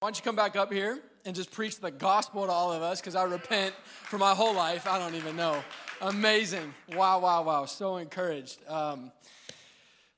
Why 0.00 0.06
don't 0.06 0.16
you 0.16 0.24
come 0.24 0.34
back 0.34 0.56
up 0.56 0.72
here 0.72 0.98
and 1.26 1.36
just 1.36 1.50
preach 1.50 1.78
the 1.78 1.90
gospel 1.90 2.46
to 2.46 2.50
all 2.50 2.72
of 2.72 2.80
us 2.80 3.02
because 3.02 3.14
I 3.14 3.24
repent 3.24 3.74
for 3.84 4.16
my 4.16 4.34
whole 4.34 4.54
life. 4.54 4.86
I 4.86 4.98
don't 4.98 5.14
even 5.14 5.36
know. 5.36 5.62
Amazing. 6.00 6.72
Wow, 6.94 7.20
wow, 7.20 7.42
wow. 7.42 7.66
So 7.66 7.98
encouraged. 7.98 8.66
Um, 8.66 9.12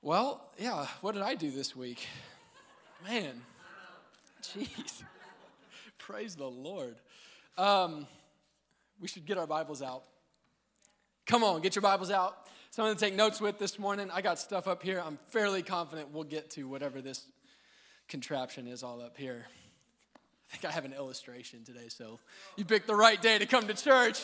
well, 0.01 0.53
yeah, 0.57 0.87
what 1.01 1.15
did 1.15 1.23
I 1.23 1.35
do 1.35 1.51
this 1.51 1.75
week? 1.75 2.07
Man, 3.05 3.43
jeez. 4.43 5.03
Praise 5.99 6.37
the 6.37 6.47
Lord. 6.47 6.95
Um, 7.59 8.07
we 9.01 9.09
should 9.09 9.27
get 9.27 9.37
our 9.37 9.49
Bibles 9.49 9.83
out. 9.83 10.05
Come 11.27 11.43
on, 11.43 11.61
get 11.61 11.75
your 11.75 11.83
Bibles 11.83 12.13
out. 12.13 12.37
Something 12.71 12.95
to 12.95 13.01
take 13.01 13.17
notes 13.17 13.41
with 13.41 13.59
this 13.59 13.81
morning. 13.81 14.13
I 14.15 14.23
got 14.23 14.39
stuff 14.39 14.69
up 14.69 14.85
here. 14.85 15.03
I'm 15.05 15.19
fairly 15.31 15.65
confident 15.65 16.13
we'll 16.13 16.23
get 16.23 16.51
to 16.51 16.69
whatever 16.69 17.01
this 17.01 17.27
contraption 18.07 18.69
is 18.69 18.85
all 18.85 19.03
up 19.03 19.17
here. 19.17 19.47
I 20.53 20.57
think 20.57 20.71
I 20.71 20.75
have 20.75 20.85
an 20.85 20.93
illustration 20.93 21.65
today, 21.65 21.89
so 21.89 22.21
you 22.57 22.67
picked 22.67 22.87
the 22.87 22.95
right 22.95 23.21
day 23.21 23.39
to 23.39 23.47
come 23.47 23.67
to 23.69 23.75
church. 23.75 24.21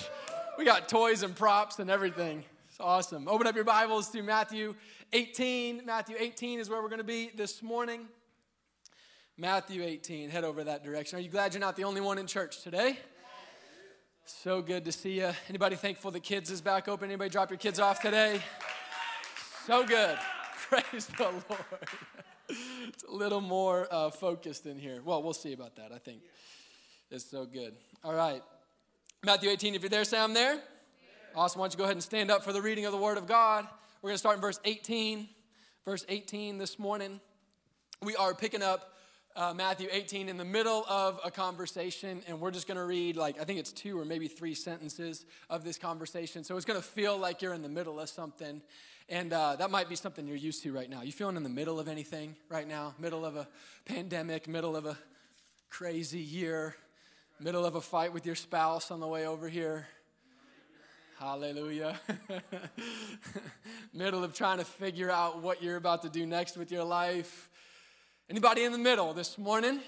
We 0.59 0.67
got 0.67 0.87
toys 0.87 1.23
and 1.23 1.35
props 1.35 1.79
and 1.79 1.91
everything. 1.91 2.45
It's 2.69 2.79
awesome. 2.79 3.29
Open 3.29 3.47
up 3.47 3.55
your 3.55 3.65
Bibles 3.65 4.11
to 4.11 4.23
Matthew 4.23 4.75
18. 5.15 5.87
Matthew 5.87 6.17
18 6.19 6.61
is 6.61 6.69
where 6.69 6.83
we're 6.83 6.91
going 6.91 6.99
to 6.99 7.05
be 7.05 7.31
this 7.35 7.63
morning. 7.63 8.09
Matthew 9.39 9.83
18. 9.83 10.29
Head 10.29 10.45
over 10.45 10.65
that 10.65 10.85
direction. 10.85 11.19
Are 11.19 11.23
you 11.23 11.31
glad 11.31 11.55
you're 11.55 11.61
not 11.61 11.77
the 11.77 11.85
only 11.85 12.03
one 12.03 12.19
in 12.19 12.27
church 12.27 12.63
today? 12.63 12.99
So 14.27 14.61
good 14.61 14.85
to 14.85 14.93
see 14.93 15.21
you. 15.21 15.31
Anybody 15.49 15.77
thankful 15.77 16.11
the 16.11 16.21
kids 16.21 16.51
is 16.51 16.61
back 16.61 16.89
open? 16.89 17.09
Anybody 17.09 17.31
drop 17.31 17.49
your 17.49 17.59
kids 17.59 17.81
off 17.81 18.03
today? 18.03 18.43
So 19.67 19.87
good. 19.87 20.19
Praise 20.69 21.07
the 21.07 21.23
Lord 21.23 22.25
it's 22.89 23.05
a 23.09 23.13
little 23.13 23.41
more 23.41 23.87
uh, 23.91 24.11
focused 24.11 24.67
in 24.67 24.79
here. 24.79 25.01
Well, 25.05 25.23
we'll 25.23 25.33
see 25.33 25.53
about 25.53 25.77
that. 25.77 25.93
I 25.93 25.99
think 25.99 26.23
it's 27.11 27.25
so 27.25 27.45
good. 27.45 27.75
All 28.05 28.15
right. 28.15 28.43
Matthew 29.25 29.51
18, 29.51 29.75
if 29.75 29.83
you're 29.83 29.91
there, 29.91 30.05
say 30.05 30.19
I'm 30.19 30.35
there. 30.35 30.55
Yeah. 30.55 30.61
Awesome. 31.35 31.61
Why 31.61 31.65
don't 31.65 31.75
you 31.75 31.79
go 31.79 31.85
ahead 31.85 31.97
and 31.97 32.03
stand 32.03 32.31
up 32.31 32.45
for 32.45 32.53
the 32.53 32.63
reading 32.63 32.87
of 32.87 32.93
the 32.93 32.99
Word 32.99 33.19
of 33.19 33.27
God? 33.27 33.67
We're 34.01 34.11
going 34.11 34.15
to 34.15 34.19
start 34.19 34.37
in 34.37 34.41
verse 34.41 34.61
18. 34.65 35.29
Verse 35.85 36.05
18 36.09 36.59
this 36.59 36.79
morning. 36.79 37.21
We 38.03 38.15
are 38.17 38.35
picking 38.35 38.63
up 38.63 38.93
uh, 39.39 39.55
Matthew 39.55 39.87
18 39.89 40.29
in 40.29 40.37
the 40.37 40.45
middle 40.45 40.85
of 40.89 41.21
a 41.25 41.31
conversation, 41.31 42.23
and 42.27 42.41
we're 42.41 42.51
just 42.51 42.67
going 42.67 42.77
to 42.77 42.85
read, 42.85 43.17
like, 43.17 43.41
I 43.41 43.45
think 43.45 43.61
it's 43.61 43.71
two 43.71 43.97
or 43.97 44.05
maybe 44.05 44.27
three 44.27 44.53
sentences 44.53 45.25
of 45.49 45.63
this 45.63 45.79
conversation. 45.79 46.43
So 46.43 46.57
it's 46.57 46.65
going 46.67 46.81
to 46.81 46.85
feel 46.85 47.17
like 47.17 47.41
you're 47.41 47.55
in 47.55 47.63
the 47.63 47.69
middle 47.69 48.01
of 48.01 48.09
something. 48.09 48.61
And 49.09 49.33
uh, 49.33 49.55
that 49.55 49.71
might 49.71 49.89
be 49.89 49.95
something 49.95 50.27
you're 50.27 50.37
used 50.37 50.65
to 50.65 50.73
right 50.73 50.91
now. 50.91 51.03
You 51.03 51.13
feeling 51.13 51.37
in 51.37 51.45
the 51.45 51.49
middle 51.49 51.79
of 51.79 51.87
anything 51.87 52.35
right 52.49 52.67
now? 52.67 52.95
Middle 52.99 53.25
of 53.25 53.37
a 53.37 53.47
pandemic, 53.85 54.49
middle 54.49 54.75
of 54.75 54.87
a 54.87 54.99
crazy 55.71 56.19
year, 56.19 56.75
middle 57.39 57.65
of 57.65 57.77
a 57.77 57.81
fight 57.81 58.13
with 58.13 58.27
your 58.27 58.35
spouse 58.35 58.91
on 58.91 58.99
the 58.99 59.07
way 59.07 59.25
over 59.25 59.49
here. 59.49 59.87
Hallelujah. 61.21 61.99
middle 63.95 64.25
of 64.25 64.35
trying 64.35 64.59
to 64.59 64.65
figure 64.65 65.13
out 65.13 65.43
what 65.43 65.63
you're 65.63 65.77
about 65.77 66.03
to 66.03 66.09
do 66.09 66.27
next 66.27 66.57
with 66.57 66.73
your 66.73 66.85
life. 66.85 67.49
Anybody 68.31 68.65
in 68.65 68.73
the 68.73 68.79
middle 68.79 69.15
this 69.15 69.39
morning? 69.39 69.81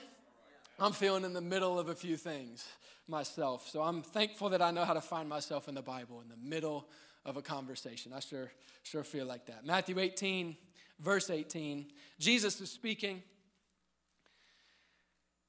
I'm 0.78 0.92
feeling 0.92 1.24
in 1.24 1.34
the 1.34 1.42
middle 1.42 1.78
of 1.78 1.90
a 1.90 1.94
few 1.94 2.16
things 2.16 2.66
myself. 3.06 3.68
So 3.68 3.82
I'm 3.82 4.00
thankful 4.00 4.48
that 4.48 4.62
I 4.62 4.70
know 4.70 4.86
how 4.86 4.94
to 4.94 5.02
find 5.02 5.28
myself 5.28 5.68
in 5.68 5.74
the 5.74 5.82
Bible, 5.82 6.22
in 6.22 6.28
the 6.30 6.48
middle 6.48 6.88
of 7.26 7.36
a 7.36 7.42
conversation. 7.42 8.14
I 8.14 8.20
sure, 8.20 8.50
sure 8.82 9.04
feel 9.04 9.26
like 9.26 9.44
that. 9.48 9.66
Matthew 9.66 9.98
18, 9.98 10.56
verse 11.00 11.28
18. 11.28 11.84
Jesus 12.18 12.58
is 12.62 12.70
speaking. 12.70 13.22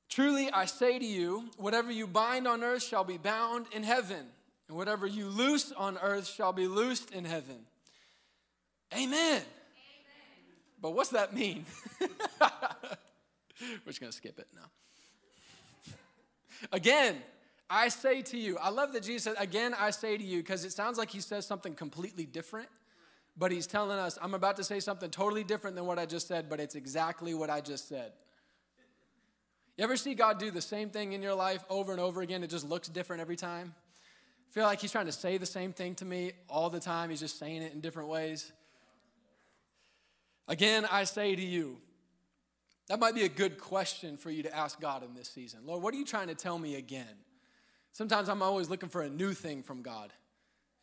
Truly 0.09 0.51
I 0.51 0.65
say 0.65 0.99
to 0.99 1.05
you, 1.05 1.49
whatever 1.55 1.93
you 1.93 2.07
bind 2.07 2.45
on 2.45 2.61
earth 2.61 2.83
shall 2.83 3.05
be 3.05 3.17
bound 3.17 3.67
in 3.71 3.83
heaven, 3.83 4.25
and 4.67 4.75
whatever 4.75 5.07
you 5.07 5.27
loose 5.27 5.71
on 5.71 5.97
earth 6.01 6.27
shall 6.27 6.51
be 6.51 6.67
loosed 6.67 7.11
in 7.11 7.23
heaven. 7.23 7.59
Amen. 8.93 9.43
But 10.81 10.91
what's 10.91 11.09
that 11.09 11.33
mean? 11.33 11.65
We're 11.99 12.07
just 13.87 14.01
going 14.01 14.11
to 14.11 14.17
skip 14.17 14.39
it 14.39 14.47
now. 14.55 15.87
Again, 16.71 17.17
I 17.69 17.89
say 17.89 18.21
to 18.23 18.37
you, 18.37 18.57
I 18.57 18.69
love 18.69 18.91
that 18.93 19.03
Jesus 19.03 19.23
said, 19.23 19.35
again, 19.37 19.73
I 19.79 19.91
say 19.91 20.17
to 20.17 20.23
you, 20.23 20.39
because 20.39 20.65
it 20.65 20.71
sounds 20.71 20.97
like 20.97 21.09
he 21.09 21.21
says 21.21 21.45
something 21.45 21.73
completely 21.73 22.25
different, 22.25 22.67
but 23.37 23.51
he's 23.51 23.67
telling 23.67 23.97
us, 23.97 24.17
I'm 24.21 24.33
about 24.33 24.57
to 24.57 24.63
say 24.63 24.79
something 24.79 25.09
totally 25.09 25.43
different 25.43 25.75
than 25.75 25.85
what 25.85 25.97
I 25.97 26.05
just 26.05 26.27
said, 26.27 26.49
but 26.49 26.59
it's 26.59 26.75
exactly 26.75 27.33
what 27.33 27.49
I 27.49 27.61
just 27.61 27.87
said. 27.87 28.11
You 29.77 29.85
ever 29.85 29.95
see 29.95 30.15
God 30.15 30.37
do 30.37 30.51
the 30.51 30.61
same 30.61 30.89
thing 30.89 31.13
in 31.13 31.21
your 31.21 31.33
life 31.33 31.63
over 31.69 31.91
and 31.91 32.01
over 32.01 32.21
again? 32.21 32.43
It 32.43 32.49
just 32.49 32.67
looks 32.67 32.87
different 32.89 33.21
every 33.21 33.37
time. 33.37 33.73
Feel 34.49 34.65
like 34.65 34.81
he's 34.81 34.91
trying 34.91 35.05
to 35.05 35.13
say 35.13 35.37
the 35.37 35.45
same 35.45 35.71
thing 35.71 35.95
to 35.95 36.05
me 36.05 36.33
all 36.49 36.69
the 36.69 36.79
time. 36.79 37.09
He's 37.09 37.21
just 37.21 37.39
saying 37.39 37.61
it 37.61 37.73
in 37.73 37.79
different 37.79 38.09
ways. 38.09 38.51
Again, 40.51 40.85
I 40.91 41.05
say 41.05 41.33
to 41.33 41.41
you, 41.41 41.77
that 42.89 42.99
might 42.99 43.15
be 43.15 43.23
a 43.23 43.29
good 43.29 43.57
question 43.57 44.17
for 44.17 44.29
you 44.29 44.43
to 44.43 44.53
ask 44.53 44.81
God 44.81 45.01
in 45.01 45.13
this 45.13 45.29
season. 45.29 45.61
Lord, 45.65 45.81
what 45.81 45.93
are 45.93 45.97
you 45.97 46.03
trying 46.03 46.27
to 46.27 46.35
tell 46.35 46.59
me 46.59 46.75
again? 46.75 47.05
Sometimes 47.93 48.27
I'm 48.27 48.41
always 48.41 48.69
looking 48.69 48.89
for 48.89 49.01
a 49.01 49.09
new 49.09 49.31
thing 49.31 49.63
from 49.63 49.81
God. 49.81 50.11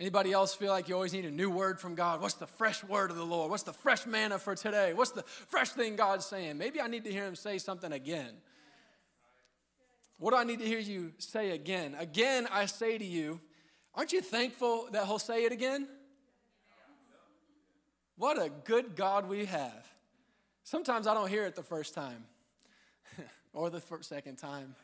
Anybody 0.01 0.33
else 0.33 0.55
feel 0.55 0.71
like 0.71 0.89
you 0.89 0.95
always 0.95 1.12
need 1.12 1.27
a 1.27 1.31
new 1.31 1.51
word 1.51 1.79
from 1.79 1.95
God? 1.95 2.23
What's 2.23 2.33
the 2.37 2.47
fresh 2.47 2.83
word 2.83 3.11
of 3.11 3.19
the 3.19 3.27
Lord? 3.27 3.51
What's 3.51 3.62
the 3.62 3.75
fresh 3.75 4.06
manna 4.06 4.39
for 4.39 4.55
today? 4.55 4.95
What's 4.95 5.11
the 5.11 5.23
fresh 5.25 5.69
thing 5.69 5.97
God's 5.97 6.25
saying? 6.25 6.56
Maybe 6.56 6.81
I 6.81 6.87
need 6.87 7.05
to 7.05 7.12
hear 7.12 7.27
him 7.27 7.37
say 7.37 7.59
something 7.59 7.93
again. 7.93 8.37
What 10.17 10.31
do 10.31 10.39
I 10.39 10.45
need 10.45 10.61
to 10.61 10.67
hear 10.67 10.79
you 10.79 11.12
say 11.19 11.50
again? 11.50 11.95
Again, 11.99 12.49
I 12.50 12.65
say 12.65 12.97
to 12.97 13.05
you, 13.05 13.39
aren't 13.95 14.15
you 14.15 14.23
thankful 14.23 14.89
that 14.93 15.05
he'll 15.05 15.19
say 15.19 15.45
it 15.45 15.53
again? 15.53 15.89
What 18.19 18.37
a 18.37 18.51
good 18.65 18.97
God 18.97 19.29
we 19.29 19.45
have. 19.45 19.87
Sometimes 20.65 21.06
I 21.06 21.15
don't 21.15 21.29
hear 21.29 21.47
it 21.47 21.55
the 21.55 21.62
first 21.62 21.95
time 21.95 22.25
or 23.55 23.71
the 23.71 23.81
first, 23.81 24.09
second 24.09 24.37
time. 24.37 24.75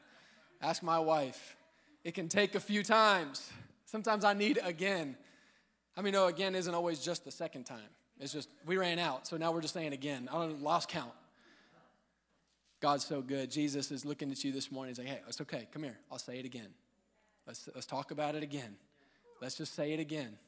Ask 0.63 0.83
my 0.83 1.01
wife. 1.01 1.57
It 2.05 2.15
can 2.15 2.29
take 2.29 2.55
a 2.55 2.61
few 2.61 2.85
times. 2.85 3.51
Sometimes 3.87 4.25
I 4.25 4.35
need 4.35 4.61
again. 4.63 5.17
I 5.97 6.03
mean, 6.03 6.13
no, 6.13 6.27
again 6.27 6.55
isn't 6.55 6.75
always 6.75 7.01
just 7.01 7.25
the 7.25 7.31
second 7.31 7.65
time. 7.65 7.91
It's 8.21 8.33
just 8.33 8.49
we 8.67 8.77
ran 8.77 9.01
out, 9.01 9.27
so 9.27 9.37
now 9.37 9.51
we're 9.53 9.61
just 9.61 9.75
saying 9.75 9.93
again. 9.93 10.29
I 10.33 10.35
don't 10.35 10.63
lost 10.63 10.89
count. 10.89 11.13
God's 12.81 13.05
so 13.05 13.21
good. 13.21 13.51
Jesus 13.51 13.91
is 13.91 14.05
looking 14.05 14.31
at 14.31 14.45
you 14.45 14.53
this 14.53 14.71
morning. 14.71 14.95
He's 14.95 14.99
like, 14.99 15.09
hey, 15.09 15.21
it's 15.27 15.41
okay. 15.41 15.67
Come 15.73 15.83
here. 15.83 15.99
I'll 16.13 16.19
say 16.19 16.39
it 16.39 16.45
again. 16.45 16.69
Let's, 17.47 17.69
let's 17.75 17.87
talk 17.87 18.11
about 18.11 18.37
it 18.37 18.43
again. 18.43 18.77
Let's 19.41 19.57
just 19.57 19.75
say 19.75 19.93
it 19.93 20.01
again. 20.01 20.39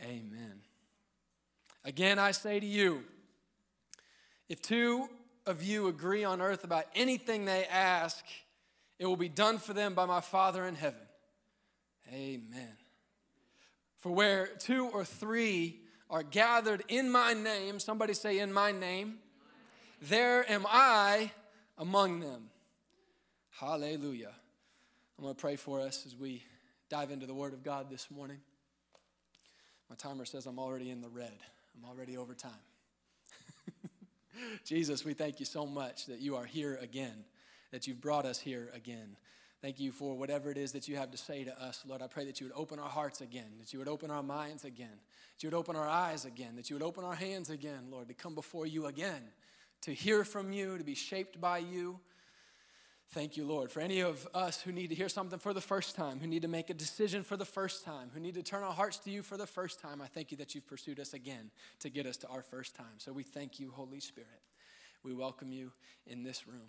Amen. 0.00 0.60
Again, 1.88 2.18
I 2.18 2.32
say 2.32 2.60
to 2.60 2.66
you, 2.66 3.02
if 4.50 4.60
two 4.60 5.08
of 5.46 5.62
you 5.62 5.88
agree 5.88 6.22
on 6.22 6.42
earth 6.42 6.62
about 6.62 6.84
anything 6.94 7.46
they 7.46 7.64
ask, 7.64 8.22
it 8.98 9.06
will 9.06 9.16
be 9.16 9.30
done 9.30 9.56
for 9.56 9.72
them 9.72 9.94
by 9.94 10.04
my 10.04 10.20
Father 10.20 10.66
in 10.66 10.74
heaven. 10.74 11.00
Amen. 12.12 12.76
For 14.00 14.12
where 14.12 14.48
two 14.58 14.84
or 14.88 15.02
three 15.02 15.80
are 16.10 16.22
gathered 16.22 16.84
in 16.88 17.10
my 17.10 17.32
name, 17.32 17.80
somebody 17.80 18.12
say, 18.12 18.38
in 18.38 18.52
my 18.52 18.70
name, 18.70 19.20
there 20.02 20.44
am 20.50 20.66
I 20.68 21.30
among 21.78 22.20
them. 22.20 22.50
Hallelujah. 23.58 24.34
I'm 25.16 25.24
going 25.24 25.34
to 25.34 25.40
pray 25.40 25.56
for 25.56 25.80
us 25.80 26.04
as 26.04 26.14
we 26.14 26.42
dive 26.90 27.10
into 27.10 27.24
the 27.24 27.32
Word 27.32 27.54
of 27.54 27.62
God 27.62 27.88
this 27.88 28.10
morning. 28.10 28.40
My 29.88 29.96
timer 29.96 30.26
says 30.26 30.44
I'm 30.44 30.58
already 30.58 30.90
in 30.90 31.00
the 31.00 31.08
red, 31.08 31.38
I'm 31.76 31.88
already 31.88 32.16
over 32.16 32.34
time. 32.34 32.52
Jesus, 34.64 35.04
we 35.04 35.14
thank 35.14 35.40
you 35.40 35.46
so 35.46 35.66
much 35.66 36.06
that 36.06 36.20
you 36.20 36.36
are 36.36 36.44
here 36.44 36.78
again 36.80 37.24
that 37.70 37.86
you've 37.86 38.00
brought 38.00 38.24
us 38.24 38.38
here 38.38 38.70
again. 38.74 39.16
Thank 39.60 39.80
you 39.80 39.90
for 39.90 40.16
whatever 40.16 40.50
it 40.50 40.56
is 40.56 40.72
that 40.72 40.86
you 40.86 40.96
have 40.96 41.10
to 41.10 41.18
say 41.18 41.44
to 41.44 41.62
us, 41.62 41.82
Lord. 41.86 42.00
I 42.00 42.06
pray 42.06 42.24
that 42.26 42.40
you 42.40 42.46
would 42.46 42.56
open 42.56 42.78
our 42.78 42.88
hearts 42.88 43.20
again, 43.20 43.58
that 43.58 43.72
you 43.72 43.78
would 43.80 43.88
open 43.88 44.10
our 44.10 44.22
minds 44.22 44.64
again, 44.64 44.88
that 45.36 45.42
you 45.42 45.48
would 45.48 45.58
open 45.58 45.74
our 45.74 45.88
eyes 45.88 46.24
again, 46.24 46.54
that 46.56 46.70
you 46.70 46.76
would 46.76 46.82
open 46.82 47.04
our 47.04 47.14
hands 47.14 47.50
again, 47.50 47.88
Lord, 47.90 48.08
to 48.08 48.14
come 48.14 48.34
before 48.34 48.66
you 48.66 48.86
again, 48.86 49.22
to 49.82 49.92
hear 49.92 50.24
from 50.24 50.52
you, 50.52 50.78
to 50.78 50.84
be 50.84 50.94
shaped 50.94 51.40
by 51.40 51.58
you. 51.58 51.98
Thank 53.12 53.38
you, 53.38 53.46
Lord. 53.46 53.70
For 53.70 53.80
any 53.80 54.00
of 54.00 54.28
us 54.34 54.60
who 54.60 54.70
need 54.70 54.88
to 54.88 54.94
hear 54.94 55.08
something 55.08 55.38
for 55.38 55.54
the 55.54 55.62
first 55.62 55.96
time, 55.96 56.20
who 56.20 56.26
need 56.26 56.42
to 56.42 56.48
make 56.48 56.68
a 56.68 56.74
decision 56.74 57.22
for 57.22 57.38
the 57.38 57.44
first 57.44 57.82
time, 57.82 58.10
who 58.12 58.20
need 58.20 58.34
to 58.34 58.42
turn 58.42 58.62
our 58.62 58.72
hearts 58.72 58.98
to 58.98 59.10
you 59.10 59.22
for 59.22 59.38
the 59.38 59.46
first 59.46 59.80
time, 59.80 60.02
I 60.02 60.06
thank 60.06 60.30
you 60.30 60.36
that 60.38 60.54
you've 60.54 60.66
pursued 60.66 61.00
us 61.00 61.14
again 61.14 61.50
to 61.80 61.88
get 61.88 62.04
us 62.04 62.18
to 62.18 62.28
our 62.28 62.42
first 62.42 62.74
time. 62.74 62.98
So 62.98 63.12
we 63.12 63.22
thank 63.22 63.58
you, 63.58 63.70
Holy 63.70 64.00
Spirit. 64.00 64.28
We 65.02 65.14
welcome 65.14 65.52
you 65.52 65.72
in 66.06 66.22
this 66.22 66.46
room. 66.46 66.68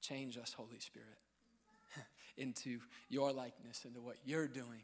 Change 0.00 0.36
us, 0.36 0.52
Holy 0.52 0.80
Spirit, 0.80 1.18
into 2.36 2.80
your 3.08 3.32
likeness, 3.32 3.84
into 3.84 4.00
what 4.00 4.16
you're 4.24 4.48
doing. 4.48 4.82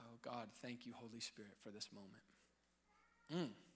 Oh, 0.00 0.18
God, 0.22 0.48
thank 0.60 0.84
you, 0.84 0.92
Holy 0.94 1.20
Spirit, 1.20 1.52
for 1.62 1.70
this 1.70 1.88
moment. 1.94 3.48
Mm. 3.50 3.67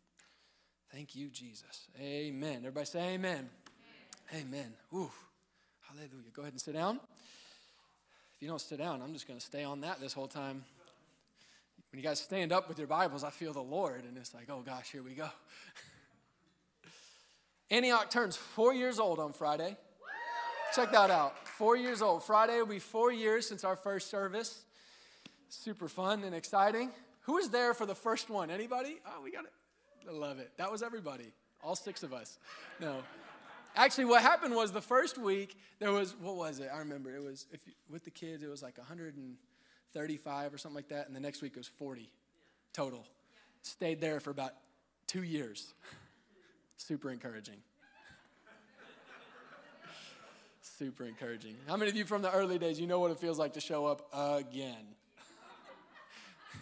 Thank 0.92 1.16
you, 1.16 1.28
Jesus. 1.30 1.88
Amen. 1.98 2.58
Everybody 2.58 2.84
say 2.84 3.14
amen. 3.14 3.48
Amen. 4.30 4.46
amen. 4.46 4.72
Ooh, 4.92 5.10
hallelujah. 5.88 6.30
Go 6.34 6.42
ahead 6.42 6.52
and 6.52 6.60
sit 6.60 6.74
down. 6.74 6.96
If 8.36 8.42
you 8.42 8.48
don't 8.48 8.60
sit 8.60 8.78
down, 8.78 9.00
I'm 9.00 9.14
just 9.14 9.26
going 9.26 9.38
to 9.38 9.44
stay 9.44 9.64
on 9.64 9.80
that 9.80 10.00
this 10.00 10.12
whole 10.12 10.28
time. 10.28 10.64
When 11.90 11.98
you 11.98 12.06
guys 12.06 12.20
stand 12.20 12.52
up 12.52 12.68
with 12.68 12.76
your 12.76 12.88
Bibles, 12.88 13.24
I 13.24 13.30
feel 13.30 13.54
the 13.54 13.62
Lord, 13.62 14.04
and 14.04 14.18
it's 14.18 14.34
like, 14.34 14.50
oh 14.50 14.60
gosh, 14.60 14.90
here 14.92 15.02
we 15.02 15.14
go. 15.14 15.28
Antioch 17.70 18.10
turns 18.10 18.36
four 18.36 18.74
years 18.74 18.98
old 18.98 19.18
on 19.18 19.32
Friday. 19.32 19.78
Check 20.74 20.92
that 20.92 21.10
out. 21.10 21.48
Four 21.48 21.76
years 21.76 22.02
old. 22.02 22.22
Friday 22.22 22.58
will 22.58 22.66
be 22.66 22.78
four 22.78 23.10
years 23.10 23.48
since 23.48 23.64
our 23.64 23.76
first 23.76 24.10
service. 24.10 24.62
Super 25.48 25.88
fun 25.88 26.22
and 26.24 26.34
exciting. 26.34 26.90
Who 27.22 27.34
was 27.34 27.48
there 27.48 27.72
for 27.72 27.86
the 27.86 27.94
first 27.94 28.28
one? 28.28 28.50
Anybody? 28.50 28.96
Oh, 29.06 29.22
we 29.22 29.30
got 29.30 29.44
it. 29.44 29.52
I 30.08 30.12
love 30.12 30.38
it. 30.38 30.50
That 30.56 30.70
was 30.70 30.82
everybody. 30.82 31.32
All 31.62 31.76
six 31.76 32.02
of 32.02 32.12
us. 32.12 32.38
No. 32.80 32.96
Actually, 33.74 34.04
what 34.06 34.22
happened 34.22 34.54
was 34.54 34.72
the 34.72 34.80
first 34.80 35.16
week 35.16 35.56
there 35.78 35.92
was 35.92 36.14
what 36.20 36.36
was 36.36 36.58
it? 36.60 36.68
I 36.72 36.78
remember 36.78 37.14
it 37.14 37.22
was 37.22 37.46
if 37.52 37.66
you, 37.66 37.72
with 37.90 38.04
the 38.04 38.10
kids 38.10 38.42
it 38.42 38.50
was 38.50 38.62
like 38.62 38.76
135 38.76 40.54
or 40.54 40.58
something 40.58 40.76
like 40.76 40.88
that, 40.88 41.06
and 41.06 41.16
the 41.16 41.20
next 41.20 41.40
week 41.40 41.52
it 41.54 41.58
was 41.58 41.68
40 41.68 42.10
total. 42.72 43.06
Stayed 43.62 44.00
there 44.00 44.20
for 44.20 44.30
about 44.30 44.52
two 45.06 45.22
years. 45.22 45.72
Super 46.76 47.10
encouraging. 47.10 47.58
Super 50.60 51.04
encouraging. 51.04 51.54
How 51.68 51.76
many 51.76 51.90
of 51.90 51.96
you 51.96 52.04
from 52.04 52.22
the 52.22 52.32
early 52.32 52.58
days, 52.58 52.80
you 52.80 52.86
know 52.86 52.98
what 52.98 53.10
it 53.10 53.18
feels 53.18 53.38
like 53.38 53.52
to 53.54 53.60
show 53.60 53.86
up 53.86 54.08
again? 54.12 54.84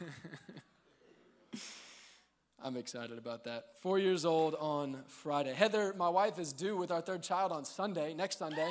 I'm 2.62 2.76
excited 2.76 3.16
about 3.16 3.44
that. 3.44 3.68
Four 3.80 3.98
years 3.98 4.26
old 4.26 4.54
on 4.56 4.98
Friday. 5.06 5.54
Heather, 5.54 5.94
my 5.96 6.10
wife, 6.10 6.38
is 6.38 6.52
due 6.52 6.76
with 6.76 6.90
our 6.90 7.00
third 7.00 7.22
child 7.22 7.52
on 7.52 7.64
Sunday, 7.64 8.12
next 8.12 8.38
Sunday. 8.38 8.70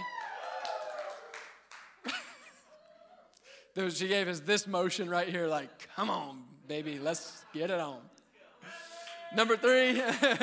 she 3.90 4.08
gave 4.08 4.28
us 4.28 4.42
this 4.42 4.68
motion 4.68 5.10
right 5.10 5.28
here, 5.28 5.48
like, 5.48 5.90
come 5.96 6.12
on, 6.12 6.44
baby, 6.68 7.00
let's 7.00 7.44
get 7.52 7.72
it 7.72 7.80
on. 7.80 7.98
Number 9.36 9.58
three, 9.58 10.02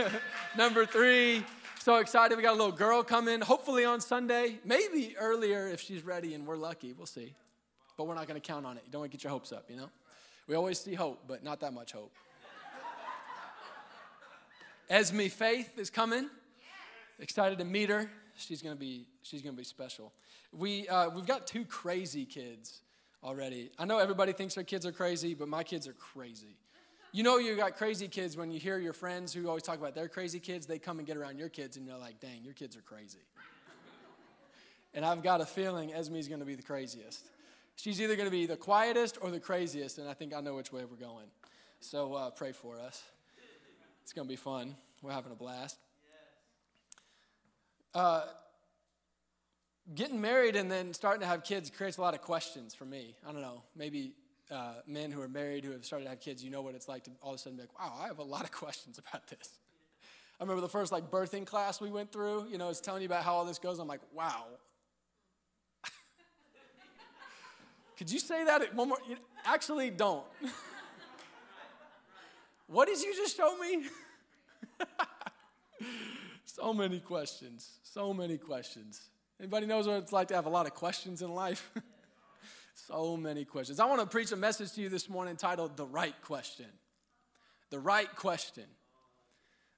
number 0.57 0.85
three, 0.85 1.45
so 1.79 1.97
excited. 1.97 2.37
We 2.37 2.43
got 2.43 2.55
a 2.55 2.57
little 2.59 2.73
girl 2.73 3.05
coming, 3.05 3.41
hopefully 3.41 3.85
on 3.85 4.01
Sunday, 4.01 4.59
maybe 4.65 5.15
earlier 5.19 5.69
if 5.69 5.81
she's 5.81 6.05
ready 6.05 6.35
and 6.35 6.45
we're 6.47 6.57
lucky. 6.57 6.95
We'll 6.95 7.07
see. 7.07 7.35
But 7.97 8.09
we're 8.09 8.15
not 8.15 8.27
going 8.27 8.41
to 8.41 8.47
count 8.47 8.67
on 8.67 8.77
it. 8.77 8.83
You 8.87 8.93
don't 8.93 9.03
want 9.03 9.13
to 9.13 9.17
get 9.17 9.23
your 9.23 9.31
hopes 9.31 9.53
up, 9.53 9.71
you 9.71 9.77
know? 9.77 9.89
We 10.49 10.57
always 10.57 10.81
see 10.81 10.95
hope, 10.95 11.23
but 11.29 11.45
not 11.45 11.61
that 11.61 11.73
much 11.73 11.93
hope. 11.93 12.13
Esme 14.89 15.27
Faith 15.27 15.79
is 15.79 15.91
coming. 15.91 16.31
Excited 17.19 17.59
to 17.59 17.65
meet 17.65 17.89
her. 17.91 18.09
She's 18.37 18.63
gonna 18.63 18.77
be 18.77 19.07
she's 19.23 19.43
gonna 19.43 19.57
be 19.57 19.65
special. 19.65 20.13
We 20.53 20.87
uh, 20.89 21.11
we've 21.11 21.27
got 21.27 21.47
two 21.47 21.65
crazy 21.65 22.25
kids 22.25 22.83
already. 23.25 23.71
I 23.79 23.85
know 23.85 23.99
everybody 23.99 24.33
thinks 24.33 24.55
their 24.55 24.65
kids 24.65 24.87
are 24.87 24.93
crazy, 24.93 25.35
but 25.35 25.49
my 25.49 25.65
kids 25.65 25.89
are 25.89 25.95
crazy. 25.95 26.57
You 27.13 27.25
know 27.25 27.39
you 27.39 27.57
got 27.57 27.77
crazy 27.77 28.07
kids 28.07 28.37
when 28.37 28.51
you 28.53 28.61
hear 28.61 28.79
your 28.79 28.93
friends 28.93 29.33
who 29.33 29.49
always 29.49 29.63
talk 29.65 29.79
about 29.79 29.95
their 29.95 30.09
crazy 30.09 30.39
kids. 30.39 30.67
They 30.67 30.79
come 30.79 30.99
and 30.99 31.07
get 31.07 31.17
around 31.17 31.39
your 31.39 31.49
kids, 31.49 31.77
and 31.77 31.87
you're 31.87 31.99
like, 31.99 32.21
"Dang, 32.21 32.45
your 32.45 32.55
kids 32.55 32.77
are 32.77 32.83
crazy." 32.83 33.25
and 34.95 35.05
I've 35.05 35.23
got 35.23 35.41
a 35.41 35.47
feeling 35.47 35.93
Esme's 35.93 36.29
gonna 36.29 36.45
be 36.45 36.55
the 36.55 36.63
craziest. 36.63 37.25
She's 37.75 38.01
either 38.01 38.15
gonna 38.15 38.31
be 38.31 38.47
the 38.47 38.57
quietest 38.57 39.19
or 39.21 39.33
the 39.33 39.41
craziest, 39.41 39.99
and 39.99 40.09
I 40.09 40.15
think 40.15 40.33
I 40.33 40.41
know 40.41 40.55
which 40.55 40.71
way 40.71 40.85
we're 40.85 40.97
going. 40.97 41.27
So 41.81 42.15
uh, 42.15 42.31
pray 42.31 42.53
for 42.53 42.79
us. 42.79 43.03
It's 44.07 44.13
going 44.13 44.29
to 44.29 44.31
be 44.31 44.37
fun. 44.37 44.77
We're 45.03 45.11
having 45.11 45.33
a 45.33 45.35
blast. 45.35 45.79
Uh, 47.93 48.23
getting 49.97 50.21
married 50.21 50.55
and 50.55 50.71
then 50.71 50.95
starting 50.95 51.23
to 51.23 51.27
have 51.27 51.43
kids 51.43 51.71
creates 51.71 51.97
a 51.97 52.03
lot 52.03 52.15
of 52.15 52.23
questions 52.23 52.73
for 52.73 52.85
me. 52.85 53.17
I 53.29 53.33
don't 53.33 53.41
know. 53.41 53.65
Maybe 53.75 54.13
uh, 54.49 54.75
men 54.87 55.11
who 55.11 55.21
are 55.23 55.29
married 55.29 55.65
who 55.65 55.73
have 55.73 55.85
started 55.85 56.05
to 56.05 56.11
have 56.11 56.21
kids, 56.21 56.45
you 56.45 56.53
know 56.53 56.63
what 56.63 56.77
it's 56.77 56.87
like 56.87 57.03
to 57.03 57.11
all 57.21 57.33
of 57.33 57.41
a 57.41 57.43
sudden 57.43 57.57
be 57.57 57.65
like, 57.65 57.77
wow, 57.77 57.99
I 58.01 58.07
have 58.07 58.21
a 58.21 58.23
lot 58.23 58.45
of 58.45 58.53
questions 58.53 58.97
about 58.97 59.27
this. 59.27 59.59
I 60.39 60.45
remember 60.45 60.61
the 60.61 60.69
first 60.69 60.93
like 60.93 61.11
birthing 61.11 61.45
class 61.45 61.81
we 61.81 61.91
went 61.91 62.13
through, 62.13 62.47
you 62.49 62.59
know, 62.59 62.69
it's 62.69 62.79
telling 62.79 63.03
you 63.03 63.07
about 63.07 63.25
how 63.25 63.35
all 63.35 63.45
this 63.45 63.59
goes. 63.59 63.81
I'm 63.81 63.89
like, 63.89 64.03
wow. 64.15 64.45
Could 67.99 68.13
you 68.13 68.21
say 68.21 68.45
that 68.45 68.73
one 68.73 68.91
more? 68.91 68.99
Actually, 69.45 69.91
don't. 69.91 70.23
What 72.67 72.89
did 72.89 73.01
you 73.01 73.15
just 73.15 73.37
show 73.37 73.57
me? 73.59 73.87
so 76.45 76.75
many 76.75 77.01
questions. 77.01 77.79
So 77.83 78.13
many 78.13 78.39
questions. 78.39 79.01
Anybody 79.39 79.67
knows 79.67 79.87
what 79.87 79.99
it's 79.99 80.13
like 80.13 80.29
to 80.29 80.35
have 80.35 80.47
a 80.47 80.51
lot 80.51 80.67
of 80.67 80.75
questions 80.75 81.23
in 81.23 81.33
life? 81.33 81.71
so 82.75 83.17
many 83.17 83.45
questions. 83.45 83.79
I 83.79 83.85
want 83.85 84.01
to 84.01 84.07
preach 84.07 84.33
a 84.33 84.37
message 84.37 84.73
to 84.73 84.81
you 84.81 84.89
this 84.89 85.09
morning 85.09 85.37
titled 85.37 85.77
The 85.77 85.87
Right 85.87 86.15
Question. 86.23 86.67
The 87.71 87.79
Right 87.79 88.15
Question. 88.17 88.65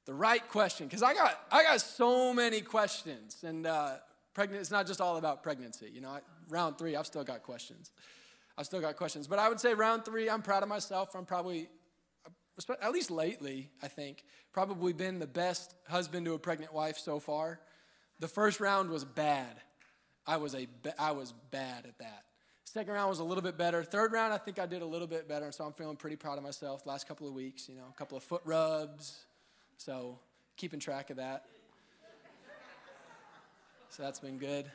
The 0.09 0.15
right 0.15 0.49
question. 0.49 0.87
Because 0.87 1.03
I 1.03 1.13
got 1.13 1.39
I 1.53 1.63
got 1.63 1.83
so 1.83 2.33
many 2.33 2.63
questions. 2.63 3.45
And 3.45 3.67
uh, 3.67 3.97
pregnant, 4.33 4.63
it's 4.63 4.71
not 4.71 4.87
just 4.87 5.03
all 5.03 5.19
about 5.19 5.43
pregnancy. 5.43 5.91
You 5.93 6.01
know, 6.01 6.09
I, 6.09 6.21
round 6.49 6.79
three, 6.79 6.97
I've 6.97 7.07
still 7.07 7.25
got 7.25 7.43
questions. 7.43 7.91
I've 8.57 8.65
still 8.65 8.81
got 8.81 8.97
questions. 8.97 9.27
But 9.27 9.39
I 9.39 9.51
would 9.51 9.61
say 9.61 9.75
round 9.75 10.07
three, 10.07 10.31
I'm 10.31 10.41
proud 10.41 10.63
of 10.63 10.69
myself. 10.71 11.15
I'm 11.15 11.27
probably 11.27 11.69
at 12.81 12.93
least 12.93 13.11
lately, 13.11 13.71
I 13.83 13.89
think, 13.89 14.25
probably 14.53 14.93
been 14.93 15.19
the 15.19 15.27
best 15.27 15.75
husband 15.89 16.27
to 16.27 16.35
a 16.35 16.39
pregnant 16.39 16.73
wife 16.73 16.99
so 16.99 17.21
far. 17.21 17.61
The 18.21 18.29
first 18.29 18.61
round 18.61 18.91
was 18.91 19.05
bad. 19.05 19.61
I 20.27 20.37
was, 20.37 20.55
a, 20.55 20.67
I 20.99 21.13
was 21.13 21.33
bad 21.51 21.87
at 21.87 21.99
that. 21.99 22.25
Second 22.65 22.93
round 22.93 23.09
was 23.09 23.21
a 23.21 23.25
little 23.25 23.43
bit 23.43 23.57
better. 23.57 23.83
Third 23.83 24.13
round, 24.13 24.33
I 24.33 24.39
think 24.39 24.59
I 24.59 24.67
did 24.67 24.83
a 24.83 24.87
little 24.87 25.07
bit 25.07 25.27
better, 25.27 25.51
so 25.53 25.65
I'm 25.65 25.73
feeling 25.73 25.97
pretty 25.97 26.17
proud 26.17 26.37
of 26.37 26.45
myself. 26.45 26.85
Last 26.85 27.09
couple 27.09 27.27
of 27.27 27.33
weeks, 27.33 27.69
you 27.69 27.77
know, 27.77 27.87
a 27.89 27.97
couple 27.97 28.19
of 28.19 28.23
foot 28.23 28.43
rubs, 28.45 29.25
so 29.79 30.19
keeping 30.57 30.79
track 30.79 31.09
of 31.11 31.17
that. 31.17 31.47
So 33.89 34.03
that's 34.03 34.21
been 34.21 34.37
good. 34.37 34.71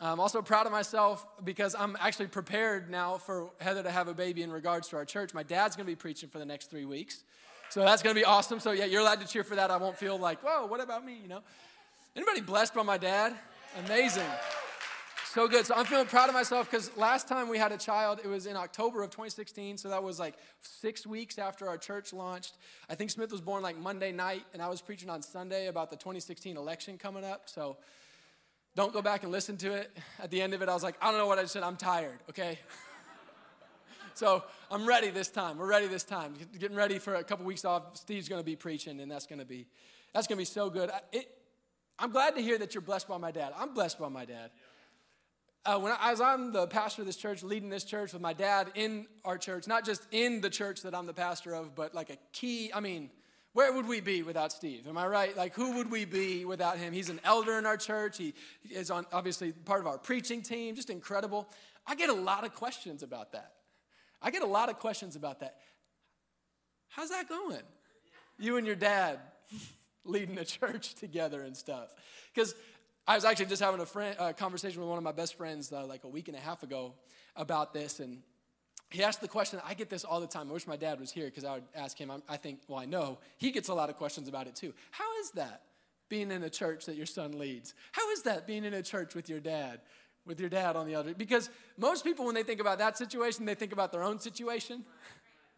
I'm 0.00 0.20
also 0.20 0.42
proud 0.42 0.66
of 0.66 0.72
myself 0.72 1.26
because 1.42 1.74
I'm 1.74 1.96
actually 1.98 2.26
prepared 2.26 2.90
now 2.90 3.16
for 3.16 3.50
Heather 3.60 3.82
to 3.82 3.90
have 3.90 4.08
a 4.08 4.14
baby 4.14 4.42
in 4.42 4.52
regards 4.52 4.88
to 4.88 4.96
our 4.96 5.06
church. 5.06 5.32
My 5.32 5.42
dad's 5.42 5.74
going 5.74 5.86
to 5.86 5.90
be 5.90 5.96
preaching 5.96 6.28
for 6.28 6.38
the 6.38 6.44
next 6.44 6.70
three 6.70 6.84
weeks. 6.84 7.24
So 7.70 7.80
that's 7.80 8.02
going 8.02 8.14
to 8.14 8.20
be 8.20 8.24
awesome. 8.24 8.60
So, 8.60 8.72
yeah, 8.72 8.84
you're 8.84 9.00
allowed 9.00 9.20
to 9.20 9.26
cheer 9.26 9.42
for 9.42 9.56
that. 9.56 9.70
I 9.70 9.78
won't 9.78 9.96
feel 9.96 10.18
like, 10.18 10.42
whoa, 10.42 10.66
what 10.66 10.80
about 10.80 11.04
me? 11.04 11.18
You 11.20 11.28
know? 11.28 11.40
Anybody 12.14 12.42
blessed 12.42 12.74
by 12.74 12.82
my 12.82 12.98
dad? 12.98 13.34
Amazing. 13.86 14.28
So 15.32 15.48
good. 15.48 15.66
So 15.66 15.74
I'm 15.74 15.86
feeling 15.86 16.06
proud 16.06 16.28
of 16.28 16.34
myself 16.34 16.70
because 16.70 16.94
last 16.96 17.26
time 17.26 17.48
we 17.48 17.58
had 17.58 17.72
a 17.72 17.76
child, 17.78 18.20
it 18.22 18.28
was 18.28 18.46
in 18.46 18.56
October 18.56 19.02
of 19.02 19.10
2016. 19.10 19.78
So 19.78 19.88
that 19.88 20.02
was 20.02 20.18
like 20.18 20.34
six 20.60 21.06
weeks 21.06 21.38
after 21.38 21.68
our 21.68 21.76
church 21.78 22.12
launched. 22.12 22.56
I 22.88 22.94
think 22.94 23.10
Smith 23.10 23.32
was 23.32 23.40
born 23.40 23.62
like 23.62 23.78
Monday 23.78 24.12
night, 24.12 24.44
and 24.52 24.62
I 24.62 24.68
was 24.68 24.80
preaching 24.80 25.10
on 25.10 25.22
Sunday 25.22 25.66
about 25.66 25.90
the 25.90 25.96
2016 25.96 26.56
election 26.56 26.96
coming 26.96 27.24
up. 27.24 27.50
So 27.50 27.76
don't 28.76 28.92
go 28.92 29.00
back 29.00 29.22
and 29.22 29.32
listen 29.32 29.56
to 29.56 29.72
it. 29.72 29.90
At 30.22 30.30
the 30.30 30.40
end 30.42 30.52
of 30.52 30.60
it, 30.60 30.68
I 30.68 30.74
was 30.74 30.82
like, 30.82 30.96
I 31.00 31.10
don't 31.10 31.18
know 31.18 31.26
what 31.26 31.38
I 31.38 31.46
said. 31.46 31.62
I'm 31.62 31.76
tired, 31.76 32.18
okay? 32.28 32.58
so 34.14 34.44
I'm 34.70 34.86
ready 34.86 35.08
this 35.08 35.28
time. 35.28 35.56
We're 35.56 35.66
ready 35.66 35.86
this 35.86 36.04
time. 36.04 36.34
Getting 36.58 36.76
ready 36.76 36.98
for 36.98 37.14
a 37.14 37.24
couple 37.24 37.46
weeks 37.46 37.64
off. 37.64 37.96
Steve's 37.96 38.28
going 38.28 38.40
to 38.40 38.44
be 38.44 38.54
preaching, 38.54 39.00
and 39.00 39.10
that's 39.10 39.26
going 39.26 39.38
to 39.38 39.46
be 39.46 39.66
that's 40.12 40.26
going 40.26 40.36
to 40.36 40.40
be 40.40 40.44
so 40.44 40.68
good. 40.68 40.90
It, 41.10 41.26
I'm 41.98 42.10
glad 42.10 42.36
to 42.36 42.42
hear 42.42 42.58
that 42.58 42.74
you're 42.74 42.82
blessed 42.82 43.08
by 43.08 43.16
my 43.16 43.30
dad. 43.30 43.54
I'm 43.56 43.72
blessed 43.72 43.98
by 43.98 44.08
my 44.08 44.26
dad. 44.26 44.50
Uh, 45.64 45.78
when 45.78 45.92
I, 45.92 46.12
as 46.12 46.20
I'm 46.20 46.52
the 46.52 46.66
pastor 46.66 47.02
of 47.02 47.06
this 47.06 47.16
church, 47.16 47.42
leading 47.42 47.70
this 47.70 47.82
church 47.82 48.12
with 48.12 48.22
my 48.22 48.34
dad 48.34 48.70
in 48.74 49.06
our 49.24 49.38
church, 49.38 49.66
not 49.66 49.84
just 49.86 50.06
in 50.12 50.42
the 50.42 50.50
church 50.50 50.82
that 50.82 50.94
I'm 50.94 51.06
the 51.06 51.14
pastor 51.14 51.54
of, 51.54 51.74
but 51.74 51.94
like 51.94 52.10
a 52.10 52.16
key. 52.32 52.70
I 52.74 52.80
mean, 52.80 53.10
where 53.56 53.72
would 53.72 53.88
we 53.88 54.00
be 54.00 54.22
without 54.22 54.52
Steve? 54.52 54.86
Am 54.86 54.98
I 54.98 55.06
right? 55.06 55.34
Like, 55.34 55.54
who 55.54 55.76
would 55.76 55.90
we 55.90 56.04
be 56.04 56.44
without 56.44 56.76
him? 56.76 56.92
He's 56.92 57.08
an 57.08 57.20
elder 57.24 57.56
in 57.56 57.64
our 57.64 57.78
church. 57.78 58.18
He 58.18 58.34
is 58.70 58.90
on, 58.90 59.06
obviously 59.14 59.52
part 59.52 59.80
of 59.80 59.86
our 59.86 59.96
preaching 59.96 60.42
team, 60.42 60.74
just 60.74 60.90
incredible. 60.90 61.48
I 61.86 61.94
get 61.94 62.10
a 62.10 62.12
lot 62.12 62.44
of 62.44 62.54
questions 62.54 63.02
about 63.02 63.32
that. 63.32 63.52
I 64.20 64.30
get 64.30 64.42
a 64.42 64.46
lot 64.46 64.68
of 64.68 64.78
questions 64.78 65.16
about 65.16 65.40
that. 65.40 65.56
How's 66.88 67.08
that 67.08 67.30
going? 67.30 67.62
You 68.38 68.58
and 68.58 68.66
your 68.66 68.76
dad 68.76 69.20
leading 70.04 70.34
the 70.34 70.44
church 70.44 70.94
together 70.94 71.40
and 71.40 71.56
stuff. 71.56 71.94
Because 72.34 72.54
I 73.08 73.14
was 73.14 73.24
actually 73.24 73.46
just 73.46 73.62
having 73.62 73.80
a 73.80 73.86
friend, 73.86 74.18
conversation 74.36 74.80
with 74.80 74.90
one 74.90 74.98
of 74.98 75.04
my 75.04 75.12
best 75.12 75.34
friends 75.34 75.72
uh, 75.72 75.86
like 75.86 76.04
a 76.04 76.08
week 76.08 76.28
and 76.28 76.36
a 76.36 76.40
half 76.40 76.62
ago 76.62 76.92
about 77.34 77.72
this, 77.72 78.00
and 78.00 78.18
he 78.90 79.02
asked 79.02 79.20
the 79.20 79.28
question 79.28 79.60
i 79.64 79.74
get 79.74 79.90
this 79.90 80.04
all 80.04 80.20
the 80.20 80.26
time 80.26 80.48
i 80.48 80.52
wish 80.52 80.66
my 80.66 80.76
dad 80.76 81.00
was 81.00 81.10
here 81.10 81.26
because 81.26 81.44
i 81.44 81.54
would 81.54 81.64
ask 81.74 81.98
him 81.98 82.10
i 82.28 82.36
think 82.36 82.60
well 82.68 82.78
i 82.78 82.84
know 82.84 83.18
he 83.36 83.50
gets 83.50 83.68
a 83.68 83.74
lot 83.74 83.90
of 83.90 83.96
questions 83.96 84.28
about 84.28 84.46
it 84.46 84.54
too 84.54 84.72
how 84.90 85.18
is 85.20 85.30
that 85.32 85.62
being 86.08 86.30
in 86.30 86.42
a 86.44 86.50
church 86.50 86.86
that 86.86 86.96
your 86.96 87.06
son 87.06 87.38
leads 87.38 87.74
how 87.92 88.10
is 88.12 88.22
that 88.22 88.46
being 88.46 88.64
in 88.64 88.74
a 88.74 88.82
church 88.82 89.14
with 89.14 89.28
your 89.28 89.40
dad 89.40 89.80
with 90.24 90.40
your 90.40 90.48
dad 90.48 90.76
on 90.76 90.86
the 90.86 90.94
other 90.94 91.14
because 91.14 91.50
most 91.78 92.04
people 92.04 92.24
when 92.24 92.34
they 92.34 92.42
think 92.42 92.60
about 92.60 92.78
that 92.78 92.96
situation 92.96 93.44
they 93.44 93.54
think 93.54 93.72
about 93.72 93.92
their 93.92 94.02
own 94.02 94.18
situation 94.18 94.84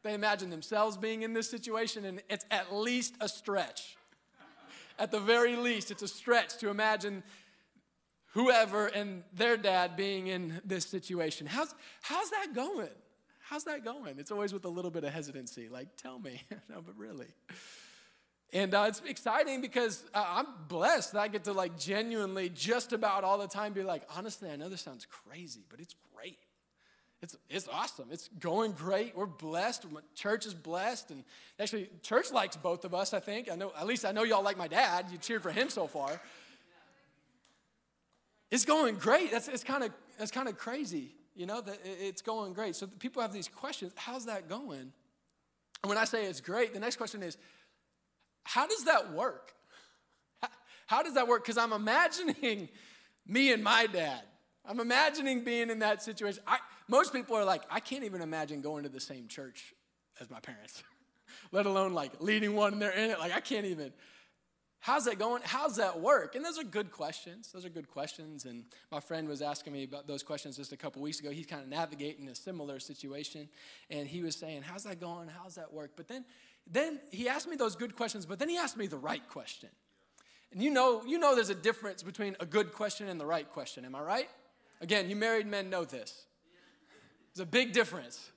They 0.03 0.15
imagine 0.15 0.51
themselves 0.51 0.97
being 0.97 1.23
in 1.23 1.33
this 1.33 1.51
situation, 1.51 2.05
and 2.05 2.23
it's 2.29 2.45
at 2.51 2.75
least 2.75 3.15
a 3.21 3.29
stretch. 3.29 3.97
At 4.99 5.11
the 5.11 5.21
very 5.21 5.57
least, 5.57 5.91
it's 5.91 6.03
a 6.03 6.09
stretch 6.09 6.57
to 6.59 6.71
imagine 6.71 7.23
whoever 8.33 8.87
and 8.87 9.23
their 9.33 9.57
dad 9.57 9.97
being 9.97 10.29
in 10.29 10.61
this 10.65 10.85
situation. 10.87 11.47
How's, 11.47 11.75
how's 12.03 12.31
that 12.31 12.49
going? 12.55 12.89
How's 13.49 13.65
that 13.65 13.83
going? 13.83 14.19
It's 14.19 14.31
always 14.31 14.53
with 14.53 14.67
a 14.67 14.69
little 14.69 14.91
bit 14.91 15.05
of 15.05 15.13
hesitancy, 15.13 15.69
like, 15.71 15.89
tell 15.97 16.19
me. 16.19 16.43
no, 16.69 16.83
but 16.83 16.97
really. 16.99 17.29
And 18.53 18.75
uh, 18.75 18.87
it's 18.89 19.01
exciting 19.07 19.63
because 19.63 20.05
uh, 20.13 20.25
I'm 20.29 20.47
blessed 20.69 21.13
that 21.13 21.21
I 21.21 21.29
get 21.29 21.45
to 21.45 21.53
like 21.53 21.79
genuinely 21.79 22.51
just 22.51 22.93
about 22.93 23.25
all 23.25 23.39
the 23.39 23.47
time 23.47 23.73
be 23.73 23.83
like, 23.83 24.03
honestly, 24.17 24.51
I 24.51 24.57
know 24.57 24.69
this 24.69 24.83
sounds 24.83 25.07
crazy, 25.07 25.61
but 25.71 25.81
it's 25.81 25.95
great. 26.15 26.39
It's, 27.23 27.37
it's 27.49 27.69
awesome. 27.69 28.09
It's 28.11 28.29
going 28.39 28.73
great. 28.73 29.17
We're 29.17 29.27
blessed. 29.27 29.87
Church 30.15 30.45
is 30.45 30.55
blessed. 30.55 31.11
And 31.11 31.25
actually, 31.59 31.89
church 32.03 32.31
likes 32.31 32.57
both 32.57 32.85
of 32.85 32.95
us, 32.95 33.15
I 33.15 33.21
think. 33.21 33.51
I 33.51 33.57
know, 33.57 33.73
at 33.79 33.87
least 33.87 34.05
I 34.05 34.13
know 34.13 34.25
y'all 34.25 34.45
like 34.45 34.59
my 34.59 34.69
dad. 34.69 35.07
You 35.11 35.19
cheered 35.19 35.43
for 35.43 35.51
him 35.51 35.71
so 35.71 35.87
far. 35.87 36.21
It's 38.51 38.65
going 38.65 38.97
great. 38.97 39.31
That's 39.31 39.49
it's 39.49 39.65
kind 39.65 39.85
of 39.85 39.91
that's 40.19 40.31
kind 40.31 40.49
of 40.49 40.57
crazy, 40.57 41.15
you 41.39 41.47
know, 41.47 41.61
that 41.61 41.79
it's 41.85 42.21
going 42.21 42.53
great. 42.53 42.75
So 42.75 42.89
people 42.89 43.23
have 43.23 43.33
these 43.33 43.47
questions. 43.47 43.93
How's 43.95 44.27
that 44.27 44.49
going? 44.49 44.93
And 45.83 45.89
when 45.89 45.97
I 45.97 46.05
say 46.05 46.27
it's 46.27 46.41
great, 46.41 46.75
the 46.75 46.81
next 46.81 46.97
question 46.97 47.23
is, 47.23 47.39
how 48.43 48.67
does 48.67 48.85
that 48.85 49.13
work? 49.13 49.53
How 50.89 51.03
does 51.03 51.15
that 51.15 51.29
work? 51.29 51.45
Because 51.45 51.57
I'm 51.57 51.73
imagining 51.73 52.69
me 53.27 53.53
and 53.53 53.63
my 53.63 53.87
dad. 53.87 54.23
I'm 54.67 54.81
imagining 54.81 55.45
being 55.45 55.71
in 55.71 55.79
that 55.79 56.03
situation. 56.03 56.43
I, 56.47 56.59
most 56.89 57.13
people 57.13 57.37
are 57.37 57.45
like, 57.45 57.63
I 57.71 57.79
can't 57.79 58.03
even 58.05 58.21
imagine 58.21 58.61
going 58.61 58.83
to 58.83 58.89
the 58.89 59.01
same 59.01 59.29
church 59.29 59.75
as 60.21 60.29
my 60.31 60.41
parents, 60.41 60.83
let 61.53 61.67
alone 61.67 61.95
like 61.95 62.21
leading 62.21 62.57
one 62.57 62.73
and 62.73 62.83
they're 62.83 62.91
in 62.91 63.11
it. 63.11 63.19
Like, 63.21 63.33
I 63.33 63.41
can't 63.41 63.67
even. 63.67 63.93
How's 64.81 65.07
that 65.07 65.19
going? 65.19 65.43
How's 65.45 65.77
that 65.77 66.01
work? 66.01 66.35
And 66.35 66.45
those 66.45 66.59
are 66.59 66.65
good 66.65 66.93
questions. 66.93 67.51
Those 67.53 67.65
are 67.65 67.69
good 67.69 67.89
questions. 67.89 68.45
And 68.45 68.65
my 68.93 69.01
friend 69.01 69.29
was 69.29 69.43
asking 69.43 69.73
me 69.73 69.85
about 69.85 70.07
those 70.07 70.23
questions 70.23 70.57
just 70.57 70.73
a 70.73 70.77
couple 70.77 71.03
weeks 71.03 71.19
ago. 71.19 71.31
He's 71.31 71.47
kind 71.47 71.63
of 71.63 71.69
navigating 71.69 72.29
a 72.29 72.35
similar 72.35 72.79
situation. 72.79 73.49
And 73.91 74.07
he 74.07 74.23
was 74.23 74.37
saying, 74.37 74.63
How's 74.63 74.85
that 74.85 75.01
going? 75.01 75.29
How's 75.29 75.57
that 75.57 75.73
work? 75.73 75.93
But 75.97 76.09
then, 76.09 76.25
then 76.71 77.01
he 77.11 77.29
asked 77.29 77.49
me 77.49 77.57
those 77.57 77.75
good 77.75 77.97
questions, 77.97 78.25
but 78.25 78.39
then 78.39 78.49
he 78.49 78.57
asked 78.57 78.77
me 78.77 78.87
the 78.87 78.99
right 78.99 79.27
question. 79.29 79.71
And 80.53 80.63
you 80.63 80.71
know, 80.71 81.03
you 81.05 81.19
know 81.19 81.35
there's 81.35 81.51
a 81.51 81.55
difference 81.55 82.03
between 82.03 82.37
a 82.41 82.47
good 82.47 82.73
question 82.73 83.09
and 83.09 83.21
the 83.21 83.27
right 83.27 83.49
question, 83.49 83.85
am 83.85 83.95
I 83.95 84.01
right? 84.01 84.29
Again, 84.81 85.11
you 85.11 85.17
married 85.17 85.47
men 85.47 85.71
know 85.71 85.85
this. 85.85 86.25
There's 87.35 87.47
a 87.47 87.51
big 87.51 87.73
difference 87.73 88.31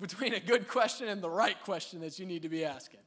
between 0.00 0.34
a 0.34 0.40
good 0.40 0.68
question 0.68 1.08
and 1.08 1.22
the 1.22 1.30
right 1.30 1.58
question 1.60 2.00
that 2.00 2.18
you 2.18 2.26
need 2.26 2.42
to 2.42 2.48
be 2.48 2.64
asking. 2.64 3.00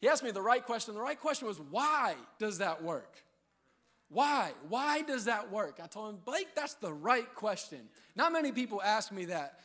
He 0.00 0.08
asked 0.08 0.22
me 0.22 0.30
the 0.30 0.42
right 0.42 0.62
question. 0.62 0.94
The 0.94 1.00
right 1.00 1.18
question 1.18 1.48
was, 1.48 1.58
why 1.58 2.14
does 2.38 2.58
that 2.58 2.82
work? 2.82 3.16
Why? 4.08 4.52
Why 4.68 5.02
does 5.02 5.24
that 5.24 5.50
work? 5.50 5.80
I 5.82 5.86
told 5.86 6.14
him, 6.14 6.20
Blake, 6.24 6.48
that's 6.54 6.74
the 6.74 6.92
right 6.92 7.32
question. 7.34 7.80
Not 8.14 8.32
many 8.32 8.52
people 8.52 8.80
ask 8.82 9.10
me 9.10 9.26
that. 9.26 9.60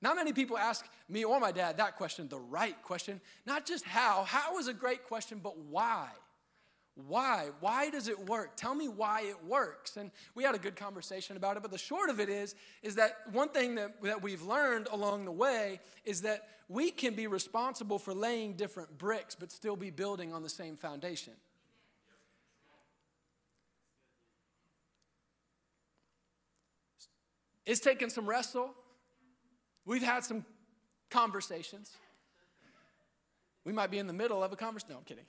Not 0.00 0.16
many 0.16 0.32
people 0.32 0.56
ask 0.56 0.86
me 1.08 1.24
or 1.24 1.40
my 1.40 1.52
dad 1.52 1.78
that 1.78 1.96
question, 1.96 2.28
the 2.28 2.38
right 2.38 2.80
question. 2.82 3.20
Not 3.46 3.66
just 3.66 3.84
how. 3.84 4.22
How 4.24 4.58
is 4.58 4.68
a 4.68 4.72
great 4.72 5.04
question, 5.06 5.40
but 5.42 5.58
why? 5.58 6.08
Why? 7.06 7.50
Why 7.60 7.90
does 7.90 8.08
it 8.08 8.28
work? 8.28 8.56
Tell 8.56 8.74
me 8.74 8.88
why 8.88 9.22
it 9.22 9.44
works. 9.44 9.96
And 9.96 10.10
we 10.34 10.42
had 10.42 10.54
a 10.54 10.58
good 10.58 10.74
conversation 10.74 11.36
about 11.36 11.56
it, 11.56 11.62
but 11.62 11.70
the 11.70 11.78
short 11.78 12.10
of 12.10 12.18
it 12.18 12.28
is, 12.28 12.56
is 12.82 12.96
that 12.96 13.18
one 13.30 13.50
thing 13.50 13.76
that, 13.76 14.02
that 14.02 14.20
we've 14.20 14.42
learned 14.42 14.88
along 14.90 15.24
the 15.24 15.32
way 15.32 15.80
is 16.04 16.22
that 16.22 16.48
we 16.68 16.90
can 16.90 17.14
be 17.14 17.28
responsible 17.28 17.98
for 17.98 18.12
laying 18.12 18.54
different 18.54 18.98
bricks, 18.98 19.36
but 19.36 19.52
still 19.52 19.76
be 19.76 19.90
building 19.90 20.32
on 20.32 20.42
the 20.42 20.48
same 20.48 20.76
foundation. 20.76 21.34
It's 27.64 27.80
taken 27.80 28.10
some 28.10 28.26
wrestle. 28.28 28.74
We've 29.84 30.02
had 30.02 30.24
some 30.24 30.44
conversations. 31.10 31.92
We 33.64 33.72
might 33.72 33.90
be 33.90 33.98
in 33.98 34.06
the 34.06 34.12
middle 34.12 34.42
of 34.42 34.52
a 34.52 34.56
conversation. 34.56 34.94
No, 34.94 34.98
I'm 34.98 35.04
kidding. 35.04 35.26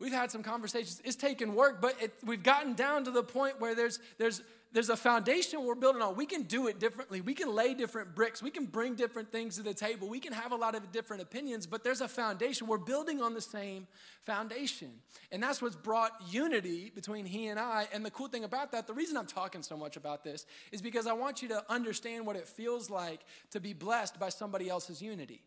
We've 0.00 0.12
had 0.12 0.30
some 0.30 0.42
conversations. 0.42 1.00
It's 1.04 1.16
taken 1.16 1.54
work, 1.54 1.80
but 1.80 2.00
it, 2.02 2.12
we've 2.24 2.42
gotten 2.42 2.74
down 2.74 3.04
to 3.04 3.10
the 3.10 3.22
point 3.22 3.60
where 3.60 3.74
there's, 3.74 4.00
there's, 4.18 4.42
there's 4.72 4.88
a 4.88 4.96
foundation 4.96 5.64
we're 5.64 5.76
building 5.76 6.02
on. 6.02 6.16
We 6.16 6.26
can 6.26 6.42
do 6.42 6.66
it 6.66 6.80
differently. 6.80 7.20
We 7.20 7.32
can 7.32 7.54
lay 7.54 7.74
different 7.74 8.16
bricks. 8.16 8.42
We 8.42 8.50
can 8.50 8.66
bring 8.66 8.96
different 8.96 9.30
things 9.30 9.54
to 9.54 9.62
the 9.62 9.72
table. 9.72 10.08
We 10.08 10.18
can 10.18 10.32
have 10.32 10.50
a 10.50 10.56
lot 10.56 10.74
of 10.74 10.90
different 10.90 11.22
opinions, 11.22 11.64
but 11.64 11.84
there's 11.84 12.00
a 12.00 12.08
foundation. 12.08 12.66
We're 12.66 12.78
building 12.78 13.22
on 13.22 13.34
the 13.34 13.40
same 13.40 13.86
foundation. 14.22 14.90
And 15.30 15.40
that's 15.40 15.62
what's 15.62 15.76
brought 15.76 16.10
unity 16.28 16.90
between 16.92 17.24
he 17.24 17.46
and 17.46 17.60
I. 17.60 17.86
And 17.92 18.04
the 18.04 18.10
cool 18.10 18.26
thing 18.26 18.42
about 18.42 18.72
that, 18.72 18.88
the 18.88 18.94
reason 18.94 19.16
I'm 19.16 19.26
talking 19.26 19.62
so 19.62 19.76
much 19.76 19.96
about 19.96 20.24
this 20.24 20.44
is 20.72 20.82
because 20.82 21.06
I 21.06 21.12
want 21.12 21.40
you 21.40 21.48
to 21.50 21.64
understand 21.70 22.26
what 22.26 22.34
it 22.34 22.48
feels 22.48 22.90
like 22.90 23.20
to 23.52 23.60
be 23.60 23.74
blessed 23.74 24.18
by 24.18 24.28
somebody 24.28 24.68
else's 24.68 25.00
unity. 25.00 25.44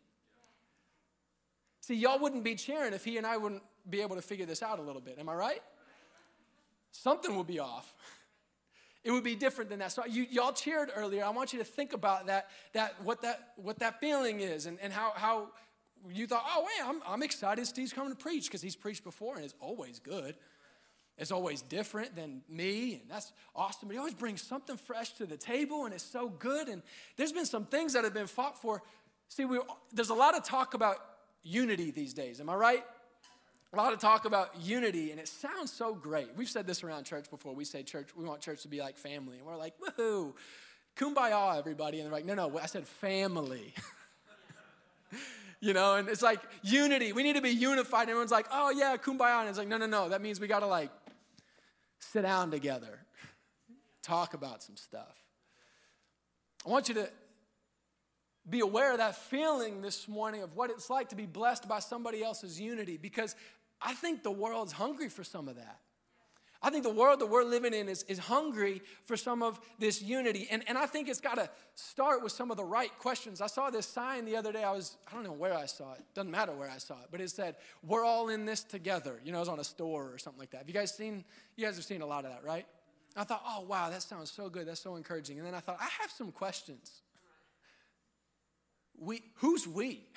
See, 1.82 1.96
y'all 1.96 2.20
wouldn't 2.20 2.44
be 2.44 2.56
cheering 2.56 2.94
if 2.94 3.06
he 3.06 3.18
and 3.18 3.26
I 3.26 3.38
wouldn't 3.38 3.64
be 3.90 4.02
able 4.02 4.16
to 4.16 4.22
figure 4.22 4.46
this 4.46 4.62
out 4.62 4.80
a 4.80 4.82
little 4.82 5.02
bit. 5.02 5.18
Am 5.20 5.30
I 5.30 5.36
right? 5.36 5.62
Something 6.92 7.36
would 7.38 7.48
be 7.48 7.60
off. 7.60 7.94
It 9.04 9.12
would 9.12 9.24
be 9.24 9.36
different 9.36 9.70
than 9.70 9.80
that. 9.80 9.94
So 9.94 10.06
you, 10.06 10.26
y'all 10.30 10.52
cheered 10.52 10.92
earlier. 10.94 11.24
I 11.24 11.30
want 11.30 11.54
you 11.54 11.60
to 11.60 11.64
think 11.64 11.94
about 11.94 12.28
that, 12.28 12.50
that 12.74 12.94
what 13.04 13.22
that 13.22 13.54
what 13.56 13.80
that 13.80 14.02
feeling 14.02 14.42
is 14.42 14.66
and, 14.66 14.78
and 14.82 14.92
how 14.92 15.14
how 15.16 15.48
you 16.12 16.28
thought, 16.28 16.44
oh 16.46 16.66
wait, 16.66 16.86
I'm, 16.86 17.02
I'm 17.08 17.24
excited 17.24 17.66
Steve's 17.68 17.94
coming 17.94 18.12
to 18.12 18.18
preach 18.18 18.48
because 18.48 18.62
he's 18.62 18.76
preached 18.76 19.06
before 19.06 19.36
and 19.36 19.46
it's 19.46 19.56
always 19.62 20.00
good. 20.00 20.36
It's 21.18 21.32
always 21.32 21.62
different 21.64 22.16
than 22.16 22.42
me, 22.48 22.96
and 23.02 23.10
that's 23.10 23.32
awesome. 23.56 23.88
But 23.88 23.94
he 23.94 23.98
always 23.98 24.14
brings 24.14 24.42
something 24.42 24.78
fresh 24.78 25.14
to 25.14 25.26
the 25.26 25.38
table, 25.38 25.86
and 25.86 25.94
it's 25.94 26.04
so 26.04 26.30
good. 26.30 26.68
And 26.68 26.84
there's 27.16 27.32
been 27.32 27.48
some 27.48 27.66
things 27.66 27.94
that 27.94 28.04
have 28.04 28.14
been 28.14 28.28
fought 28.28 28.62
for. 28.62 28.84
See, 29.28 29.44
we, 29.44 29.60
there's 29.92 30.12
a 30.12 30.16
lot 30.16 30.38
of 30.38 30.44
talk 30.44 30.76
about 30.76 30.98
unity 31.48 31.92
these 31.92 32.14
days. 32.14 32.40
Am 32.40 32.50
I 32.50 32.56
right? 32.56 32.84
a 33.74 33.76
lot 33.76 33.94
of 33.94 34.00
talk 34.00 34.26
about 34.26 34.50
unity, 34.62 35.12
and 35.12 35.20
it 35.20 35.28
sounds 35.28 35.72
so 35.72 35.94
great. 35.94 36.30
We've 36.36 36.50
said 36.50 36.66
this 36.66 36.84
around 36.84 37.04
church 37.04 37.30
before. 37.30 37.54
We 37.54 37.66
say 37.66 37.84
church, 37.84 38.10
we 38.16 38.26
want 38.26 38.42
church 38.42 38.62
to 38.62 38.68
be 38.68 38.80
like 38.80 38.98
family. 38.98 39.38
And 39.38 39.46
we're 39.46 39.58
like, 39.58 39.74
woohoo, 39.80 40.34
kumbaya, 40.96 41.58
everybody. 41.58 42.00
And 42.00 42.06
they're 42.06 42.14
like, 42.14 42.26
no, 42.26 42.34
no, 42.34 42.58
I 42.58 42.66
said 42.66 42.88
family. 42.88 43.74
you 45.60 45.74
know, 45.74 45.96
and 45.96 46.08
it's 46.08 46.22
like 46.22 46.40
unity. 46.64 47.12
We 47.12 47.24
need 47.24 47.36
to 47.36 47.42
be 47.42 47.50
unified. 47.50 48.04
And 48.04 48.12
everyone's 48.12 48.32
like, 48.32 48.48
oh, 48.52 48.72
yeah, 48.72 48.96
kumbaya. 48.96 49.42
And 49.42 49.50
it's 49.50 49.58
like, 49.58 49.68
no, 49.68 49.78
no, 49.78 49.86
no. 49.86 50.10
That 50.10 50.22
means 50.22 50.40
we 50.40 50.48
got 50.48 50.62
to 50.62 50.68
like 50.68 50.92
sit 52.00 52.22
down 52.22 52.52
together, 52.52 53.00
talk 54.02 54.34
about 54.34 54.64
some 54.64 54.78
stuff. 54.78 55.24
I 56.66 56.70
want 56.70 56.88
you 56.88 56.96
to 56.96 57.10
be 58.50 58.62
aware 58.62 58.92
of 58.92 59.00
that 59.00 59.16
feeling 59.16 59.82
this 59.82 60.08
morning 60.08 60.42
of 60.42 60.56
what 60.56 60.70
it's 60.70 60.90
like 60.90 61.10
to 61.10 61.16
be 61.16 61.26
blessed 61.26 61.68
by 61.68 61.80
somebody 61.80 62.24
else's 62.24 62.60
unity 62.60 62.98
because 62.98 63.36
I 63.82 63.94
think 63.94 64.24
the 64.24 64.32
world's 64.32 64.72
hungry 64.72 65.10
for 65.10 65.24
some 65.24 65.48
of 65.48 65.56
that. 65.56 65.80
I 66.62 66.72
think 66.72 66.84
the 66.84 66.90
world 66.90 67.20
that 67.20 67.28
we're 67.28 67.44
living 67.44 67.74
in 67.74 67.88
is, 67.88 68.04
is 68.04 68.18
hungry 68.18 68.82
for 69.04 69.16
some 69.16 69.44
of 69.44 69.60
this 69.78 70.02
unity. 70.02 70.48
And, 70.50 70.64
and 70.68 70.78
I 70.78 70.88
think 70.88 71.08
it's 71.08 71.22
got 71.22 71.36
to 71.36 71.50
start 71.76 72.24
with 72.24 72.32
some 72.32 72.50
of 72.50 72.58
the 72.58 72.64
right 72.64 72.96
questions. 72.98 73.42
I 73.42 73.48
saw 73.48 73.70
this 73.70 73.86
sign 73.86 74.26
the 74.26 74.36
other 74.36 74.52
day. 74.52 74.64
I 74.64 74.72
was, 74.72 74.98
I 75.08 75.14
don't 75.14 75.24
know 75.24 75.34
where 75.34 75.54
I 75.54 75.68
saw 75.68 75.94
it. 75.94 76.02
Doesn't 76.16 76.32
matter 76.32 76.54
where 76.54 76.70
I 76.70 76.80
saw 76.80 76.96
it. 76.96 77.10
But 77.12 77.22
it 77.22 77.30
said, 77.30 77.58
We're 77.84 78.04
all 78.04 78.30
in 78.30 78.46
this 78.46 78.64
together. 78.64 79.22
You 79.24 79.32
know, 79.32 79.38
it 79.38 79.42
was 79.42 79.50
on 79.50 79.60
a 79.60 79.64
store 79.64 80.12
or 80.12 80.18
something 80.18 80.40
like 80.40 80.50
that. 80.52 80.60
Have 80.60 80.68
you 80.68 80.74
guys 80.74 80.96
seen, 80.96 81.24
you 81.56 81.66
guys 81.66 81.76
have 81.76 81.86
seen 81.86 82.02
a 82.02 82.08
lot 82.08 82.26
of 82.26 82.32
that, 82.32 82.44
right? 82.44 82.66
I 83.16 83.24
thought, 83.24 83.44
Oh, 83.46 83.62
wow, 83.62 83.92
that 83.92 84.02
sounds 84.02 84.32
so 84.32 84.50
good. 84.50 84.68
That's 84.68 84.82
so 84.82 84.96
encouraging. 84.96 85.38
And 85.38 85.46
then 85.46 85.54
I 85.54 85.60
thought, 85.60 85.78
I 85.80 85.88
have 86.02 86.10
some 86.10 86.32
questions. 86.32 87.04
We, 88.98 89.24
who's 89.36 89.68
we? 89.68 90.02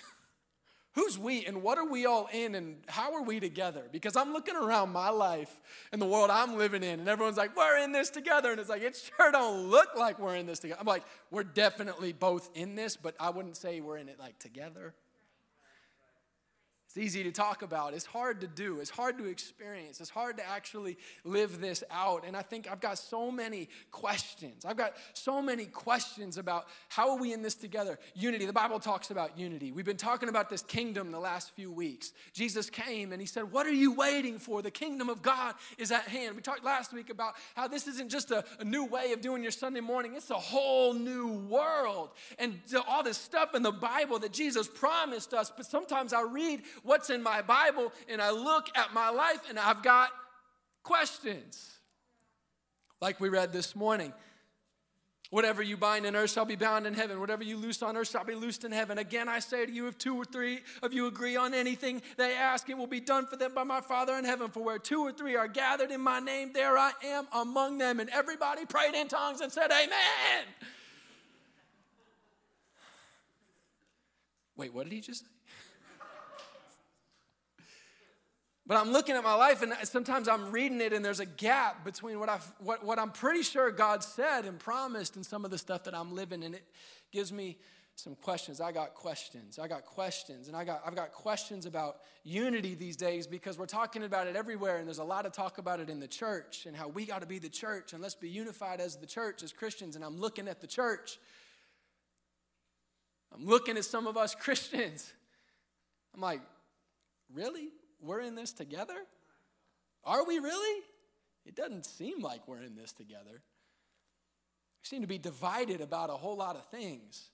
Who's 0.95 1.17
we 1.17 1.47
and 1.47 1.63
what 1.63 1.79
are 1.79 1.87
we 1.87 2.05
all 2.05 2.29
in 2.33 2.57
and 2.57 2.79
how 2.89 3.15
are 3.15 3.23
we 3.23 3.39
together? 3.39 3.85
Because 3.93 4.17
I'm 4.17 4.33
looking 4.33 4.57
around 4.57 4.91
my 4.91 5.09
life 5.09 5.61
and 5.93 6.03
the 6.03 6.07
world 6.07 6.31
I'm 6.31 6.59
living 6.59 6.83
in 6.83 6.99
and 6.99 7.09
everyone's 7.09 7.37
like, 7.37 7.57
we're 7.57 7.79
in 7.79 7.93
this 7.93 8.11
together. 8.11 8.51
And 8.51 8.59
it's 8.59 8.69
like, 8.69 8.83
it 8.83 8.97
sure 9.17 9.31
don't 9.31 9.71
look 9.71 9.95
like 9.97 10.19
we're 10.19 10.35
in 10.35 10.47
this 10.47 10.59
together. 10.59 10.81
I'm 10.81 10.89
like, 10.89 11.05
we're 11.31 11.45
definitely 11.45 12.13
both 12.13 12.51
in 12.57 12.75
this, 12.75 12.97
but 12.97 13.15
I 13.21 13.31
wouldn't 13.31 13.57
say 13.57 13.81
we're 13.81 13.99
in 13.99 14.09
it 14.09 14.19
like 14.19 14.41
together. 14.41 14.93
It's 16.91 16.99
easy 16.99 17.23
to 17.23 17.31
talk 17.31 17.63
about. 17.63 17.95
It's 17.95 18.05
hard 18.05 18.41
to 18.41 18.49
do. 18.49 18.81
It's 18.81 18.91
hard 18.91 19.17
to 19.19 19.27
experience. 19.27 20.01
It's 20.01 20.11
hard 20.11 20.39
to 20.39 20.49
actually 20.49 20.99
live 21.23 21.61
this 21.61 21.85
out. 21.89 22.25
And 22.27 22.37
I 22.37 22.43
think 22.43 22.69
I've 22.69 22.81
got 22.81 22.99
so 22.99 23.31
many 23.31 23.69
questions. 23.93 24.65
I've 24.65 24.77
got 24.77 24.95
so 25.13 25.41
many 25.41 25.67
questions 25.67 26.37
about 26.37 26.67
how 26.89 27.11
are 27.11 27.17
we 27.17 27.33
in 27.33 27.43
this 27.43 27.55
together? 27.55 28.01
Unity. 28.15 28.45
The 28.45 28.53
Bible 28.53 28.81
talks 28.81 29.13
about 29.13 29.39
unity. 29.39 29.71
We've 29.71 29.85
been 29.85 29.97
talking 29.97 30.29
about 30.29 30.51
this 30.51 30.63
kingdom 30.63 31.13
the 31.13 31.21
last 31.21 31.53
few 31.55 31.71
weeks. 31.71 32.13
Jesus 32.33 32.69
came 32.69 33.13
and 33.13 33.21
he 33.21 33.27
said, 33.27 33.53
What 33.53 33.69
are 33.69 33.73
you 33.73 33.93
waiting 33.93 34.41
for? 34.41 34.61
The 34.61 34.73
kingdom 34.73 35.09
of 35.09 35.23
God 35.23 35.55
is 35.79 35.93
at 35.93 36.09
hand. 36.09 36.35
We 36.35 36.43
talked 36.43 36.65
last 36.65 36.93
week 36.93 37.09
about 37.09 37.35
how 37.55 37.69
this 37.69 37.87
isn't 37.87 38.11
just 38.11 38.33
a, 38.33 38.45
a 38.59 38.65
new 38.65 38.85
way 38.85 39.13
of 39.13 39.21
doing 39.21 39.45
your 39.45 39.53
Sunday 39.53 39.79
morning, 39.79 40.15
it's 40.17 40.31
a 40.31 40.35
whole 40.35 40.93
new 40.93 41.35
world. 41.49 42.11
And 42.37 42.59
all 42.89 43.05
this 43.05 43.17
stuff 43.17 43.55
in 43.55 43.63
the 43.63 43.71
Bible 43.71 44.19
that 44.19 44.33
Jesus 44.33 44.67
promised 44.67 45.35
us. 45.35 45.53
But 45.57 45.67
sometimes 45.67 46.13
I 46.13 46.23
read 46.23 46.63
what's 46.83 47.11
in 47.11 47.23
my 47.23 47.43
Bible 47.43 47.93
and 48.09 48.21
I 48.21 48.31
look 48.31 48.69
at 48.77 48.93
my 48.93 49.11
life 49.11 49.41
and 49.49 49.59
I've 49.59 49.83
got 49.83 50.11
questions. 50.83 51.71
Like 53.01 53.21
we 53.21 53.29
read 53.29 53.53
this 53.53 53.75
morning. 53.75 54.13
Whatever 55.31 55.63
you 55.63 55.77
bind 55.77 56.07
in 56.07 56.17
earth 56.17 56.33
shall 56.33 56.45
be 56.45 56.57
bound 56.57 56.89
in 56.89 56.95
heaven. 56.95 57.21
Whatever 57.21 57.45
you 57.45 57.57
loose 57.57 57.83
on 57.83 57.97
earth 57.97 58.11
shall 58.11 58.25
be 58.25 58.35
loosed 58.35 58.65
in 58.65 58.73
heaven. 58.73 58.99
Again, 58.99 59.29
I 59.29 59.39
say 59.39 59.65
to 59.65 59.71
you, 59.71 59.87
if 59.87 59.97
two 59.97 60.17
or 60.17 60.25
three 60.25 60.59
of 60.83 60.93
you 60.93 61.07
agree 61.07 61.37
on 61.37 61.55
anything 61.55 62.03
they 62.17 62.35
ask, 62.35 62.69
it 62.69 62.77
will 62.77 62.89
be 62.89 62.99
done 62.99 63.27
for 63.27 63.37
them 63.37 63.55
by 63.55 63.63
my 63.63 63.81
Father 63.81 64.15
in 64.17 64.25
heaven. 64.25 64.49
For 64.49 64.61
where 64.61 64.81
two 64.81 65.03
or 65.03 65.13
three 65.13 65.37
are 65.37 65.47
gathered 65.47 65.93
in 65.93 66.01
my 66.01 66.19
name, 66.19 66.53
there 66.53 66.77
I 66.77 66.91
am 67.05 67.29
among 67.33 67.79
them. 67.79 68.01
And 68.01 68.11
everybody 68.11 68.67
prayed 68.67 68.95
in 68.95 69.07
tongues 69.07 69.41
and 69.41 69.53
said, 69.53 69.71
Amen. 69.71 70.45
Wait, 74.57 74.75
what 74.75 74.83
did 74.83 74.93
he 74.93 75.01
just 75.01 75.21
say? 75.21 75.40
But 78.67 78.77
I'm 78.77 78.93
looking 78.93 79.17
at 79.17 79.25
my 79.25 79.35
life, 79.35 79.63
and 79.63 79.73
sometimes 79.85 80.29
I'm 80.29 80.51
reading 80.53 80.81
it, 80.81 80.93
and 80.93 81.05
there's 81.05 81.21
a 81.21 81.27
gap 81.27 81.85
between 81.85 82.21
what, 82.21 82.29
I've, 82.29 82.53
what, 82.59 82.85
what 82.85 82.99
I'm 82.99 83.11
pretty 83.11 83.43
sure 83.43 83.71
God 83.71 84.05
said 84.05 84.45
and 84.45 84.59
promised 84.59 85.17
and 85.17 85.25
some 85.25 85.45
of 85.45 85.51
the 85.51 85.59
stuff 85.59 85.85
that 85.85 85.95
I'm 85.95 86.15
living, 86.15 86.45
and 86.45 86.55
it 86.55 86.65
gives 87.11 87.33
me 87.33 87.57
some 87.97 88.15
questions. 88.15 88.61
I 88.61 88.73
got 88.73 88.95
questions. 88.95 89.59
I 89.59 89.69
got 89.69 89.85
questions. 89.85 90.49
And 90.49 90.57
I 90.57 90.65
got, 90.65 90.83
I've 90.87 90.95
got 90.95 91.13
questions 91.13 91.67
about 91.67 91.97
unity 92.25 92.75
these 92.75 92.97
days 92.97 93.27
because 93.27 93.59
we're 93.59 93.67
talking 93.67 94.05
about 94.05 94.27
it 94.27 94.37
everywhere, 94.37 94.79
and 94.79 94.87
there's 94.87 94.99
a 94.99 95.05
lot 95.05 95.27
of 95.27 95.33
talk 95.33 95.59
about 95.59 95.81
it 95.81 95.91
in 95.91 96.01
the 96.01 96.09
church 96.09 96.67
and 96.67 96.77
how 96.77 96.89
we 96.89 97.05
got 97.05 97.21
to 97.21 97.27
be 97.27 97.39
the 97.39 97.49
church, 97.49 97.93
and 97.93 98.03
let's 98.03 98.15
be 98.15 98.29
unified 98.29 98.81
as 98.81 98.97
the 98.97 99.07
church, 99.07 99.43
as 99.43 99.53
Christians. 99.53 99.97
And 99.97 100.05
I'm 100.05 100.19
looking 100.19 100.49
at 100.49 100.61
the 100.61 100.67
church. 100.67 101.19
I'm 103.35 103.45
looking 103.45 103.77
at 103.77 103.85
some 103.85 104.07
of 104.07 104.17
us 104.17 104.35
Christians. 104.41 105.13
I'm 106.15 106.21
like, 106.21 106.41
really? 107.33 107.69
We're 108.03 108.21
in 108.21 108.35
this 108.35 108.53
together? 108.53 108.97
Are 110.05 110.25
we 110.25 110.39
really? 110.39 110.83
It 111.47 111.55
doesn't 111.55 111.87
seem 111.87 112.21
like 112.21 112.47
we're 112.47 112.63
in 112.63 112.77
this 112.77 112.93
together. 112.93 113.33
We 113.33 114.85
seem 114.85 115.03
to 115.03 115.09
be 115.09 115.19
divided 115.19 115.81
about 115.81 116.11
a 116.11 116.15
whole 116.15 116.37
lot 116.37 116.57
of 116.57 116.67
things. 116.67 117.31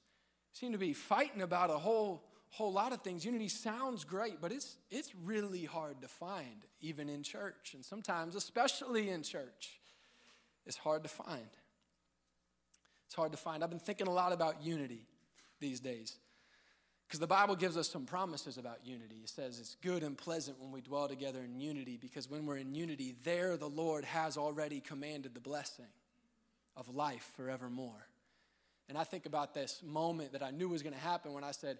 We 0.52 0.58
seem 0.58 0.73
to 0.73 0.78
be 0.78 0.92
fighting 0.92 1.42
about 1.42 1.70
a 1.70 1.78
whole 1.78 2.25
whole 2.50 2.73
lot 2.73 2.92
of 2.92 3.02
things. 3.02 3.25
Unity 3.25 3.49
sounds 3.49 4.04
great, 4.04 4.40
but 4.40 4.52
it's 4.52 4.76
it's 4.90 5.12
really 5.25 5.64
hard 5.64 6.00
to 6.00 6.08
find 6.08 6.64
even 6.80 7.08
in 7.08 7.23
church 7.23 7.73
and 7.75 7.85
sometimes 7.85 8.35
especially 8.35 9.11
in 9.11 9.23
church. 9.23 9.80
It's 10.64 10.76
hard 10.76 11.02
to 11.04 11.08
find. 11.08 11.49
It's 13.06 13.14
hard 13.14 13.32
to 13.32 13.38
find. 13.38 13.62
I've 13.62 13.70
been 13.70 13.78
thinking 13.78 14.08
a 14.08 14.12
lot 14.12 14.32
about 14.32 14.62
unity 14.62 15.06
these 15.61 15.80
days. 15.80 16.16
Because 17.16 17.28
the 17.30 17.35
Bible 17.35 17.56
gives 17.56 17.78
us 17.78 17.88
some 17.88 18.04
promises 18.04 18.58
about 18.58 18.80
unity. 18.85 19.23
It 19.23 19.30
says 19.30 19.58
it's 19.58 19.76
good 19.76 20.02
and 20.02 20.18
pleasant 20.18 20.61
when 20.61 20.70
we 20.70 20.82
dwell 20.82 21.08
together 21.08 21.40
in 21.42 21.58
unity, 21.58 21.96
because 21.99 22.28
when 22.28 22.44
we're 22.44 22.58
in 22.58 22.75
unity, 22.75 23.14
there 23.25 23.56
the 23.56 23.70
Lord 23.70 24.04
has 24.04 24.37
already 24.37 24.80
commanded 24.80 25.32
the 25.32 25.40
blessing 25.40 25.87
of 26.76 26.94
life 26.94 27.26
forevermore. 27.35 28.06
And 28.90 28.99
I 28.99 29.04
think 29.04 29.25
about 29.25 29.54
this 29.54 29.80
moment 29.82 30.32
that 30.32 30.42
I 30.42 30.50
knew 30.50 30.68
was 30.68 30.82
going 30.82 30.92
to 30.92 31.00
happen 31.00 31.32
when 31.32 31.42
I 31.42 31.52
said, 31.52 31.78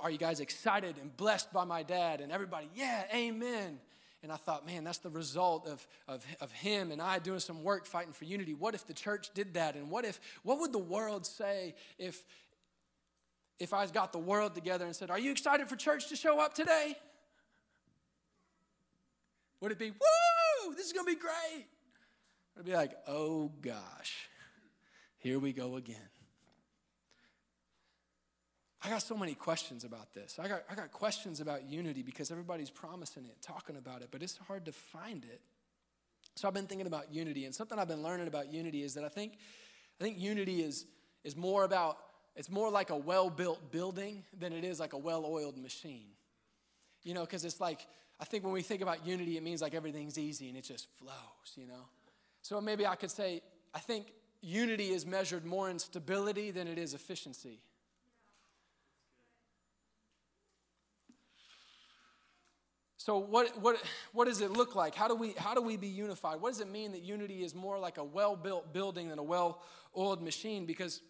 Are 0.00 0.10
you 0.10 0.16
guys 0.16 0.40
excited 0.40 0.96
and 0.96 1.14
blessed 1.14 1.52
by 1.52 1.64
my 1.64 1.82
dad? 1.82 2.22
And 2.22 2.32
everybody, 2.32 2.70
Yeah, 2.74 3.02
amen. 3.14 3.80
And 4.22 4.32
I 4.32 4.36
thought, 4.36 4.66
man, 4.66 4.84
that's 4.84 4.98
the 4.98 5.10
result 5.10 5.66
of, 5.66 5.86
of, 6.06 6.24
of 6.40 6.52
him 6.52 6.90
and 6.90 7.00
I 7.00 7.18
doing 7.18 7.40
some 7.40 7.62
work 7.62 7.86
fighting 7.86 8.12
for 8.12 8.24
unity. 8.24 8.52
What 8.52 8.74
if 8.74 8.86
the 8.86 8.92
church 8.92 9.30
did 9.34 9.54
that? 9.54 9.76
And 9.76 9.90
what 9.90 10.04
if, 10.04 10.20
what 10.42 10.60
would 10.60 10.72
the 10.72 10.78
world 10.78 11.24
say 11.24 11.74
if, 11.98 12.22
if 13.60 13.74
I 13.74 13.86
got 13.86 14.12
the 14.12 14.18
world 14.18 14.54
together 14.54 14.86
and 14.86 14.96
said, 14.96 15.10
Are 15.10 15.18
you 15.18 15.30
excited 15.30 15.68
for 15.68 15.76
church 15.76 16.08
to 16.08 16.16
show 16.16 16.40
up 16.40 16.54
today? 16.54 16.96
Would 19.60 19.72
it 19.72 19.78
be, 19.78 19.90
Woo, 19.90 20.74
this 20.74 20.86
is 20.86 20.92
going 20.92 21.06
to 21.06 21.12
be 21.12 21.20
great? 21.20 21.66
Would 22.56 22.66
it 22.66 22.70
be 22.70 22.74
like, 22.74 22.92
Oh 23.06 23.52
gosh, 23.60 24.28
here 25.18 25.38
we 25.38 25.52
go 25.52 25.76
again? 25.76 25.96
I 28.82 28.88
got 28.88 29.02
so 29.02 29.14
many 29.14 29.34
questions 29.34 29.84
about 29.84 30.14
this. 30.14 30.38
I 30.38 30.48
got, 30.48 30.62
I 30.70 30.74
got 30.74 30.90
questions 30.90 31.40
about 31.40 31.68
unity 31.68 32.02
because 32.02 32.30
everybody's 32.30 32.70
promising 32.70 33.26
it, 33.26 33.36
talking 33.42 33.76
about 33.76 34.00
it, 34.00 34.08
but 34.10 34.22
it's 34.22 34.38
hard 34.48 34.64
to 34.64 34.72
find 34.72 35.22
it. 35.24 35.42
So 36.34 36.48
I've 36.48 36.54
been 36.54 36.66
thinking 36.66 36.86
about 36.86 37.12
unity, 37.12 37.44
and 37.44 37.54
something 37.54 37.78
I've 37.78 37.88
been 37.88 38.02
learning 38.02 38.26
about 38.26 38.50
unity 38.50 38.82
is 38.82 38.94
that 38.94 39.04
I 39.04 39.10
think, 39.10 39.34
I 40.00 40.04
think 40.04 40.18
unity 40.18 40.62
is, 40.62 40.86
is 41.24 41.36
more 41.36 41.64
about 41.64 41.98
it's 42.40 42.48
more 42.48 42.70
like 42.70 42.88
a 42.88 42.96
well 42.96 43.28
built 43.28 43.70
building 43.70 44.24
than 44.38 44.54
it 44.54 44.64
is 44.64 44.80
like 44.80 44.94
a 44.94 44.98
well 44.98 45.26
oiled 45.26 45.58
machine. 45.58 46.06
You 47.02 47.12
know, 47.12 47.20
because 47.20 47.44
it's 47.44 47.60
like, 47.60 47.86
I 48.18 48.24
think 48.24 48.44
when 48.44 48.54
we 48.54 48.62
think 48.62 48.80
about 48.80 49.06
unity, 49.06 49.36
it 49.36 49.42
means 49.42 49.60
like 49.60 49.74
everything's 49.74 50.16
easy 50.16 50.48
and 50.48 50.56
it 50.56 50.64
just 50.64 50.88
flows, 50.98 51.52
you 51.54 51.66
know? 51.66 51.84
So 52.40 52.58
maybe 52.58 52.86
I 52.86 52.94
could 52.94 53.10
say, 53.10 53.42
I 53.74 53.78
think 53.78 54.06
unity 54.40 54.88
is 54.88 55.04
measured 55.04 55.44
more 55.44 55.68
in 55.68 55.78
stability 55.78 56.50
than 56.50 56.66
it 56.66 56.78
is 56.78 56.94
efficiency. 56.94 57.60
So 62.96 63.18
what, 63.18 63.60
what, 63.60 63.76
what 64.14 64.24
does 64.24 64.40
it 64.40 64.50
look 64.50 64.74
like? 64.74 64.94
How 64.94 65.08
do, 65.08 65.14
we, 65.14 65.34
how 65.36 65.52
do 65.52 65.60
we 65.60 65.76
be 65.76 65.88
unified? 65.88 66.40
What 66.40 66.52
does 66.52 66.62
it 66.62 66.70
mean 66.70 66.92
that 66.92 67.02
unity 67.02 67.44
is 67.44 67.54
more 67.54 67.78
like 67.78 67.98
a 67.98 68.04
well-built 68.04 68.72
building 68.72 69.10
than 69.10 69.18
a 69.18 69.22
well-oiled 69.22 70.22
machine? 70.22 70.64
Because 70.64 71.02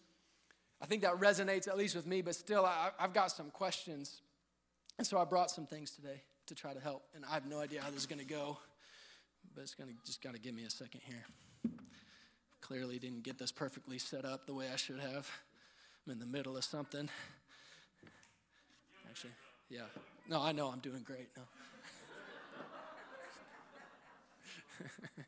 I 0.82 0.86
think 0.86 1.02
that 1.02 1.20
resonates 1.20 1.68
at 1.68 1.76
least 1.76 1.94
with 1.94 2.06
me, 2.06 2.22
but 2.22 2.34
still, 2.34 2.64
I, 2.64 2.90
have 2.98 3.12
got 3.12 3.30
some 3.30 3.50
questions. 3.50 4.22
And 4.98 5.06
so 5.06 5.18
I 5.18 5.24
brought 5.24 5.50
some 5.50 5.66
things 5.66 5.90
today 5.90 6.22
to 6.46 6.54
try 6.54 6.72
to 6.72 6.80
help. 6.80 7.02
And 7.14 7.24
I 7.24 7.34
have 7.34 7.46
no 7.46 7.60
idea 7.60 7.82
how 7.82 7.90
this 7.90 8.00
is 8.00 8.06
going 8.06 8.18
to 8.20 8.24
go, 8.24 8.56
but 9.54 9.62
it's 9.62 9.74
going 9.74 9.90
to 9.90 9.96
just 10.04 10.22
got 10.22 10.34
to 10.34 10.40
give 10.40 10.54
me 10.54 10.64
a 10.64 10.70
second 10.70 11.02
here. 11.04 11.24
Clearly, 12.60 12.98
didn't 12.98 13.24
get 13.24 13.38
this 13.38 13.52
perfectly 13.52 13.98
set 13.98 14.24
up 14.24 14.46
the 14.46 14.54
way 14.54 14.66
I 14.72 14.76
should 14.76 15.00
have. 15.00 15.30
I'm 16.06 16.12
in 16.12 16.18
the 16.18 16.26
middle 16.26 16.56
of 16.56 16.64
something. 16.64 17.08
Actually, 19.08 19.32
yeah. 19.68 19.82
No, 20.28 20.40
I 20.40 20.52
know 20.52 20.68
I'm 20.68 20.78
doing 20.78 21.02
great. 21.02 21.28
No. 21.36 21.42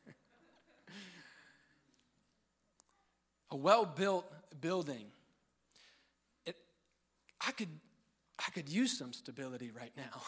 a 3.51 3.57
well 3.57 3.85
built 3.85 4.25
building 4.61 5.07
I 7.47 7.53
could, 7.53 7.69
I 8.39 8.51
could 8.51 8.69
use 8.69 8.97
some 8.97 9.13
stability 9.13 9.71
right 9.71 9.93
now. 9.97 10.23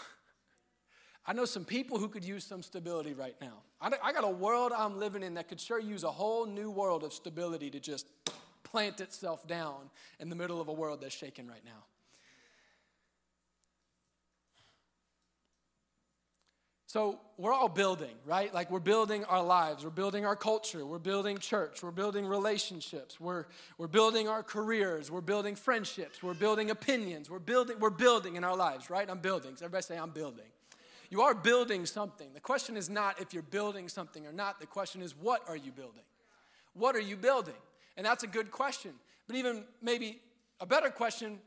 I 1.27 1.33
know 1.33 1.46
some 1.46 1.64
people 1.64 1.98
who 1.98 2.09
could 2.09 2.24
use 2.24 2.44
some 2.44 2.62
stability 2.62 3.14
right 3.14 3.37
now. 3.40 3.62
I, 3.81 4.12
got 4.12 4.24
a 4.24 4.29
world 4.29 4.72
I'm 4.77 4.98
living 4.98 5.22
in 5.22 5.35
that 5.35 5.48
could 5.48 5.61
sure 5.61 5.79
use 5.81 6.05
a 6.05 6.11
whole 6.11 6.44
new 6.44 6.70
world 6.70 7.03
of 7.03 7.14
stability 7.14 7.70
to 7.70 7.81
just 7.81 8.07
plant 8.62 9.00
itself 9.00 9.46
down 9.46 9.90
in 10.20 10.29
the 10.29 10.37
middle 10.37 10.61
of 10.61 10.68
a 10.68 10.72
world 10.72 11.00
that's 11.00 11.14
shaking 11.14 11.46
right 11.46 11.64
now. 11.64 11.85
So 16.94 17.18
we're 17.38 17.52
all 17.52 17.68
building, 17.68 18.14
right? 18.24 18.54
Like 18.54 18.70
we're 18.70 18.78
building 18.78 19.24
our 19.24 19.42
lives, 19.42 19.83
we're 19.83 19.90
building 19.90 20.24
our 20.24 20.37
culture, 20.37 20.87
we're 20.87 21.00
building 21.00 21.38
church, 21.38 21.83
we're 21.83 21.90
building 21.90 22.24
relationships, 22.24 23.18
we're, 23.18 23.46
we're 23.78 23.88
building 23.88 24.28
our 24.28 24.44
careers, 24.44 25.11
we're 25.11 25.20
building 25.20 25.57
friendships, 25.57 26.22
we're 26.22 26.35
building 26.35 26.70
opinions, 26.70 27.28
we're 27.28 27.40
building, 27.40 27.80
we're 27.80 27.90
building 27.90 28.37
in 28.37 28.44
our 28.44 28.54
lives, 28.54 28.90
right? 28.90 29.11
I'm 29.11 29.18
building. 29.18 29.54
Everybody 29.54 29.83
say, 29.83 29.98
I'm 29.98 30.11
building. 30.11 30.44
You 31.11 31.22
are 31.22 31.35
building 31.35 31.85
something. 31.85 32.28
The 32.33 32.38
question 32.38 32.76
is 32.76 32.88
not 32.88 33.20
if 33.20 33.35
you're 33.35 33.42
building 33.42 33.88
something 33.88 34.24
or 34.24 34.33
not, 34.33 34.61
the 34.61 34.66
question 34.66 35.02
is, 35.02 35.16
what 35.16 35.42
are 35.48 35.57
you 35.57 35.72
building? 35.72 36.04
What 36.74 36.94
are 36.94 37.00
you 37.00 37.16
building? 37.16 37.61
And 37.96 38.07
that's 38.07 38.22
a 38.22 38.28
good 38.28 38.52
question. 38.52 38.92
But 39.26 39.35
even 39.35 39.64
maybe 39.83 40.20
a 40.61 40.66
better 40.66 40.90
question, 40.90 41.40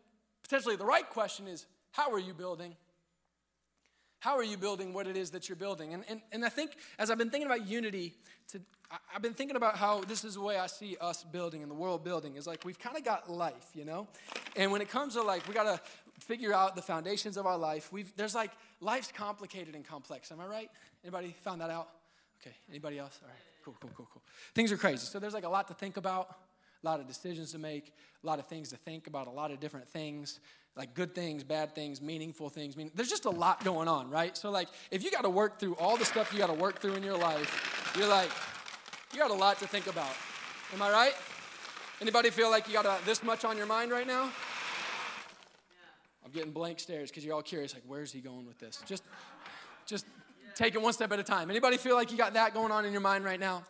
potentially 0.44 0.76
the 0.76 0.84
right 0.84 1.10
question 1.10 1.48
is, 1.48 1.68
how 1.94 2.12
are 2.12 2.20
you 2.20 2.34
building? 2.34 2.76
How 4.20 4.36
are 4.36 4.44
you 4.44 4.58
building 4.58 4.94
what 4.94 5.08
it 5.08 5.16
is 5.16 5.30
that 5.32 5.48
you're 5.48 5.56
building? 5.56 5.94
And, 5.94 6.04
and, 6.10 6.22
and 6.32 6.44
I 6.44 6.50
think 6.50 6.72
as 6.98 7.12
I've 7.12 7.18
been 7.18 7.30
thinking 7.30 7.46
about 7.46 7.68
unity, 7.68 8.16
to, 8.52 8.60
I've 9.14 9.22
been 9.22 9.34
thinking 9.34 9.56
about 9.56 9.76
how 9.76 10.02
this 10.02 10.24
is 10.24 10.36
the 10.36 10.42
way 10.42 10.58
I 10.58 10.68
see 10.68 10.98
us 11.00 11.24
building 11.24 11.62
and 11.62 11.70
the 11.70 11.76
world 11.76 12.04
building 12.04 12.36
is 12.36 12.48
like 12.48 12.66
we've 12.66 12.80
kind 12.80 12.98
of 12.98 13.04
got 13.04 13.30
life, 13.30 13.70
you 13.76 13.86
know? 13.86 14.08
And 14.56 14.72
when 14.72 14.82
it 14.82 14.90
comes 14.90 15.14
to 15.14 15.22
like, 15.22 15.48
we 15.48 15.54
got 15.54 15.64
to, 15.64 15.80
figure 16.20 16.54
out 16.54 16.76
the 16.76 16.82
foundations 16.82 17.38
of 17.38 17.46
our 17.46 17.58
life. 17.58 17.92
We've, 17.92 18.12
there's 18.16 18.36
like, 18.36 18.52
life's 18.82 19.12
complicated 19.12 19.76
and 19.76 19.86
complex. 19.86 20.32
Am 20.32 20.40
I 20.40 20.46
right? 20.46 20.70
Anybody 21.04 21.36
found 21.42 21.62
that 21.62 21.70
out? 21.70 21.90
Okay, 22.42 22.56
anybody 22.70 23.00
else? 23.00 23.20
All 23.22 23.30
right, 23.30 23.38
cool, 23.64 23.76
cool, 23.80 23.92
cool, 23.96 24.08
cool. 24.12 24.22
Things 24.54 24.72
are 24.72 24.78
crazy. 24.78 25.06
So 25.06 25.20
there's 25.20 25.34
like 25.34 25.46
a 25.46 25.50
lot 25.50 25.68
to 25.68 25.74
think 25.74 25.98
about, 25.98 26.36
a 26.84 26.86
lot 26.86 27.00
of 27.00 27.08
decisions 27.08 27.52
to 27.52 27.60
make, 27.60 27.94
a 28.24 28.28
lot 28.28 28.40
of 28.40 28.48
things 28.48 28.70
to 28.70 28.78
think 28.78 29.08
about, 29.08 29.28
a 29.28 29.32
lot 29.32 29.52
of 29.52 29.60
different 29.60 29.88
things, 29.90 30.40
like 30.78 30.94
good 30.94 31.16
things, 31.16 31.44
bad 31.44 31.74
things, 31.74 32.02
meaningful 32.02 32.50
things. 32.50 32.78
Mean, 32.78 32.92
there's 32.94 33.10
just 33.10 33.26
a 33.26 33.32
lot 33.32 33.64
going 33.64 33.88
on, 33.88 34.10
right? 34.10 34.38
So 34.38 34.52
like, 34.52 34.68
if 34.92 35.04
you 35.04 35.10
got 35.10 35.24
to 35.24 35.30
work 35.30 35.60
through 35.60 35.76
all 35.76 35.98
the 35.98 36.06
stuff 36.06 36.32
you 36.32 36.38
got 36.38 36.48
to 36.48 36.54
work 36.54 36.80
through 36.80 36.94
in 36.94 37.04
your 37.04 37.18
life, 37.18 37.94
you're 37.98 38.08
like, 38.08 38.30
you 39.12 39.20
got 39.20 39.32
a 39.32 39.34
lot 39.34 39.58
to 39.60 39.68
think 39.68 39.88
about. 39.88 40.12
Am 40.74 40.82
I 40.82 40.92
right? 40.92 41.14
Anybody 42.00 42.30
feel 42.30 42.52
like 42.52 42.68
you 42.68 42.74
got 42.74 43.06
this 43.06 43.24
much 43.24 43.44
on 43.44 43.58
your 43.58 43.66
mind 43.66 43.92
right 43.92 44.06
now? 44.06 44.30
I'm 46.24 46.32
getting 46.32 46.52
blank 46.52 46.80
stares 46.80 47.10
because 47.10 47.26
you're 47.26 47.34
all 47.34 47.42
curious, 47.42 47.74
like, 47.74 47.84
where's 47.88 48.12
he 48.12 48.20
going 48.20 48.46
with 48.46 48.60
this? 48.60 48.84
Just, 48.86 49.02
just 49.86 50.06
take 50.56 50.76
it 50.76 50.82
one 50.82 50.94
step 50.94 51.12
at 51.12 51.20
a 51.20 51.24
time. 51.24 51.50
Anybody 51.50 51.78
feel 51.78 51.96
like 51.96 52.12
you 52.12 52.18
got 52.18 52.34
that 52.34 52.54
going 52.54 52.72
on 52.72 52.86
in 52.86 52.92
your 52.92 53.02
mind 53.02 53.24
right 53.24 53.40
now? 53.40 53.64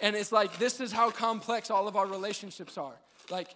And 0.00 0.14
it's 0.14 0.30
like, 0.30 0.58
this 0.58 0.78
is 0.78 0.92
how 0.92 1.10
complex 1.10 1.70
all 1.70 1.88
of 1.88 1.96
our 1.96 2.06
relationships 2.06 2.76
are. 2.76 2.94
Like, 3.30 3.48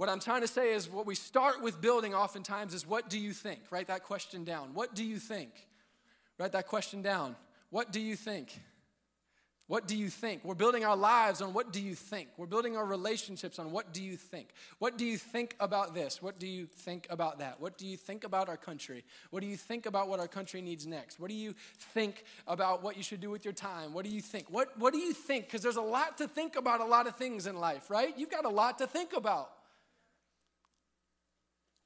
what 0.00 0.08
I'm 0.08 0.18
trying 0.18 0.40
to 0.40 0.48
say 0.48 0.72
is 0.72 0.88
what 0.88 1.04
we 1.04 1.14
start 1.14 1.60
with 1.60 1.78
building 1.78 2.14
oftentimes 2.14 2.72
is 2.72 2.86
what 2.86 3.10
do 3.10 3.18
you 3.18 3.34
think? 3.34 3.60
Write 3.70 3.88
that 3.88 4.02
question 4.02 4.44
down. 4.44 4.70
What 4.72 4.94
do 4.94 5.04
you 5.04 5.18
think? 5.18 5.50
Write 6.38 6.52
that 6.52 6.68
question 6.68 7.02
down. 7.02 7.36
What 7.68 7.92
do 7.92 8.00
you 8.00 8.16
think? 8.16 8.58
What 9.66 9.86
do 9.86 9.94
you 9.94 10.08
think? 10.08 10.42
We're 10.42 10.54
building 10.54 10.86
our 10.86 10.96
lives 10.96 11.42
on 11.42 11.52
what 11.52 11.70
do 11.70 11.82
you 11.82 11.94
think? 11.94 12.30
We're 12.38 12.46
building 12.46 12.78
our 12.78 12.86
relationships 12.86 13.58
on 13.58 13.72
what 13.72 13.92
do 13.92 14.02
you 14.02 14.16
think? 14.16 14.54
What 14.78 14.96
do 14.96 15.04
you 15.04 15.18
think 15.18 15.54
about 15.60 15.94
this? 15.94 16.22
What 16.22 16.38
do 16.38 16.46
you 16.46 16.64
think 16.64 17.06
about 17.10 17.38
that? 17.40 17.60
What 17.60 17.76
do 17.76 17.86
you 17.86 17.98
think 17.98 18.24
about 18.24 18.48
our 18.48 18.56
country? 18.56 19.04
What 19.28 19.40
do 19.42 19.46
you 19.46 19.58
think 19.58 19.84
about 19.84 20.08
what 20.08 20.18
our 20.18 20.28
country 20.28 20.62
needs 20.62 20.86
next? 20.86 21.20
What 21.20 21.28
do 21.28 21.36
you 21.36 21.54
think 21.92 22.24
about 22.46 22.82
what 22.82 22.96
you 22.96 23.02
should 23.02 23.20
do 23.20 23.28
with 23.28 23.44
your 23.44 23.52
time? 23.52 23.92
What 23.92 24.06
do 24.06 24.10
you 24.10 24.22
think? 24.22 24.46
What, 24.48 24.78
what 24.78 24.94
do 24.94 24.98
you 24.98 25.12
think? 25.12 25.44
Because 25.44 25.60
there's 25.60 25.76
a 25.76 25.82
lot 25.82 26.16
to 26.16 26.26
think 26.26 26.56
about, 26.56 26.80
a 26.80 26.86
lot 26.86 27.06
of 27.06 27.16
things 27.16 27.46
in 27.46 27.56
life, 27.56 27.90
right? 27.90 28.14
You've 28.16 28.30
got 28.30 28.46
a 28.46 28.48
lot 28.48 28.78
to 28.78 28.86
think 28.86 29.12
about. 29.12 29.50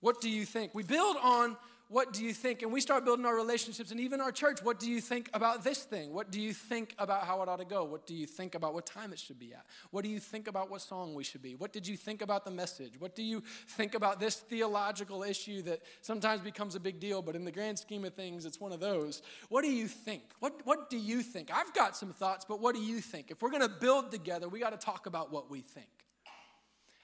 What 0.04 0.20
do 0.20 0.28
you 0.28 0.44
think? 0.44 0.74
We 0.74 0.82
build 0.82 1.16
on 1.22 1.56
what 1.88 2.12
do 2.12 2.22
you 2.22 2.34
think? 2.34 2.60
And 2.60 2.70
we 2.70 2.82
start 2.82 3.06
building 3.06 3.24
our 3.24 3.34
relationships 3.34 3.90
and 3.90 3.98
even 3.98 4.20
our 4.20 4.32
church. 4.32 4.62
What 4.62 4.78
do 4.78 4.90
you 4.90 5.00
think 5.00 5.30
about 5.32 5.64
this 5.64 5.82
thing? 5.84 6.12
What 6.12 6.30
do 6.30 6.42
you 6.42 6.52
think 6.52 6.94
about 6.98 7.24
how 7.24 7.40
it 7.40 7.48
ought 7.48 7.56
to 7.56 7.64
go? 7.64 7.84
What 7.84 8.06
do 8.06 8.14
you 8.14 8.26
think 8.26 8.54
about 8.54 8.74
what 8.74 8.84
time 8.84 9.14
it 9.14 9.18
should 9.18 9.38
be 9.38 9.54
at? 9.54 9.64
What 9.92 10.04
do 10.04 10.10
you 10.10 10.20
think 10.20 10.46
about 10.46 10.70
what 10.70 10.82
song 10.82 11.14
we 11.14 11.24
should 11.24 11.40
be? 11.40 11.54
What 11.54 11.72
did 11.72 11.88
you 11.88 11.96
think 11.96 12.20
about 12.20 12.44
the 12.44 12.50
message? 12.50 12.92
What 12.98 13.14
do 13.14 13.22
you 13.22 13.42
think 13.66 13.94
about 13.94 14.20
this 14.20 14.36
theological 14.36 15.22
issue 15.22 15.62
that 15.62 15.80
sometimes 16.02 16.42
becomes 16.42 16.74
a 16.74 16.80
big 16.80 17.00
deal, 17.00 17.22
but 17.22 17.34
in 17.34 17.46
the 17.46 17.52
grand 17.52 17.78
scheme 17.78 18.04
of 18.04 18.12
things, 18.12 18.44
it's 18.44 18.60
one 18.60 18.72
of 18.72 18.80
those? 18.80 19.22
What 19.48 19.62
do 19.62 19.70
you 19.70 19.88
think? 19.88 20.24
What, 20.40 20.60
what 20.64 20.90
do 20.90 20.98
you 20.98 21.22
think? 21.22 21.48
I've 21.50 21.72
got 21.72 21.96
some 21.96 22.12
thoughts, 22.12 22.44
but 22.46 22.60
what 22.60 22.74
do 22.74 22.82
you 22.82 23.00
think? 23.00 23.30
If 23.30 23.40
we're 23.40 23.48
going 23.48 23.62
to 23.62 23.70
build 23.70 24.10
together, 24.10 24.50
we 24.50 24.60
got 24.60 24.78
to 24.78 24.84
talk 24.84 25.06
about 25.06 25.32
what 25.32 25.50
we 25.50 25.62
think 25.62 25.88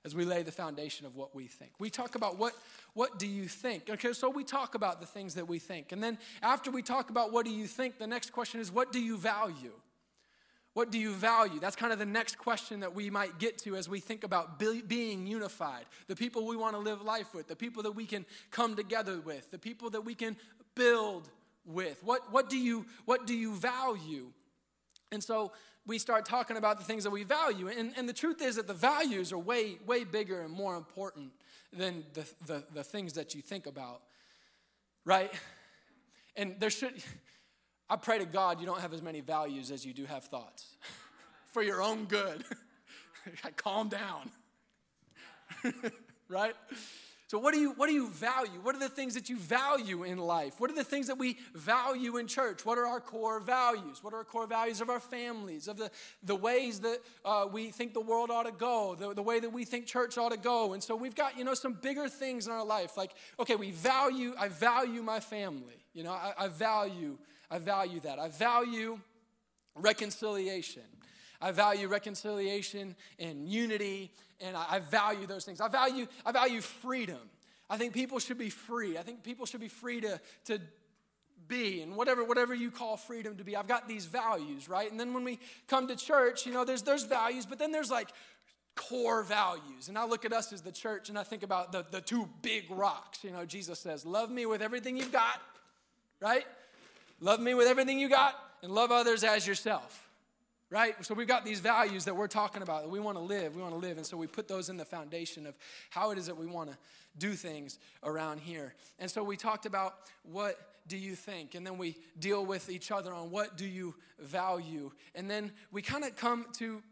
as 0.05 0.15
we 0.15 0.25
lay 0.25 0.43
the 0.43 0.53
foundation 0.53 1.07
of 1.07 1.15
what 1.15 1.35
we 1.35 1.47
think. 1.47 1.73
We 1.79 1.91
talk 1.91 2.15
about 2.15 2.39
what, 2.39 2.55
what 2.95 3.19
do 3.19 3.27
you 3.27 3.49
think? 3.49 3.91
Okay, 3.91 4.13
so 4.13 4.31
we 4.31 4.45
talk 4.45 4.75
about 4.75 5.01
the 5.01 5.07
things 5.07 5.35
that 5.35 5.47
we 5.47 5.59
think. 5.59 5.93
And 5.93 6.03
then 6.03 6.19
after 6.43 6.71
we 6.71 6.83
talk 6.83 7.11
about 7.11 7.33
what 7.33 7.45
do 7.45 7.53
you 7.53 7.67
think, 7.67 7.99
the 7.99 8.07
next 8.07 8.33
question 8.33 8.61
is 8.61 8.73
what 8.73 8.93
do 8.93 9.01
you 9.01 9.19
value? 9.19 9.73
What 10.73 10.91
do 10.93 10.99
you 10.99 11.13
value? 11.13 11.59
That's 11.59 11.77
kind 11.77 11.93
of 11.93 11.99
the 11.99 12.07
next 12.07 12.39
question 12.39 12.81
that 12.81 12.95
we 12.95 13.11
might 13.11 13.39
get 13.39 13.59
to 13.59 13.77
as 13.77 13.89
we 13.89 14.01
think 14.01 14.23
about 14.25 14.59
be, 14.59 14.83
being 14.83 15.27
unified. 15.27 15.85
The 16.07 16.17
people 16.17 16.47
we 16.47 16.57
want 16.57 16.75
to 16.77 16.81
live 16.81 17.03
life 17.03 17.35
with, 17.35 17.49
the 17.49 17.57
people 17.57 17.83
that 17.83 17.93
we 17.93 18.07
can 18.07 18.25
come 18.51 18.77
together 18.77 19.21
with, 19.21 19.51
the 19.51 19.59
people 19.59 19.91
that 19.91 20.03
we 20.03 20.15
can 20.15 20.37
build 20.77 21.29
with. 21.67 22.03
What, 22.05 22.33
what, 22.33 22.49
do, 22.49 22.57
you, 22.57 22.87
what 23.05 23.27
do 23.27 23.35
you 23.35 23.57
value? 23.57 24.29
And 25.13 25.23
so 25.23 25.53
we 25.87 25.99
start 25.99 26.25
talking 26.25 26.57
about 26.57 26.79
the 26.79 26.85
things 26.85 27.05
that 27.05 27.11
we 27.11 27.25
value. 27.25 27.69
And, 27.69 27.93
and 27.97 28.09
the 28.09 28.13
truth 28.13 28.43
is 28.43 28.57
that 28.57 28.67
the 28.67 28.75
values 28.75 29.33
are 29.33 29.39
way, 29.39 29.79
way 29.87 30.05
bigger 30.05 30.41
and 30.43 30.53
more 30.53 30.77
important 30.77 31.33
than 31.73 32.05
the, 32.15 32.29
the, 32.47 32.65
the 32.75 32.85
things 32.85 33.15
that 33.15 33.35
you 33.35 33.43
think 33.43 33.67
about, 33.67 34.03
right? 35.05 35.33
And 36.37 36.57
there 36.59 36.71
should, 36.71 36.95
I 37.89 37.97
pray 37.97 38.19
to 38.19 38.25
God 38.25 38.61
you 38.61 38.67
don't 38.67 38.81
have 38.81 38.93
as 38.93 39.03
many 39.03 39.21
values 39.21 39.71
as 39.71 39.85
you 39.85 39.93
do 39.93 40.05
have 40.05 40.25
thoughts 40.25 40.77
for 41.53 41.63
your 41.63 41.83
own 41.83 42.05
good. 42.05 42.45
Calm 43.57 43.89
down, 43.89 44.31
right? 46.29 46.55
So, 47.31 47.39
what 47.39 47.55
do, 47.55 47.61
you, 47.61 47.71
what 47.75 47.87
do 47.87 47.93
you 47.93 48.09
value? 48.09 48.59
What 48.61 48.75
are 48.75 48.81
the 48.81 48.89
things 48.89 49.15
that 49.15 49.29
you 49.29 49.37
value 49.37 50.03
in 50.03 50.19
life? 50.19 50.55
What 50.59 50.69
are 50.69 50.75
the 50.75 50.83
things 50.83 51.07
that 51.07 51.17
we 51.17 51.39
value 51.55 52.17
in 52.17 52.27
church? 52.27 52.67
What 52.67 52.77
are 52.77 52.87
our 52.87 52.99
core 52.99 53.39
values? 53.39 54.03
What 54.03 54.13
are 54.13 54.17
our 54.17 54.25
core 54.25 54.49
values 54.49 54.81
of 54.81 54.91
our 54.91 54.99
families, 54.99 55.69
of 55.69 55.77
the, 55.77 55.93
the 56.25 56.35
ways 56.35 56.81
that 56.81 56.99
uh, 57.25 57.47
we 57.49 57.71
think 57.71 57.95
the 57.95 58.01
world 58.01 58.33
ought 58.33 58.47
to 58.47 58.51
go, 58.51 58.97
the, 58.99 59.15
the 59.15 59.23
way 59.23 59.39
that 59.39 59.53
we 59.53 59.65
think 59.65 59.87
church 59.87 60.19
ought 60.19 60.33
to 60.33 60.39
go? 60.39 60.73
And 60.73 60.83
so, 60.83 60.97
we've 60.97 61.15
got, 61.15 61.39
you 61.39 61.45
know, 61.45 61.55
some 61.55 61.75
bigger 61.75 62.09
things 62.09 62.49
in 62.49 62.53
our 62.53 62.65
life. 62.65 62.97
Like, 62.97 63.13
okay, 63.39 63.55
we 63.55 63.71
value, 63.71 64.35
I 64.37 64.49
value 64.49 65.01
my 65.01 65.21
family. 65.21 65.85
You 65.95 66.03
know, 66.03 66.11
I, 66.11 66.33
I 66.37 66.49
value, 66.49 67.17
I 67.49 67.61
value 67.61 68.01
that. 68.01 68.19
I 68.19 68.27
value 68.27 68.99
reconciliation. 69.77 70.83
I 71.41 71.53
value 71.53 71.87
reconciliation 71.87 72.97
and 73.21 73.49
unity, 73.49 74.11
and 74.41 74.57
I, 74.57 74.67
I 74.71 74.79
value 74.79 75.27
those 75.27 75.45
things. 75.45 75.61
I 75.61 75.69
value, 75.69 76.07
I 76.25 76.33
value 76.33 76.61
freedom. 76.61 77.19
I 77.69 77.77
think 77.77 77.93
people 77.93 78.19
should 78.19 78.39
be 78.39 78.51
free. 78.51 78.99
I 78.99 79.03
think 79.03 79.23
people 79.23 79.47
should 79.47 79.61
be 79.61 79.69
free 79.69 80.01
to, 80.01 80.21
to 80.47 80.61
be 81.51 81.83
and 81.83 81.97
whatever 81.97 82.25
whatever 82.25 82.55
you 82.55 82.71
call 82.71 82.97
freedom 82.97 83.37
to 83.37 83.45
be 83.45 83.57
i've 83.57 83.67
got 83.67 83.89
these 83.89 84.07
values 84.07 84.69
right 84.69 84.91
and 84.91 84.99
then 84.99 85.13
when 85.13 85.25
we 85.25 85.39
come 85.69 85.89
to 85.89 85.97
church 85.97 86.47
you 86.47 86.53
know 86.53 86.65
there's 86.65 86.83
there's 86.83 87.03
values 87.03 87.45
but 87.45 87.59
then 87.59 87.73
there's 87.73 87.91
like 87.91 88.09
core 88.77 89.23
values 89.23 89.89
and 89.89 89.99
i 89.99 90.07
look 90.07 90.25
at 90.25 90.33
us 90.33 90.53
as 90.53 90.63
the 90.63 90.71
church 90.71 91.09
and 91.09 91.19
i 91.19 91.25
think 91.25 91.43
about 91.43 91.73
the, 91.73 91.85
the 91.91 92.01
two 92.01 92.27
big 92.41 92.65
rocks 92.71 93.25
you 93.25 93.31
know 93.31 93.45
jesus 93.45 93.81
says 93.81 94.07
love 94.07 94.31
me 94.31 94.47
with 94.47 94.63
everything 94.63 94.97
you've 94.97 95.13
got 95.13 95.43
right 96.21 96.47
love 97.21 97.41
me 97.41 97.53
with 97.53 97.67
everything 97.67 97.99
you 97.99 98.09
got 98.09 98.35
and 98.63 98.73
love 98.73 98.93
others 98.93 99.25
as 99.25 99.47
yourself 99.47 100.09
right? 100.71 101.05
So 101.05 101.15
we've 101.15 101.27
got 101.27 101.45
these 101.45 101.61
values 101.61 102.05
that 102.05 102.17
we're 102.17 102.29
talking 102.29 102.63
about 102.63 102.83
that 102.83 102.89
we 102.89 103.01
want 103.01 103.17
to 103.17 103.23
live, 103.23 103.57
we 103.57 103.63
want 103.63 103.75
to 103.75 103.79
live. 103.79 103.97
And 103.97 104.07
so 104.07 104.17
we 104.17 104.27
put 104.27 104.49
those 104.49 104.69
in 104.69 104.77
the 104.77 104.85
foundation 104.85 105.47
of 105.47 105.57
how 105.91 106.11
it 106.13 106.19
is 106.19 106.27
that 106.27 106.37
we 106.37 106.47
want 106.47 106.71
to 106.71 106.79
do 107.19 107.33
things 107.33 107.79
around 108.05 108.41
here. 108.41 108.75
And 108.99 109.11
so 109.11 109.23
we 109.23 109.37
talked 109.37 109.67
about 109.67 109.95
what 110.23 110.57
do 110.87 110.97
you 110.97 111.15
think? 111.15 111.55
And 111.55 111.67
then 111.67 111.77
we 111.77 111.97
deal 112.19 112.45
with 112.45 112.71
each 112.71 112.91
other 112.91 113.13
on 113.13 113.31
what 113.31 113.57
do 113.57 113.67
you 113.67 113.95
value? 114.21 114.93
And 115.15 115.29
then 115.29 115.53
we 115.73 115.83
kind 115.83 116.05
of 116.05 116.17
come 116.17 116.47
to 116.59 116.83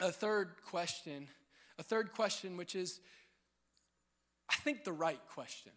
a 0.00 0.10
third 0.10 0.50
question, 0.66 1.28
a 1.78 1.82
third 1.82 2.12
question, 2.12 2.56
which 2.56 2.74
is, 2.74 3.00
I 4.50 4.56
think, 4.56 4.84
the 4.84 4.92
right 4.92 5.20
question. 5.32 5.72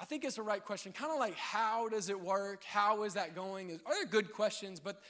I 0.00 0.06
think 0.06 0.24
it's 0.24 0.36
the 0.36 0.42
right 0.42 0.64
question. 0.64 0.92
Kind 0.92 1.12
of 1.12 1.18
like, 1.18 1.36
how 1.36 1.88
does 1.88 2.08
it 2.10 2.20
work? 2.20 2.64
How 2.64 3.04
is 3.04 3.14
that 3.14 3.34
going? 3.34 3.80
Are 3.86 3.94
there 3.94 4.06
good 4.06 4.32
questions? 4.32 4.80
But 4.80 5.00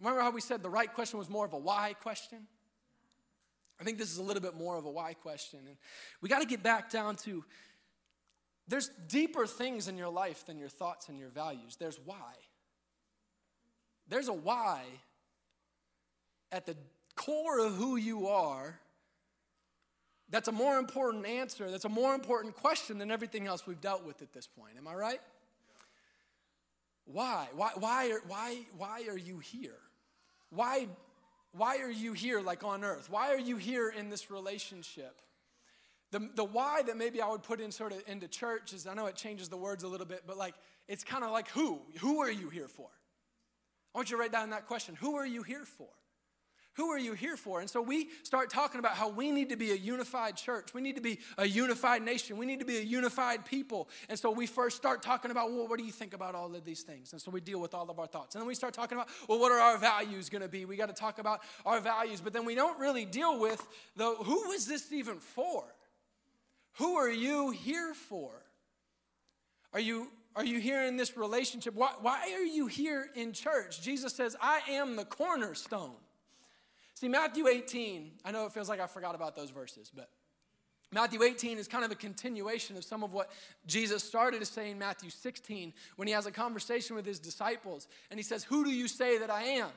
Remember 0.00 0.20
how 0.20 0.30
we 0.30 0.40
said 0.40 0.62
the 0.62 0.70
right 0.70 0.92
question 0.92 1.18
was 1.18 1.30
more 1.30 1.44
of 1.44 1.52
a 1.52 1.58
why 1.58 1.94
question? 2.02 2.46
I 3.80 3.84
think 3.84 3.98
this 3.98 4.10
is 4.10 4.18
a 4.18 4.22
little 4.22 4.42
bit 4.42 4.56
more 4.56 4.76
of 4.76 4.84
a 4.84 4.90
why 4.90 5.14
question. 5.14 5.60
And 5.66 5.76
we 6.20 6.28
got 6.28 6.40
to 6.40 6.46
get 6.46 6.62
back 6.62 6.90
down 6.90 7.16
to 7.16 7.44
there's 8.68 8.90
deeper 9.08 9.46
things 9.46 9.86
in 9.88 9.96
your 9.96 10.08
life 10.08 10.44
than 10.46 10.58
your 10.58 10.68
thoughts 10.68 11.08
and 11.08 11.18
your 11.18 11.28
values. 11.28 11.76
There's 11.78 12.00
why. 12.04 12.34
There's 14.08 14.28
a 14.28 14.32
why 14.32 14.82
at 16.52 16.66
the 16.66 16.76
core 17.14 17.60
of 17.60 17.74
who 17.74 17.96
you 17.96 18.28
are 18.28 18.78
that's 20.28 20.48
a 20.48 20.52
more 20.52 20.78
important 20.78 21.24
answer, 21.26 21.70
that's 21.70 21.84
a 21.84 21.88
more 21.88 22.14
important 22.14 22.54
question 22.54 22.98
than 22.98 23.10
everything 23.10 23.46
else 23.46 23.66
we've 23.66 23.80
dealt 23.80 24.04
with 24.04 24.22
at 24.22 24.32
this 24.32 24.46
point. 24.46 24.72
Am 24.76 24.88
I 24.88 24.94
right? 24.94 25.20
Why? 27.04 27.46
Why, 27.54 27.70
why, 27.76 28.10
are, 28.10 28.20
why, 28.26 28.58
why 28.76 29.04
are 29.08 29.16
you 29.16 29.38
here? 29.38 29.78
Why, 30.56 30.88
why 31.52 31.78
are 31.78 31.90
you 31.90 32.14
here 32.14 32.40
like 32.40 32.64
on 32.64 32.82
earth? 32.82 33.08
Why 33.10 33.32
are 33.32 33.38
you 33.38 33.58
here 33.58 33.90
in 33.90 34.08
this 34.08 34.30
relationship? 34.30 35.20
The, 36.12 36.30
the 36.34 36.44
why 36.44 36.82
that 36.82 36.96
maybe 36.96 37.20
I 37.20 37.28
would 37.28 37.42
put 37.42 37.60
in 37.60 37.70
sort 37.70 37.92
of 37.92 38.02
into 38.06 38.26
church 38.26 38.72
is 38.72 38.86
I 38.86 38.94
know 38.94 39.06
it 39.06 39.16
changes 39.16 39.50
the 39.50 39.56
words 39.58 39.84
a 39.84 39.88
little 39.88 40.06
bit, 40.06 40.22
but 40.26 40.38
like 40.38 40.54
it's 40.88 41.04
kind 41.04 41.24
of 41.24 41.30
like 41.30 41.48
who? 41.50 41.80
Who 42.00 42.20
are 42.20 42.30
you 42.30 42.48
here 42.48 42.68
for? 42.68 42.88
I 43.94 43.98
want 43.98 44.10
you 44.10 44.16
to 44.16 44.20
write 44.20 44.32
down 44.32 44.50
that 44.50 44.66
question. 44.66 44.94
Who 44.96 45.16
are 45.16 45.26
you 45.26 45.42
here 45.42 45.64
for? 45.64 45.88
Who 46.76 46.90
are 46.90 46.98
you 46.98 47.14
here 47.14 47.38
for? 47.38 47.60
And 47.60 47.70
so 47.70 47.80
we 47.80 48.10
start 48.22 48.50
talking 48.50 48.78
about 48.78 48.92
how 48.92 49.08
we 49.08 49.30
need 49.30 49.48
to 49.48 49.56
be 49.56 49.70
a 49.70 49.76
unified 49.76 50.36
church. 50.36 50.74
We 50.74 50.82
need 50.82 50.96
to 50.96 51.00
be 51.00 51.20
a 51.38 51.46
unified 51.46 52.02
nation. 52.02 52.36
We 52.36 52.44
need 52.44 52.60
to 52.60 52.66
be 52.66 52.76
a 52.76 52.82
unified 52.82 53.46
people. 53.46 53.88
And 54.10 54.18
so 54.18 54.30
we 54.30 54.46
first 54.46 54.76
start 54.76 55.02
talking 55.02 55.30
about, 55.30 55.50
well, 55.50 55.66
what 55.68 55.78
do 55.78 55.86
you 55.86 55.92
think 55.92 56.12
about 56.12 56.34
all 56.34 56.54
of 56.54 56.64
these 56.66 56.82
things? 56.82 57.12
And 57.12 57.20
so 57.20 57.30
we 57.30 57.40
deal 57.40 57.60
with 57.60 57.72
all 57.72 57.88
of 57.88 57.98
our 57.98 58.06
thoughts. 58.06 58.34
And 58.34 58.42
then 58.42 58.46
we 58.46 58.54
start 58.54 58.74
talking 58.74 58.98
about, 58.98 59.08
well, 59.26 59.38
what 59.38 59.52
are 59.52 59.58
our 59.58 59.78
values 59.78 60.28
going 60.28 60.42
to 60.42 60.48
be? 60.48 60.66
We 60.66 60.76
got 60.76 60.88
to 60.88 60.94
talk 60.94 61.18
about 61.18 61.40
our 61.64 61.80
values. 61.80 62.20
But 62.20 62.34
then 62.34 62.44
we 62.44 62.54
don't 62.54 62.78
really 62.78 63.06
deal 63.06 63.40
with 63.40 63.66
the 63.96 64.10
who 64.10 64.52
is 64.52 64.66
this 64.66 64.92
even 64.92 65.16
for? 65.18 65.64
Who 66.74 66.96
are 66.96 67.10
you 67.10 67.52
here 67.52 67.94
for? 67.94 68.32
Are 69.72 69.80
you, 69.80 70.08
are 70.34 70.44
you 70.44 70.60
here 70.60 70.84
in 70.84 70.98
this 70.98 71.16
relationship? 71.16 71.74
Why, 71.74 71.92
why 72.02 72.34
are 72.34 72.44
you 72.44 72.66
here 72.66 73.08
in 73.14 73.32
church? 73.32 73.80
Jesus 73.80 74.12
says, 74.12 74.36
I 74.42 74.60
am 74.68 74.96
the 74.96 75.06
cornerstone. 75.06 75.96
See, 76.96 77.08
Matthew 77.08 77.46
18, 77.46 78.10
I 78.24 78.32
know 78.32 78.46
it 78.46 78.52
feels 78.52 78.70
like 78.70 78.80
I 78.80 78.86
forgot 78.86 79.14
about 79.14 79.36
those 79.36 79.50
verses, 79.50 79.92
but 79.94 80.08
Matthew 80.90 81.22
18 81.22 81.58
is 81.58 81.68
kind 81.68 81.84
of 81.84 81.90
a 81.90 81.94
continuation 81.94 82.74
of 82.78 82.84
some 82.84 83.04
of 83.04 83.12
what 83.12 83.30
Jesus 83.66 84.02
started 84.02 84.40
to 84.40 84.46
say 84.46 84.70
in 84.70 84.78
Matthew 84.78 85.10
16 85.10 85.74
when 85.96 86.08
he 86.08 86.14
has 86.14 86.24
a 86.24 86.30
conversation 86.30 86.96
with 86.96 87.04
his 87.04 87.18
disciples 87.18 87.86
and 88.10 88.18
he 88.18 88.24
says, 88.24 88.44
Who 88.44 88.64
do 88.64 88.70
you 88.70 88.88
say 88.88 89.18
that 89.18 89.28
I 89.28 89.42
am? 89.42 89.68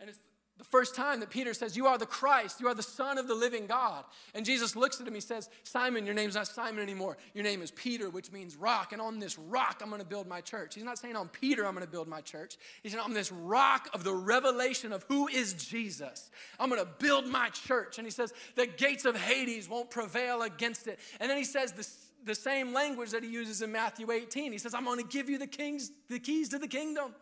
And 0.00 0.10
it's 0.10 0.18
the 0.60 0.64
first 0.64 0.94
time 0.94 1.20
that 1.20 1.30
Peter 1.30 1.54
says, 1.54 1.74
You 1.74 1.86
are 1.86 1.96
the 1.96 2.04
Christ, 2.04 2.60
you 2.60 2.68
are 2.68 2.74
the 2.74 2.82
Son 2.82 3.16
of 3.16 3.26
the 3.26 3.34
living 3.34 3.66
God. 3.66 4.04
And 4.34 4.44
Jesus 4.44 4.76
looks 4.76 5.00
at 5.00 5.08
him, 5.08 5.14
he 5.14 5.20
says, 5.20 5.48
Simon, 5.62 6.04
your 6.04 6.14
name's 6.14 6.34
not 6.34 6.48
Simon 6.48 6.82
anymore. 6.82 7.16
Your 7.32 7.44
name 7.44 7.62
is 7.62 7.70
Peter, 7.70 8.10
which 8.10 8.30
means 8.30 8.56
rock. 8.56 8.92
And 8.92 9.00
on 9.00 9.18
this 9.18 9.38
rock, 9.38 9.80
I'm 9.82 9.88
going 9.88 10.02
to 10.02 10.06
build 10.06 10.26
my 10.26 10.42
church. 10.42 10.74
He's 10.74 10.84
not 10.84 10.98
saying 10.98 11.16
on 11.16 11.28
Peter, 11.28 11.66
I'm 11.66 11.72
going 11.72 11.86
to 11.86 11.90
build 11.90 12.08
my 12.08 12.20
church. 12.20 12.58
He's 12.82 12.92
saying 12.92 13.02
on 13.02 13.14
this 13.14 13.32
rock 13.32 13.88
of 13.94 14.04
the 14.04 14.12
revelation 14.12 14.92
of 14.92 15.02
who 15.08 15.28
is 15.28 15.54
Jesus, 15.54 16.30
I'm 16.58 16.68
going 16.68 16.84
to 16.84 16.90
build 16.98 17.26
my 17.26 17.48
church. 17.48 17.96
And 17.96 18.06
he 18.06 18.10
says, 18.10 18.34
The 18.54 18.66
gates 18.66 19.06
of 19.06 19.16
Hades 19.16 19.66
won't 19.66 19.88
prevail 19.88 20.42
against 20.42 20.88
it. 20.88 20.98
And 21.20 21.30
then 21.30 21.38
he 21.38 21.44
says, 21.44 21.72
the, 21.72 21.88
the 22.26 22.34
same 22.34 22.74
language 22.74 23.12
that 23.12 23.22
he 23.22 23.30
uses 23.30 23.62
in 23.62 23.72
Matthew 23.72 24.10
18. 24.10 24.52
He 24.52 24.58
says, 24.58 24.74
I'm 24.74 24.84
going 24.84 24.98
to 24.98 25.06
give 25.06 25.30
you 25.30 25.38
the, 25.38 25.46
kings, 25.46 25.90
the 26.10 26.18
keys 26.18 26.50
to 26.50 26.58
the 26.58 26.68
kingdom. 26.68 27.14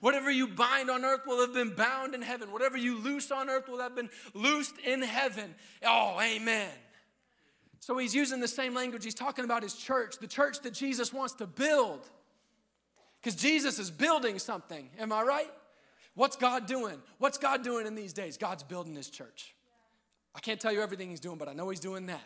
Whatever 0.00 0.30
you 0.30 0.48
bind 0.48 0.90
on 0.90 1.04
earth 1.04 1.26
will 1.26 1.40
have 1.40 1.52
been 1.52 1.74
bound 1.74 2.14
in 2.14 2.22
heaven. 2.22 2.52
Whatever 2.52 2.76
you 2.76 2.98
loose 2.98 3.30
on 3.30 3.50
earth 3.50 3.68
will 3.68 3.80
have 3.80 3.94
been 3.94 4.10
loosed 4.34 4.78
in 4.78 5.02
heaven. 5.02 5.54
Oh, 5.84 6.18
amen. 6.20 6.70
So 7.80 7.96
he's 7.98 8.14
using 8.14 8.40
the 8.40 8.48
same 8.48 8.74
language. 8.74 9.04
He's 9.04 9.14
talking 9.14 9.44
about 9.44 9.62
his 9.62 9.74
church, 9.74 10.18
the 10.18 10.26
church 10.26 10.60
that 10.60 10.72
Jesus 10.72 11.12
wants 11.12 11.34
to 11.34 11.46
build. 11.46 12.08
Because 13.20 13.40
Jesus 13.40 13.78
is 13.78 13.90
building 13.90 14.38
something. 14.38 14.88
Am 14.98 15.12
I 15.12 15.22
right? 15.22 15.50
What's 16.14 16.36
God 16.36 16.66
doing? 16.66 16.96
What's 17.18 17.38
God 17.38 17.62
doing 17.62 17.86
in 17.86 17.94
these 17.94 18.12
days? 18.12 18.36
God's 18.36 18.62
building 18.62 18.94
his 18.94 19.10
church. 19.10 19.54
I 20.34 20.40
can't 20.40 20.60
tell 20.60 20.72
you 20.72 20.80
everything 20.80 21.10
he's 21.10 21.20
doing, 21.20 21.36
but 21.36 21.48
I 21.48 21.52
know 21.52 21.68
he's 21.68 21.80
doing 21.80 22.06
that. 22.06 22.22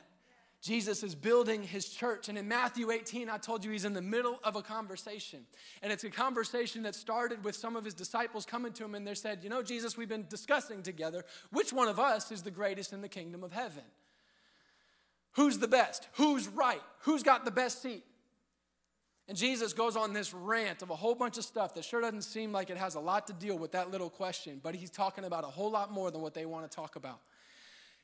Jesus 0.65 1.03
is 1.03 1.15
building 1.15 1.63
his 1.63 1.91
church. 1.91 2.31
And 2.31 2.39
in 2.39 2.49
Matthew 2.49 2.91
18, 2.91 3.29
I 3.29 3.37
told 3.37 3.67
you 3.67 3.71
he's 3.71 3.85
in 3.85 3.93
the 3.93 4.01
middle 4.01 4.41
of 4.43 4.57
a 4.57 4.63
conversation. 4.63 5.41
And 5.83 5.93
it's 5.93 6.05
a 6.05 6.11
conversation 6.11 6.85
that 6.85 6.95
started 6.95 7.45
with 7.45 7.55
some 7.55 7.77
of 7.77 7.85
his 7.85 7.93
disciples 7.93 8.47
coming 8.47 8.73
to 8.73 8.85
him 8.85 8.95
and 8.95 9.07
they 9.07 9.15
said, 9.15 9.41
You 9.45 9.51
know, 9.51 9.63
Jesus, 9.63 9.99
we've 9.99 10.09
been 10.09 10.25
discussing 10.27 10.83
together 10.83 11.27
which 11.51 11.71
one 11.71 11.87
of 11.87 12.01
us 12.01 12.33
is 12.33 12.43
the 12.43 12.51
greatest 12.51 12.95
in 12.95 13.03
the 13.03 13.11
kingdom 13.11 13.45
of 13.45 13.53
heaven? 13.53 13.83
Who's 15.33 15.59
the 15.59 15.69
best? 15.69 16.09
Who's 16.15 16.49
right? 16.49 16.81
Who's 17.01 17.23
got 17.23 17.45
the 17.45 17.51
best 17.51 17.83
seat? 17.83 18.03
And 19.29 19.37
Jesus 19.37 19.75
goes 19.75 19.97
on 19.97 20.15
this 20.15 20.33
rant 20.33 20.81
of 20.81 20.89
a 20.89 20.97
whole 20.97 21.15
bunch 21.15 21.37
of 21.37 21.45
stuff 21.45 21.75
that 21.75 21.85
sure 21.85 22.01
doesn't 22.01 22.23
seem 22.23 22.53
like 22.53 22.71
it 22.71 22.79
has 22.79 22.95
a 22.95 23.01
lot 23.01 23.27
to 23.27 23.35
deal 23.35 23.59
with 23.59 23.73
that 23.73 23.91
little 23.91 24.09
question, 24.09 24.61
but 24.63 24.75
he's 24.75 24.91
talking 24.91 25.25
about 25.25 25.45
a 25.45 25.49
whole 25.49 25.71
lot 25.71 25.93
more 25.93 26.11
than 26.11 26.23
what 26.23 26.33
they 26.33 26.47
want 26.47 26.71
to 26.71 26.75
talk 26.75 26.97
about 26.97 27.21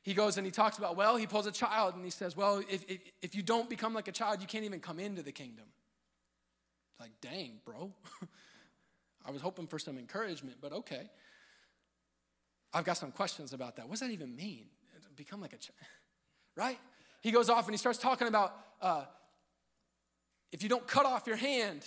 he 0.03 0.15
goes 0.15 0.39
and 0.39 0.47
he 0.47 0.51
talks 0.51 0.79
about, 0.79 0.97
well, 0.97 1.17
he 1.17 1.27
pulls 1.27 1.47
a 1.47 1.53
child 1.53 1.95
and 1.95 2.05
he 2.05 2.11
says, 2.11 2.37
well, 2.37 2.63
if, 2.71 2.85
if, 2.89 2.99
if 3.23 3.35
you 3.35 3.43
don't 3.43 3.69
become 3.69 3.93
like 3.93 4.09
a 4.09 4.13
child, 4.13 4.41
you 4.41 4.47
can't 4.47 4.65
even 4.65 4.81
come 4.81 4.99
into 4.99 5.23
the 5.23 5.33
kingdom. 5.33 5.67
Like, 6.99 7.13
dang, 7.21 7.61
bro. 7.65 7.93
I 9.27 9.31
was 9.31 9.43
hoping 9.43 9.67
for 9.67 9.79
some 9.79 9.99
encouragement, 9.99 10.57
but 10.61 10.73
okay. 10.73 11.11
I've 12.73 12.85
got 12.85 12.97
some 12.97 13.13
questions 13.13 13.53
about 13.53 13.77
that. 13.77 13.87
What 13.87 13.93
does 13.93 14.01
that 14.01 14.11
even 14.11 14.35
mean? 14.35 14.67
Become 15.17 15.43
like 15.43 15.53
a 15.53 15.59
child, 15.59 15.77
right? 16.57 16.79
He 17.21 17.31
goes 17.31 17.51
off 17.51 17.67
and 17.67 17.75
he 17.75 17.79
starts 17.79 17.99
talking 17.99 18.27
about 18.27 18.57
uh, 18.81 19.05
if 20.53 20.63
you 20.63 20.69
don't 20.69 20.87
cut 20.87 21.05
off 21.05 21.27
your 21.27 21.37
hand, 21.37 21.85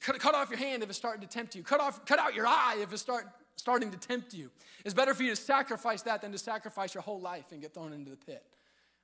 cut, 0.00 0.18
cut 0.18 0.34
off 0.34 0.48
your 0.48 0.58
hand 0.58 0.82
if 0.82 0.88
it's 0.88 0.98
starting 0.98 1.20
to 1.20 1.28
tempt 1.28 1.54
you. 1.54 1.62
Cut 1.62 1.80
off, 1.80 2.06
cut 2.06 2.18
out 2.18 2.34
your 2.34 2.46
eye 2.46 2.78
if 2.80 2.92
it's 2.92 3.02
start, 3.02 3.26
starting 3.56 3.90
to 3.90 3.98
tempt 3.98 4.34
you. 4.34 4.50
It's 4.84 4.94
better 4.94 5.14
for 5.14 5.22
you 5.22 5.30
to 5.30 5.36
sacrifice 5.36 6.02
that 6.02 6.22
than 6.22 6.32
to 6.32 6.38
sacrifice 6.38 6.94
your 6.94 7.02
whole 7.02 7.20
life 7.20 7.52
and 7.52 7.60
get 7.60 7.74
thrown 7.74 7.92
into 7.92 8.10
the 8.10 8.16
pit. 8.16 8.44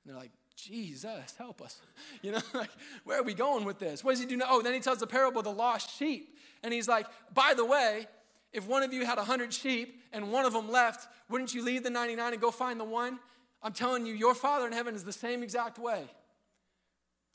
And 0.03 0.13
they're 0.13 0.19
like, 0.19 0.31
Jesus, 0.55 1.35
help 1.37 1.61
us. 1.61 1.79
You 2.21 2.33
know, 2.33 2.41
like, 2.53 2.71
where 3.05 3.19
are 3.19 3.23
we 3.23 3.33
going 3.33 3.63
with 3.63 3.79
this? 3.79 4.03
What 4.03 4.11
does 4.11 4.19
he 4.19 4.25
do 4.25 4.35
now? 4.35 4.47
Oh, 4.49 4.61
then 4.61 4.73
he 4.73 4.81
tells 4.81 4.97
the 4.97 5.07
parable 5.07 5.39
of 5.39 5.45
the 5.45 5.51
lost 5.51 5.97
sheep. 5.97 6.35
And 6.63 6.73
he's 6.73 6.87
like, 6.87 7.05
by 7.33 7.53
the 7.55 7.63
way, 7.63 8.07
if 8.51 8.67
one 8.67 8.83
of 8.83 8.91
you 8.91 9.05
had 9.05 9.17
100 9.17 9.53
sheep 9.53 10.01
and 10.11 10.31
one 10.31 10.43
of 10.43 10.51
them 10.51 10.69
left, 10.69 11.07
wouldn't 11.29 11.53
you 11.53 11.63
leave 11.63 11.83
the 11.83 11.89
99 11.89 12.33
and 12.33 12.41
go 12.41 12.51
find 12.51 12.79
the 12.79 12.85
one? 12.85 13.19
I'm 13.61 13.73
telling 13.73 14.05
you, 14.05 14.13
your 14.13 14.33
Father 14.33 14.67
in 14.67 14.73
heaven 14.73 14.95
is 14.95 15.03
the 15.03 15.13
same 15.13 15.43
exact 15.43 15.79
way. 15.79 16.05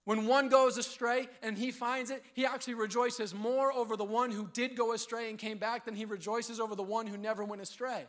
When 0.04 0.26
one 0.26 0.48
goes 0.48 0.76
astray 0.76 1.28
and 1.42 1.56
he 1.56 1.70
finds 1.70 2.10
it, 2.10 2.22
he 2.34 2.44
actually 2.44 2.74
rejoices 2.74 3.34
more 3.34 3.72
over 3.72 3.96
the 3.96 4.04
one 4.04 4.30
who 4.30 4.48
did 4.52 4.76
go 4.76 4.92
astray 4.92 5.30
and 5.30 5.38
came 5.38 5.56
back 5.56 5.86
than 5.86 5.94
he 5.94 6.04
rejoices 6.04 6.60
over 6.60 6.74
the 6.74 6.82
one 6.82 7.06
who 7.06 7.16
never 7.16 7.42
went 7.42 7.62
astray. 7.62 8.04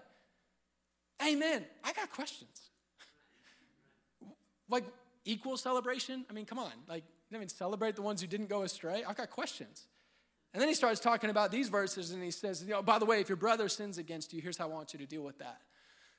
Amen. 1.26 1.66
I 1.84 1.94
got 1.94 2.12
questions. 2.12 2.70
like 4.70 4.84
equal 5.24 5.56
celebration? 5.56 6.26
I 6.30 6.34
mean, 6.34 6.46
come 6.46 6.60
on. 6.60 6.72
Like, 6.90 7.04
I 7.34 7.38
mean, 7.38 7.48
celebrate 7.48 7.96
the 7.96 8.02
ones 8.02 8.20
who 8.20 8.28
didn't 8.28 8.50
go 8.50 8.64
astray? 8.64 9.04
I've 9.08 9.16
got 9.16 9.30
questions. 9.30 9.88
And 10.54 10.62
then 10.62 10.68
he 10.68 10.76
starts 10.76 11.00
talking 11.00 11.30
about 11.30 11.52
these 11.52 11.70
verses 11.70 12.12
and 12.12 12.22
he 12.22 12.32
says, 12.32 12.64
you 12.64 12.72
know, 12.72 12.82
by 12.82 13.00
the 13.00 13.06
way, 13.06 13.22
if 13.22 13.30
your 13.30 13.36
brother 13.38 13.70
sins 13.70 13.98
against 13.98 14.34
you, 14.34 14.42
here's 14.42 14.58
how 14.58 14.66
I 14.66 14.68
want 14.68 14.94
you 14.94 15.00
to 15.00 15.06
deal 15.06 15.24
with 15.24 15.40
that. 15.40 15.62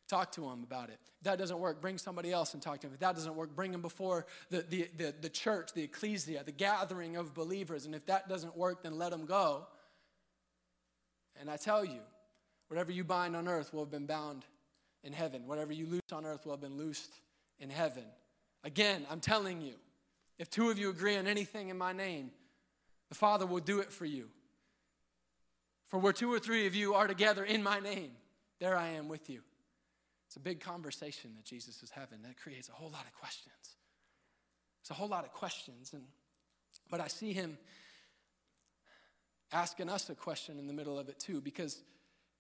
Talk 0.09 0.31
to 0.33 0.49
him 0.49 0.63
about 0.63 0.89
it. 0.89 0.99
If 1.19 1.25
that 1.25 1.39
doesn't 1.39 1.59
work, 1.59 1.81
bring 1.81 1.99
somebody 1.99 2.31
else 2.31 2.55
and 2.55 2.63
talk 2.63 2.81
to 2.81 2.87
him. 2.87 2.93
If 2.95 3.01
that 3.01 3.17
doesn't 3.17 3.35
work, 3.35 3.57
bring 3.57 3.75
him 3.75 3.83
before 3.83 4.27
the, 4.51 4.63
the, 4.63 4.89
the, 4.97 5.15
the 5.21 5.29
church, 5.29 5.73
the 5.73 5.83
ecclesia, 5.83 6.45
the 6.45 6.53
gathering 6.53 7.17
of 7.17 7.35
believers. 7.35 7.87
And 7.87 7.95
if 7.95 8.07
that 8.07 8.29
doesn't 8.29 8.57
work, 8.57 8.85
then 8.85 8.99
let 8.99 9.13
him 9.13 9.27
go. 9.27 9.67
And 11.41 11.51
I 11.51 11.57
tell 11.57 11.85
you, 11.85 12.01
whatever 12.69 12.93
you 12.93 13.03
bind 13.03 13.35
on 13.35 13.49
earth 13.49 13.75
will 13.75 13.83
have 13.83 13.91
been 13.91 14.07
bound 14.07 14.45
in 15.03 15.13
heaven. 15.13 15.47
Whatever 15.47 15.73
you 15.73 15.87
loose 15.87 16.13
on 16.13 16.25
earth 16.25 16.47
will 16.47 16.53
have 16.53 16.61
been 16.61 16.77
loosed 16.77 17.21
in 17.59 17.69
heaven. 17.69 18.05
Again, 18.63 19.07
I'm 19.11 19.21
telling 19.21 19.61
you, 19.61 19.75
if 20.39 20.51
two 20.51 20.71
of 20.71 20.79
you 20.79 20.91
agree 20.91 21.17
on 21.17 21.27
anything 21.27 21.69
in 21.69 21.79
my 21.79 21.93
name, 21.93 22.31
the 23.09 23.15
Father 23.15 23.47
will 23.47 23.61
do 23.61 23.81
it 23.81 23.93
for 23.93 24.05
you. 24.05 24.29
For 25.87 25.99
where 25.99 26.13
two 26.13 26.33
or 26.33 26.39
three 26.39 26.67
of 26.67 26.75
you 26.75 26.95
are 26.95 27.07
together 27.07 27.45
in 27.45 27.63
my 27.63 27.81
name, 27.81 28.13
there 28.59 28.77
I 28.77 28.89
am 28.91 29.09
with 29.09 29.31
you. 29.31 29.43
It's 30.37 30.43
a 30.43 30.45
big 30.51 30.61
conversation 30.61 31.31
that 31.37 31.47
Jesus 31.47 31.83
is 31.83 31.89
having 31.89 32.21
that 32.25 32.37
creates 32.39 32.69
a 32.69 32.73
whole 32.73 32.91
lot 32.91 33.07
of 33.07 33.15
questions. 33.15 33.55
It's 34.83 34.91
a 34.91 34.95
whole 34.95 35.09
lot 35.09 35.25
of 35.25 35.33
questions. 35.33 35.95
And, 35.95 36.03
but 36.91 37.01
I 37.01 37.09
see 37.09 37.33
him 37.33 37.57
asking 39.51 39.89
us 39.89 40.11
a 40.11 40.15
question 40.15 40.59
in 40.59 40.67
the 40.67 40.75
middle 40.75 40.99
of 40.99 41.09
it 41.09 41.19
too, 41.19 41.41
because 41.41 41.81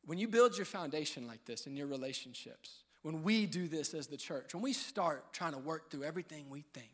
when 0.04 0.18
you 0.18 0.28
build 0.28 0.58
your 0.58 0.66
foundation 0.66 1.26
like 1.26 1.46
this 1.46 1.66
in 1.66 1.74
your 1.74 1.86
relationships, 1.86 2.82
when 3.00 3.22
we 3.22 3.46
do 3.46 3.66
this 3.66 3.94
as 3.94 4.08
the 4.08 4.18
church, 4.18 4.52
when 4.52 4.62
we 4.62 4.74
start 4.74 5.32
trying 5.32 5.52
to 5.52 5.58
work 5.58 5.90
through 5.90 6.04
everything 6.04 6.50
we 6.50 6.66
think, 6.74 6.92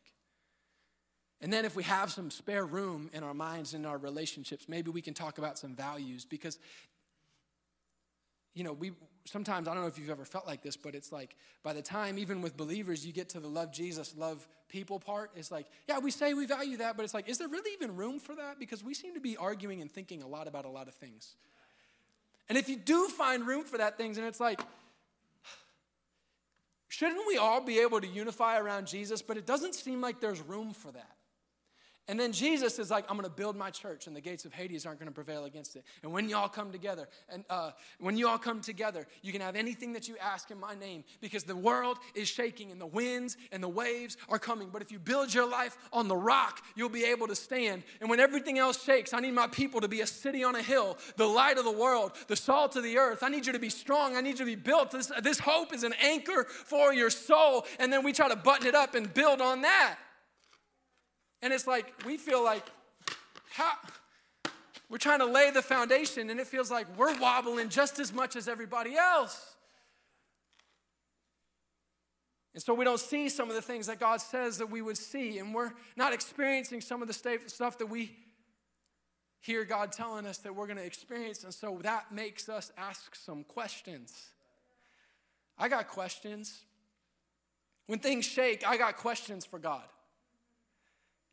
and 1.40 1.52
then 1.52 1.64
if 1.64 1.74
we 1.74 1.82
have 1.82 2.12
some 2.12 2.30
spare 2.30 2.64
room 2.64 3.10
in 3.12 3.24
our 3.24 3.34
minds 3.34 3.74
and 3.74 3.86
our 3.86 3.98
relationships, 3.98 4.68
maybe 4.68 4.92
we 4.92 5.02
can 5.02 5.14
talk 5.14 5.38
about 5.38 5.58
some 5.58 5.74
values 5.74 6.24
because 6.24 6.60
you 8.54 8.64
know, 8.64 8.72
we 8.72 8.92
sometimes, 9.24 9.68
I 9.68 9.74
don't 9.74 9.82
know 9.82 9.88
if 9.88 9.98
you've 9.98 10.10
ever 10.10 10.24
felt 10.24 10.46
like 10.46 10.62
this, 10.62 10.76
but 10.76 10.94
it's 10.94 11.12
like 11.12 11.36
by 11.62 11.72
the 11.72 11.82
time, 11.82 12.18
even 12.18 12.42
with 12.42 12.56
believers, 12.56 13.06
you 13.06 13.12
get 13.12 13.30
to 13.30 13.40
the 13.40 13.48
love 13.48 13.72
Jesus, 13.72 14.14
love 14.16 14.46
people 14.68 14.98
part, 14.98 15.30
it's 15.36 15.50
like, 15.50 15.66
yeah, 15.88 15.98
we 15.98 16.10
say 16.10 16.34
we 16.34 16.46
value 16.46 16.78
that, 16.78 16.96
but 16.96 17.04
it's 17.04 17.14
like, 17.14 17.28
is 17.28 17.38
there 17.38 17.48
really 17.48 17.72
even 17.72 17.96
room 17.96 18.18
for 18.18 18.34
that? 18.34 18.58
Because 18.58 18.82
we 18.82 18.94
seem 18.94 19.14
to 19.14 19.20
be 19.20 19.36
arguing 19.36 19.80
and 19.80 19.90
thinking 19.90 20.22
a 20.22 20.26
lot 20.26 20.48
about 20.48 20.64
a 20.64 20.68
lot 20.68 20.88
of 20.88 20.94
things. 20.94 21.36
And 22.48 22.58
if 22.58 22.68
you 22.68 22.76
do 22.76 23.08
find 23.08 23.46
room 23.46 23.64
for 23.64 23.78
that 23.78 23.96
things, 23.96 24.18
and 24.18 24.26
it's 24.26 24.40
like, 24.40 24.60
shouldn't 26.88 27.26
we 27.26 27.36
all 27.36 27.60
be 27.60 27.80
able 27.80 28.00
to 28.00 28.06
unify 28.06 28.58
around 28.58 28.86
Jesus? 28.86 29.22
But 29.22 29.36
it 29.36 29.46
doesn't 29.46 29.74
seem 29.74 30.00
like 30.00 30.20
there's 30.20 30.40
room 30.40 30.72
for 30.72 30.90
that. 30.92 31.16
And 32.08 32.18
then 32.18 32.32
Jesus 32.32 32.80
is 32.80 32.90
like, 32.90 33.04
I'm 33.08 33.16
going 33.16 33.28
to 33.28 33.34
build 33.34 33.56
my 33.56 33.70
church, 33.70 34.08
and 34.08 34.16
the 34.16 34.20
gates 34.20 34.44
of 34.44 34.52
Hades 34.52 34.84
aren't 34.86 34.98
going 34.98 35.08
to 35.08 35.14
prevail 35.14 35.44
against 35.44 35.76
it. 35.76 35.84
And 36.02 36.12
when 36.12 36.28
you 36.28 36.36
all 36.36 36.48
come 36.48 36.72
together, 36.72 37.08
and 37.28 37.44
uh, 37.48 37.70
when 38.00 38.16
you 38.16 38.26
all 38.28 38.38
come 38.38 38.60
together, 38.60 39.06
you 39.22 39.30
can 39.30 39.40
have 39.40 39.54
anything 39.54 39.92
that 39.92 40.08
you 40.08 40.16
ask 40.20 40.50
in 40.50 40.58
my 40.58 40.74
name, 40.74 41.04
because 41.20 41.44
the 41.44 41.54
world 41.54 41.98
is 42.16 42.26
shaking, 42.26 42.72
and 42.72 42.80
the 42.80 42.86
winds 42.86 43.36
and 43.52 43.62
the 43.62 43.68
waves 43.68 44.16
are 44.28 44.40
coming. 44.40 44.68
But 44.72 44.82
if 44.82 44.90
you 44.90 44.98
build 44.98 45.32
your 45.32 45.48
life 45.48 45.78
on 45.92 46.08
the 46.08 46.16
rock, 46.16 46.64
you'll 46.74 46.88
be 46.88 47.04
able 47.04 47.28
to 47.28 47.36
stand. 47.36 47.84
And 48.00 48.10
when 48.10 48.18
everything 48.18 48.58
else 48.58 48.82
shakes, 48.82 49.14
I 49.14 49.20
need 49.20 49.34
my 49.34 49.46
people 49.46 49.80
to 49.80 49.88
be 49.88 50.00
a 50.00 50.06
city 50.06 50.42
on 50.42 50.56
a 50.56 50.62
hill, 50.62 50.98
the 51.16 51.28
light 51.28 51.56
of 51.56 51.64
the 51.64 51.70
world, 51.70 52.12
the 52.26 52.36
salt 52.36 52.74
of 52.74 52.82
the 52.82 52.98
earth. 52.98 53.22
I 53.22 53.28
need 53.28 53.46
you 53.46 53.52
to 53.52 53.60
be 53.60 53.70
strong. 53.70 54.16
I 54.16 54.22
need 54.22 54.40
you 54.40 54.44
to 54.44 54.44
be 54.44 54.56
built. 54.56 54.90
This, 54.90 55.12
this 55.22 55.38
hope 55.38 55.72
is 55.72 55.84
an 55.84 55.94
anchor 56.02 56.46
for 56.48 56.92
your 56.92 57.10
soul. 57.10 57.64
And 57.78 57.92
then 57.92 58.02
we 58.02 58.12
try 58.12 58.28
to 58.28 58.36
button 58.36 58.66
it 58.66 58.74
up 58.74 58.96
and 58.96 59.14
build 59.14 59.40
on 59.40 59.62
that. 59.62 59.98
And 61.42 61.52
it's 61.52 61.66
like, 61.66 61.92
we 62.06 62.16
feel 62.16 62.42
like, 62.42 62.64
how? 63.50 63.72
We're 64.88 64.98
trying 64.98 65.18
to 65.18 65.26
lay 65.26 65.50
the 65.50 65.62
foundation, 65.62 66.30
and 66.30 66.38
it 66.38 66.46
feels 66.46 66.70
like 66.70 66.86
we're 66.96 67.18
wobbling 67.18 67.68
just 67.68 67.98
as 67.98 68.12
much 68.12 68.36
as 68.36 68.46
everybody 68.46 68.96
else. 68.96 69.56
And 72.54 72.62
so 72.62 72.74
we 72.74 72.84
don't 72.84 73.00
see 73.00 73.28
some 73.30 73.48
of 73.48 73.56
the 73.56 73.62
things 73.62 73.86
that 73.86 73.98
God 73.98 74.20
says 74.20 74.58
that 74.58 74.70
we 74.70 74.82
would 74.82 74.98
see, 74.98 75.38
and 75.38 75.54
we're 75.54 75.72
not 75.96 76.12
experiencing 76.12 76.80
some 76.82 77.00
of 77.00 77.08
the 77.08 77.40
stuff 77.46 77.78
that 77.78 77.86
we 77.86 78.14
hear 79.40 79.64
God 79.64 79.90
telling 79.90 80.26
us 80.26 80.38
that 80.38 80.54
we're 80.54 80.66
going 80.66 80.76
to 80.76 80.84
experience. 80.84 81.42
And 81.42 81.52
so 81.52 81.80
that 81.82 82.12
makes 82.12 82.48
us 82.48 82.70
ask 82.76 83.16
some 83.16 83.42
questions. 83.42 84.14
I 85.58 85.68
got 85.68 85.88
questions. 85.88 86.60
When 87.86 87.98
things 87.98 88.26
shake, 88.26 88.62
I 88.66 88.76
got 88.76 88.98
questions 88.98 89.44
for 89.44 89.58
God. 89.58 89.82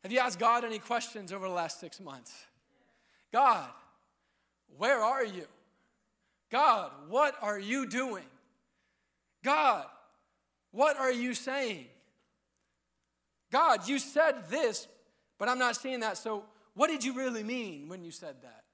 Have 0.02 0.12
you 0.12 0.18
asked 0.18 0.38
God 0.38 0.64
any 0.64 0.78
questions 0.78 1.32
over 1.32 1.46
the 1.46 1.54
last 1.54 1.80
six 1.80 2.00
months? 2.00 2.32
God, 3.32 3.68
where 4.76 5.02
are 5.02 5.24
you? 5.24 5.46
God, 6.50 6.90
what 7.08 7.34
are 7.42 7.58
you 7.58 7.86
doing? 7.86 8.24
God, 9.44 9.84
what 10.72 10.96
are 10.96 11.12
you 11.12 11.34
saying? 11.34 11.86
God, 13.52 13.88
you 13.88 13.98
said 13.98 14.48
this, 14.48 14.86
but 15.38 15.48
I'm 15.48 15.58
not 15.58 15.76
seeing 15.76 16.00
that. 16.00 16.16
So, 16.16 16.44
what 16.74 16.88
did 16.88 17.04
you 17.04 17.14
really 17.14 17.42
mean 17.42 17.88
when 17.88 18.02
you 18.02 18.10
said 18.10 18.36
that? 18.42 18.64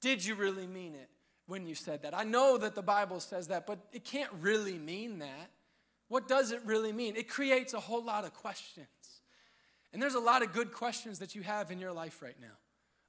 Did 0.00 0.24
you 0.24 0.34
really 0.34 0.66
mean 0.66 0.94
it 0.94 1.08
when 1.46 1.66
you 1.66 1.74
said 1.74 2.02
that? 2.02 2.16
I 2.16 2.24
know 2.24 2.58
that 2.58 2.74
the 2.74 2.82
Bible 2.82 3.20
says 3.20 3.48
that, 3.48 3.66
but 3.66 3.78
it 3.92 4.04
can't 4.04 4.30
really 4.40 4.78
mean 4.78 5.18
that. 5.20 5.50
What 6.08 6.28
does 6.28 6.52
it 6.52 6.60
really 6.64 6.92
mean? 6.92 7.16
It 7.16 7.28
creates 7.28 7.74
a 7.74 7.80
whole 7.80 8.02
lot 8.02 8.24
of 8.24 8.34
questions. 8.34 8.86
And 9.92 10.02
there's 10.02 10.14
a 10.14 10.20
lot 10.20 10.42
of 10.42 10.52
good 10.52 10.72
questions 10.72 11.18
that 11.20 11.34
you 11.34 11.42
have 11.42 11.70
in 11.70 11.78
your 11.78 11.92
life 11.92 12.20
right 12.22 12.36
now. 12.40 12.56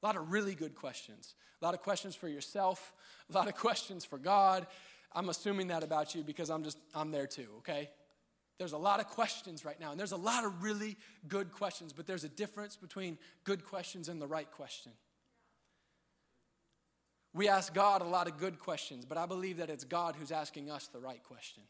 A 0.01 0.05
lot 0.05 0.15
of 0.15 0.31
really 0.31 0.55
good 0.55 0.75
questions. 0.75 1.35
A 1.61 1.65
lot 1.65 1.73
of 1.73 1.81
questions 1.81 2.15
for 2.15 2.29
yourself, 2.29 2.93
a 3.29 3.35
lot 3.35 3.47
of 3.47 3.55
questions 3.57 4.05
for 4.05 4.17
God. 4.17 4.65
I'm 5.13 5.29
assuming 5.29 5.67
that 5.67 5.83
about 5.83 6.15
you 6.15 6.23
because 6.23 6.49
I'm 6.49 6.63
just, 6.63 6.77
I'm 6.95 7.11
there 7.11 7.27
too, 7.27 7.47
okay? 7.59 7.89
There's 8.59 8.73
a 8.73 8.77
lot 8.77 8.99
of 8.99 9.07
questions 9.07 9.65
right 9.65 9.79
now, 9.79 9.91
and 9.91 9.99
there's 9.99 10.11
a 10.11 10.17
lot 10.17 10.45
of 10.45 10.63
really 10.63 10.97
good 11.27 11.51
questions, 11.51 11.93
but 11.93 12.05
there's 12.05 12.25
a 12.25 12.29
difference 12.29 12.75
between 12.75 13.17
good 13.43 13.65
questions 13.65 14.09
and 14.09 14.21
the 14.21 14.27
right 14.27 14.49
question. 14.51 14.91
We 17.33 17.47
ask 17.47 17.73
God 17.73 18.01
a 18.01 18.05
lot 18.05 18.27
of 18.27 18.37
good 18.37 18.59
questions, 18.59 19.05
but 19.05 19.17
I 19.17 19.25
believe 19.25 19.57
that 19.57 19.69
it's 19.69 19.83
God 19.83 20.15
who's 20.17 20.31
asking 20.31 20.69
us 20.69 20.87
the 20.87 20.99
right 20.99 21.23
question. 21.23 21.63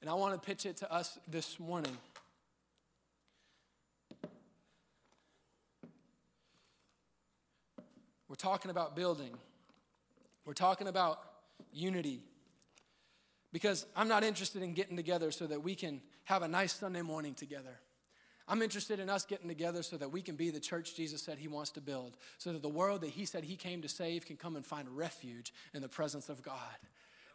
And 0.00 0.10
I 0.10 0.14
want 0.14 0.34
to 0.34 0.46
pitch 0.46 0.66
it 0.66 0.76
to 0.78 0.92
us 0.92 1.18
this 1.26 1.58
morning. 1.58 1.96
We're 8.28 8.36
talking 8.36 8.70
about 8.70 8.96
building, 8.96 9.34
we're 10.44 10.54
talking 10.54 10.88
about 10.88 11.20
unity. 11.72 12.22
Because 13.52 13.86
I'm 13.96 14.08
not 14.08 14.22
interested 14.22 14.62
in 14.62 14.74
getting 14.74 14.96
together 14.96 15.30
so 15.30 15.46
that 15.46 15.62
we 15.62 15.74
can 15.74 16.02
have 16.24 16.42
a 16.42 16.48
nice 16.48 16.74
Sunday 16.74 17.00
morning 17.00 17.32
together. 17.32 17.80
I'm 18.48 18.62
interested 18.62 19.00
in 19.00 19.08
us 19.08 19.24
getting 19.24 19.48
together 19.48 19.82
so 19.82 19.96
that 19.96 20.12
we 20.12 20.22
can 20.22 20.36
be 20.36 20.50
the 20.50 20.60
church 20.60 20.94
Jesus 20.94 21.22
said 21.22 21.38
he 21.38 21.48
wants 21.48 21.70
to 21.70 21.80
build, 21.80 22.16
so 22.38 22.52
that 22.52 22.62
the 22.62 22.68
world 22.68 23.00
that 23.00 23.10
he 23.10 23.24
said 23.24 23.44
he 23.44 23.56
came 23.56 23.82
to 23.82 23.88
save 23.88 24.26
can 24.26 24.36
come 24.36 24.56
and 24.56 24.66
find 24.66 24.88
refuge 24.96 25.52
in 25.74 25.82
the 25.82 25.88
presence 25.88 26.28
of 26.28 26.42
God. 26.42 26.54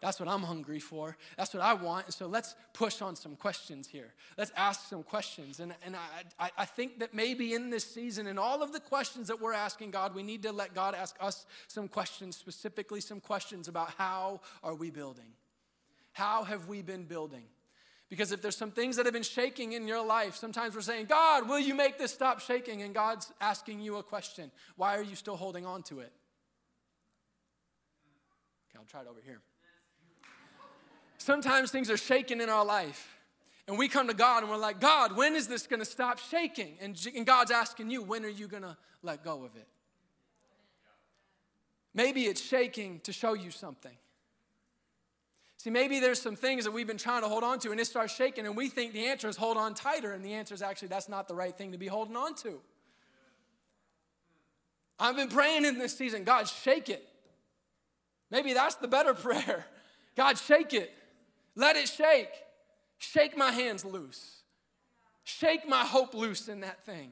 That's 0.01 0.19
what 0.19 0.27
I'm 0.27 0.41
hungry 0.41 0.79
for. 0.79 1.15
That's 1.37 1.53
what 1.53 1.61
I 1.61 1.73
want. 1.73 2.07
And 2.07 2.13
so 2.13 2.25
let's 2.25 2.55
push 2.73 3.03
on 3.03 3.15
some 3.15 3.35
questions 3.35 3.87
here. 3.87 4.13
Let's 4.35 4.51
ask 4.57 4.89
some 4.89 5.03
questions. 5.03 5.59
And, 5.59 5.75
and 5.85 5.95
I, 6.39 6.49
I, 6.57 6.65
think 6.65 6.99
that 6.99 7.13
maybe 7.13 7.53
in 7.53 7.69
this 7.69 7.85
season, 7.85 8.25
in 8.25 8.39
all 8.39 8.63
of 8.63 8.73
the 8.73 8.79
questions 8.79 9.27
that 9.27 9.39
we're 9.39 9.53
asking 9.53 9.91
God, 9.91 10.15
we 10.15 10.23
need 10.23 10.41
to 10.43 10.51
let 10.51 10.73
God 10.73 10.95
ask 10.95 11.15
us 11.21 11.45
some 11.67 11.87
questions, 11.87 12.35
specifically 12.35 12.99
some 12.99 13.19
questions 13.19 13.67
about 13.67 13.91
how 13.95 14.41
are 14.63 14.73
we 14.73 14.89
building? 14.89 15.33
How 16.13 16.45
have 16.45 16.67
we 16.67 16.81
been 16.81 17.03
building? 17.03 17.43
Because 18.09 18.31
if 18.31 18.41
there's 18.41 18.57
some 18.57 18.71
things 18.71 18.95
that 18.95 19.05
have 19.05 19.13
been 19.13 19.21
shaking 19.21 19.73
in 19.73 19.87
your 19.87 20.03
life, 20.03 20.35
sometimes 20.35 20.73
we're 20.73 20.81
saying, 20.81 21.05
God, 21.05 21.47
will 21.47 21.59
you 21.59 21.75
make 21.75 21.99
this 21.99 22.11
stop 22.11 22.39
shaking? 22.39 22.81
And 22.81 22.93
God's 22.93 23.31
asking 23.39 23.81
you 23.81 23.97
a 23.97 24.03
question 24.03 24.51
Why 24.77 24.97
are 24.97 25.03
you 25.03 25.15
still 25.15 25.37
holding 25.37 25.65
on 25.65 25.83
to 25.83 25.99
it? 25.99 26.11
Okay, 28.69 28.79
I'll 28.79 28.85
try 28.85 29.01
it 29.01 29.07
over 29.07 29.21
here. 29.23 29.41
Sometimes 31.21 31.69
things 31.69 31.91
are 31.91 31.97
shaking 31.97 32.41
in 32.41 32.49
our 32.49 32.65
life. 32.65 33.15
And 33.67 33.77
we 33.77 33.87
come 33.87 34.07
to 34.07 34.13
God 34.13 34.41
and 34.41 34.51
we're 34.51 34.57
like, 34.57 34.79
God, 34.79 35.15
when 35.15 35.35
is 35.35 35.47
this 35.47 35.67
going 35.67 35.79
to 35.79 35.85
stop 35.85 36.17
shaking? 36.17 36.77
And, 36.81 36.97
and 37.15 37.27
God's 37.27 37.51
asking 37.51 37.91
you, 37.91 38.01
when 38.01 38.25
are 38.25 38.29
you 38.29 38.47
going 38.47 38.63
to 38.63 38.75
let 39.03 39.23
go 39.23 39.43
of 39.43 39.55
it? 39.55 39.67
Maybe 41.93 42.23
it's 42.23 42.41
shaking 42.41 43.01
to 43.01 43.13
show 43.13 43.33
you 43.33 43.51
something. 43.51 43.95
See, 45.57 45.69
maybe 45.69 45.99
there's 45.99 46.19
some 46.19 46.35
things 46.35 46.63
that 46.63 46.71
we've 46.71 46.87
been 46.87 46.97
trying 46.97 47.21
to 47.21 47.27
hold 47.27 47.43
on 47.43 47.59
to 47.59 47.71
and 47.71 47.79
it 47.79 47.85
starts 47.85 48.15
shaking, 48.15 48.47
and 48.47 48.57
we 48.57 48.67
think 48.67 48.93
the 48.93 49.05
answer 49.05 49.29
is 49.29 49.37
hold 49.37 49.57
on 49.57 49.75
tighter, 49.75 50.13
and 50.13 50.25
the 50.25 50.33
answer 50.33 50.55
is 50.55 50.63
actually 50.63 50.87
that's 50.87 51.07
not 51.07 51.27
the 51.27 51.35
right 51.35 51.55
thing 51.55 51.71
to 51.73 51.77
be 51.77 51.85
holding 51.85 52.15
on 52.15 52.33
to. 52.35 52.59
I've 54.99 55.15
been 55.15 55.29
praying 55.29 55.65
in 55.65 55.77
this 55.77 55.95
season, 55.95 56.23
God, 56.23 56.47
shake 56.47 56.89
it. 56.89 57.07
Maybe 58.31 58.53
that's 58.53 58.75
the 58.75 58.87
better 58.87 59.13
prayer. 59.13 59.67
God, 60.15 60.39
shake 60.39 60.73
it. 60.73 60.91
Let 61.55 61.75
it 61.75 61.89
shake. 61.89 62.29
Shake 62.97 63.37
my 63.37 63.51
hands 63.51 63.83
loose. 63.83 64.41
Shake 65.23 65.67
my 65.67 65.83
hope 65.83 66.13
loose 66.13 66.47
in 66.47 66.61
that 66.61 66.85
thing. 66.85 67.11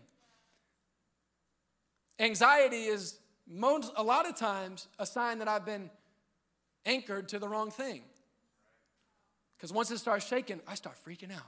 Anxiety 2.19 2.83
is 2.83 3.17
most, 3.47 3.91
a 3.95 4.03
lot 4.03 4.27
of 4.27 4.35
times 4.35 4.87
a 4.99 5.05
sign 5.05 5.39
that 5.39 5.47
I've 5.47 5.65
been 5.65 5.89
anchored 6.85 7.29
to 7.29 7.39
the 7.39 7.47
wrong 7.47 7.71
thing. 7.71 8.01
Because 9.57 9.73
once 9.73 9.91
it 9.91 9.97
starts 9.97 10.25
shaking, 10.27 10.59
I 10.67 10.75
start 10.75 10.97
freaking 11.05 11.33
out. 11.33 11.41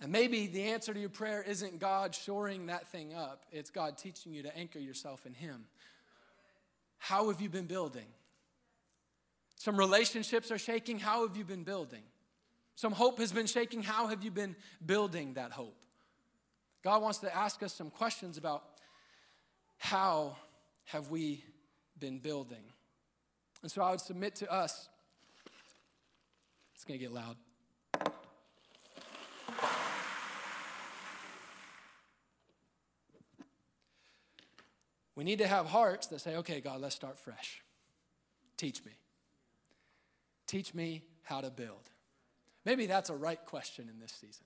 And 0.00 0.10
maybe 0.10 0.46
the 0.46 0.64
answer 0.64 0.94
to 0.94 1.00
your 1.00 1.10
prayer 1.10 1.42
isn't 1.42 1.78
God 1.78 2.14
shoring 2.14 2.66
that 2.66 2.88
thing 2.88 3.14
up, 3.14 3.44
it's 3.52 3.70
God 3.70 3.98
teaching 3.98 4.32
you 4.32 4.42
to 4.42 4.56
anchor 4.56 4.78
yourself 4.78 5.26
in 5.26 5.34
Him. 5.34 5.66
How 6.98 7.28
have 7.28 7.40
you 7.40 7.48
been 7.48 7.66
building? 7.66 8.06
Some 9.60 9.76
relationships 9.76 10.50
are 10.50 10.56
shaking. 10.56 10.98
How 10.98 11.28
have 11.28 11.36
you 11.36 11.44
been 11.44 11.64
building? 11.64 12.00
Some 12.76 12.92
hope 12.92 13.18
has 13.18 13.30
been 13.30 13.44
shaking. 13.44 13.82
How 13.82 14.06
have 14.06 14.24
you 14.24 14.30
been 14.30 14.56
building 14.86 15.34
that 15.34 15.52
hope? 15.52 15.76
God 16.82 17.02
wants 17.02 17.18
to 17.18 17.36
ask 17.36 17.62
us 17.62 17.74
some 17.74 17.90
questions 17.90 18.38
about 18.38 18.64
how 19.76 20.38
have 20.86 21.10
we 21.10 21.44
been 21.98 22.20
building? 22.20 22.62
And 23.60 23.70
so 23.70 23.82
I 23.82 23.90
would 23.90 24.00
submit 24.00 24.34
to 24.36 24.50
us 24.50 24.88
it's 26.74 26.86
going 26.86 26.98
to 26.98 27.04
get 27.04 27.12
loud. 27.12 27.36
We 35.14 35.24
need 35.24 35.40
to 35.40 35.46
have 35.46 35.66
hearts 35.66 36.06
that 36.06 36.22
say, 36.22 36.36
okay, 36.36 36.62
God, 36.62 36.80
let's 36.80 36.96
start 36.96 37.18
fresh. 37.18 37.62
Teach 38.56 38.82
me. 38.86 38.92
Teach 40.50 40.74
me 40.74 41.04
how 41.22 41.40
to 41.40 41.48
build. 41.48 41.88
Maybe 42.64 42.86
that's 42.86 43.08
a 43.08 43.14
right 43.14 43.38
question 43.44 43.88
in 43.88 44.00
this 44.00 44.10
season. 44.10 44.44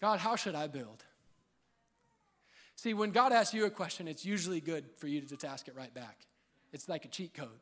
God, 0.00 0.18
how 0.18 0.34
should 0.34 0.56
I 0.56 0.66
build? 0.66 1.04
See, 2.74 2.94
when 2.94 3.12
God 3.12 3.32
asks 3.32 3.54
you 3.54 3.64
a 3.64 3.70
question, 3.70 4.08
it's 4.08 4.24
usually 4.24 4.60
good 4.60 4.86
for 4.96 5.06
you 5.06 5.20
to 5.20 5.26
just 5.28 5.44
ask 5.44 5.68
it 5.68 5.76
right 5.76 5.94
back. 5.94 6.26
It's 6.72 6.88
like 6.88 7.04
a 7.04 7.08
cheat 7.08 7.32
code. 7.32 7.60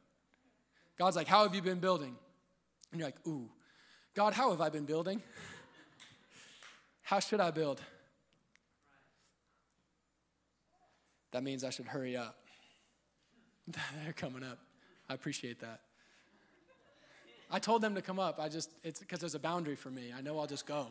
God's 0.99 1.15
like, 1.15 1.27
How 1.27 1.43
have 1.43 1.55
you 1.55 1.61
been 1.61 1.79
building? 1.79 2.17
And 2.91 2.99
you're 2.99 3.09
like, 3.09 3.27
Ooh, 3.27 3.51
God, 4.15 4.33
how 4.33 4.51
have 4.53 4.63
I 4.63 4.71
been 4.71 4.87
building? 4.87 5.21
How 7.03 7.19
should 7.21 7.41
I 7.41 7.51
build? 7.51 7.83
That 11.33 11.43
means 11.43 11.65
I 11.65 11.69
should 11.69 11.85
hurry 11.85 12.17
up. 12.17 12.39
They're 13.67 14.15
coming 14.15 14.43
up. 14.43 14.59
I 15.11 15.13
appreciate 15.13 15.61
that. 15.61 15.81
I 17.53 17.59
told 17.59 17.83
them 17.83 17.95
to 17.95 18.03
come 18.03 18.19
up. 18.19 18.41
I 18.41 18.49
just, 18.49 18.71
it's 18.83 18.99
because 18.99 19.21
there's 19.21 19.35
a 19.35 19.39
boundary 19.39 19.77
for 19.77 19.91
me. 19.91 20.13
I 20.17 20.23
know 20.23 20.39
I'll 20.39 20.47
just 20.47 20.67
go. 20.67 20.87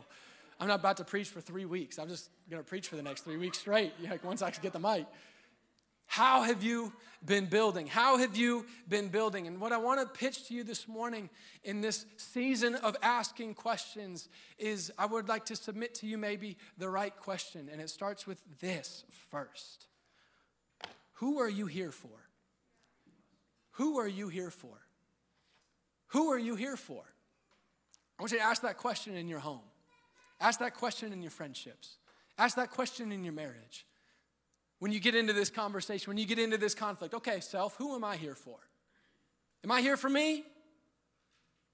I'm 0.59 0.67
not 0.67 0.79
about 0.79 0.97
to 0.97 1.03
preach 1.03 1.27
for 1.29 1.41
three 1.41 1.65
weeks. 1.65 1.97
I'm 1.97 2.07
just 2.07 2.29
going 2.49 2.61
to 2.61 2.69
preach 2.69 2.87
for 2.87 2.95
the 2.95 3.01
next 3.01 3.21
three 3.21 3.37
weeks 3.37 3.57
straight, 3.57 3.93
like 4.09 4.23
once 4.23 4.43
I 4.43 4.51
get 4.51 4.71
the 4.71 4.79
mic. 4.79 5.07
How 6.05 6.43
have 6.43 6.61
you 6.61 6.93
been 7.25 7.45
building? 7.45 7.87
How 7.87 8.17
have 8.17 8.35
you 8.35 8.65
been 8.87 9.07
building? 9.07 9.47
And 9.47 9.59
what 9.59 9.71
I 9.71 9.77
want 9.77 10.01
to 10.01 10.05
pitch 10.05 10.49
to 10.49 10.53
you 10.53 10.63
this 10.63 10.87
morning 10.87 11.29
in 11.63 11.81
this 11.81 12.05
season 12.17 12.75
of 12.75 12.95
asking 13.01 13.55
questions 13.55 14.27
is 14.59 14.91
I 14.99 15.05
would 15.05 15.29
like 15.29 15.45
to 15.45 15.55
submit 15.55 15.95
to 15.95 16.05
you 16.07 16.17
maybe 16.17 16.57
the 16.77 16.89
right 16.89 17.15
question. 17.15 17.69
And 17.71 17.81
it 17.81 17.89
starts 17.89 18.27
with 18.27 18.41
this 18.59 19.03
first 19.29 19.87
Who 21.13 21.39
are 21.39 21.49
you 21.49 21.65
here 21.65 21.91
for? 21.91 22.09
Who 23.75 23.97
are 23.97 24.07
you 24.07 24.27
here 24.27 24.51
for? 24.51 24.77
Who 26.11 26.31
are 26.31 26.39
you 26.39 26.55
here 26.55 26.77
for? 26.77 27.03
I 28.17 28.23
want 28.23 28.31
you 28.31 28.37
to 28.37 28.43
ask 28.43 28.61
that 28.61 28.77
question 28.77 29.15
in 29.15 29.27
your 29.27 29.39
home. 29.39 29.61
Ask 30.39 30.59
that 30.59 30.75
question 30.75 31.13
in 31.13 31.21
your 31.21 31.31
friendships. 31.31 31.97
Ask 32.37 32.55
that 32.55 32.71
question 32.71 33.11
in 33.11 33.23
your 33.23 33.33
marriage 33.33 33.85
when 34.81 34.91
you 34.91 34.99
get 34.99 35.13
into 35.13 35.31
this 35.31 35.51
conversation, 35.51 36.09
when 36.09 36.17
you 36.17 36.25
get 36.25 36.39
into 36.39 36.57
this 36.57 36.73
conflict, 36.73 37.13
okay, 37.13 37.39
self, 37.39 37.75
who 37.75 37.93
am 37.93 38.03
I 38.03 38.17
here 38.17 38.33
for? 38.33 38.57
Am 39.63 39.71
I 39.71 39.79
here 39.79 39.95
for 39.95 40.09
me? 40.09 40.43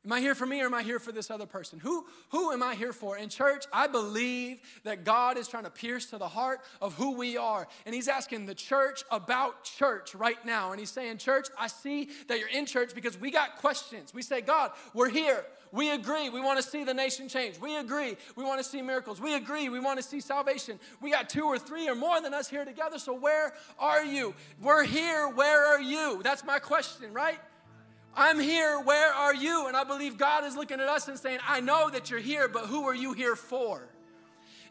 Am 0.07 0.13
I 0.13 0.21
here 0.21 0.35
for 0.35 0.45
me 0.45 0.61
or 0.61 0.67
am 0.67 0.73
I 0.73 0.83
here 0.83 0.99
for 0.99 1.11
this 1.11 1.29
other 1.29 1.45
person? 1.45 1.79
Who, 1.79 2.05
who 2.29 2.53
am 2.53 2.63
I 2.63 2.75
here 2.75 2.93
for? 2.93 3.17
In 3.17 3.27
church, 3.27 3.65
I 3.73 3.87
believe 3.87 4.61
that 4.85 5.03
God 5.03 5.37
is 5.37 5.49
trying 5.49 5.65
to 5.65 5.69
pierce 5.69 6.05
to 6.11 6.17
the 6.17 6.29
heart 6.29 6.61
of 6.81 6.93
who 6.93 7.17
we 7.17 7.35
are. 7.35 7.67
And 7.85 7.93
He's 7.93 8.07
asking 8.07 8.45
the 8.45 8.55
church 8.55 9.03
about 9.11 9.65
church 9.65 10.15
right 10.15 10.37
now. 10.45 10.71
And 10.71 10.79
He's 10.79 10.91
saying, 10.91 11.17
Church, 11.17 11.49
I 11.59 11.67
see 11.67 12.07
that 12.29 12.39
you're 12.39 12.47
in 12.47 12.65
church 12.65 12.95
because 12.95 13.19
we 13.19 13.31
got 13.31 13.57
questions. 13.57 14.13
We 14.13 14.21
say, 14.21 14.39
God, 14.39 14.71
we're 14.93 15.09
here. 15.09 15.43
We 15.73 15.91
agree. 15.91 16.29
We 16.29 16.39
want 16.39 16.57
to 16.63 16.63
see 16.63 16.85
the 16.85 16.93
nation 16.93 17.27
change. 17.27 17.59
We 17.59 17.75
agree. 17.75 18.15
We 18.37 18.45
want 18.45 18.59
to 18.59 18.63
see 18.63 18.81
miracles. 18.81 19.19
We 19.19 19.35
agree. 19.35 19.67
We 19.67 19.81
want 19.81 19.97
to 19.97 20.03
see 20.03 20.21
salvation. 20.21 20.79
We 21.01 21.11
got 21.11 21.27
two 21.27 21.43
or 21.43 21.59
three 21.59 21.89
or 21.89 21.95
more 21.95 22.21
than 22.21 22.33
us 22.33 22.47
here 22.47 22.63
together. 22.63 22.97
So 22.97 23.13
where 23.13 23.53
are 23.77 24.05
you? 24.05 24.33
We're 24.61 24.85
here. 24.85 25.27
Where 25.27 25.65
are 25.67 25.81
you? 25.81 26.21
That's 26.23 26.45
my 26.45 26.59
question, 26.59 27.11
right? 27.11 27.39
I'm 28.17 28.39
here, 28.39 28.79
where 28.79 29.13
are 29.13 29.35
you? 29.35 29.67
And 29.67 29.77
I 29.77 29.83
believe 29.83 30.17
God 30.17 30.43
is 30.43 30.57
looking 30.57 30.79
at 30.79 30.87
us 30.89 31.07
and 31.07 31.19
saying, 31.19 31.37
I 31.47 31.59
know 31.59 31.89
that 31.91 32.09
you're 32.09 32.19
here, 32.19 32.47
but 32.47 32.65
who 32.65 32.87
are 32.87 32.95
you 32.95 33.13
here 33.13 33.35
for? 33.35 33.87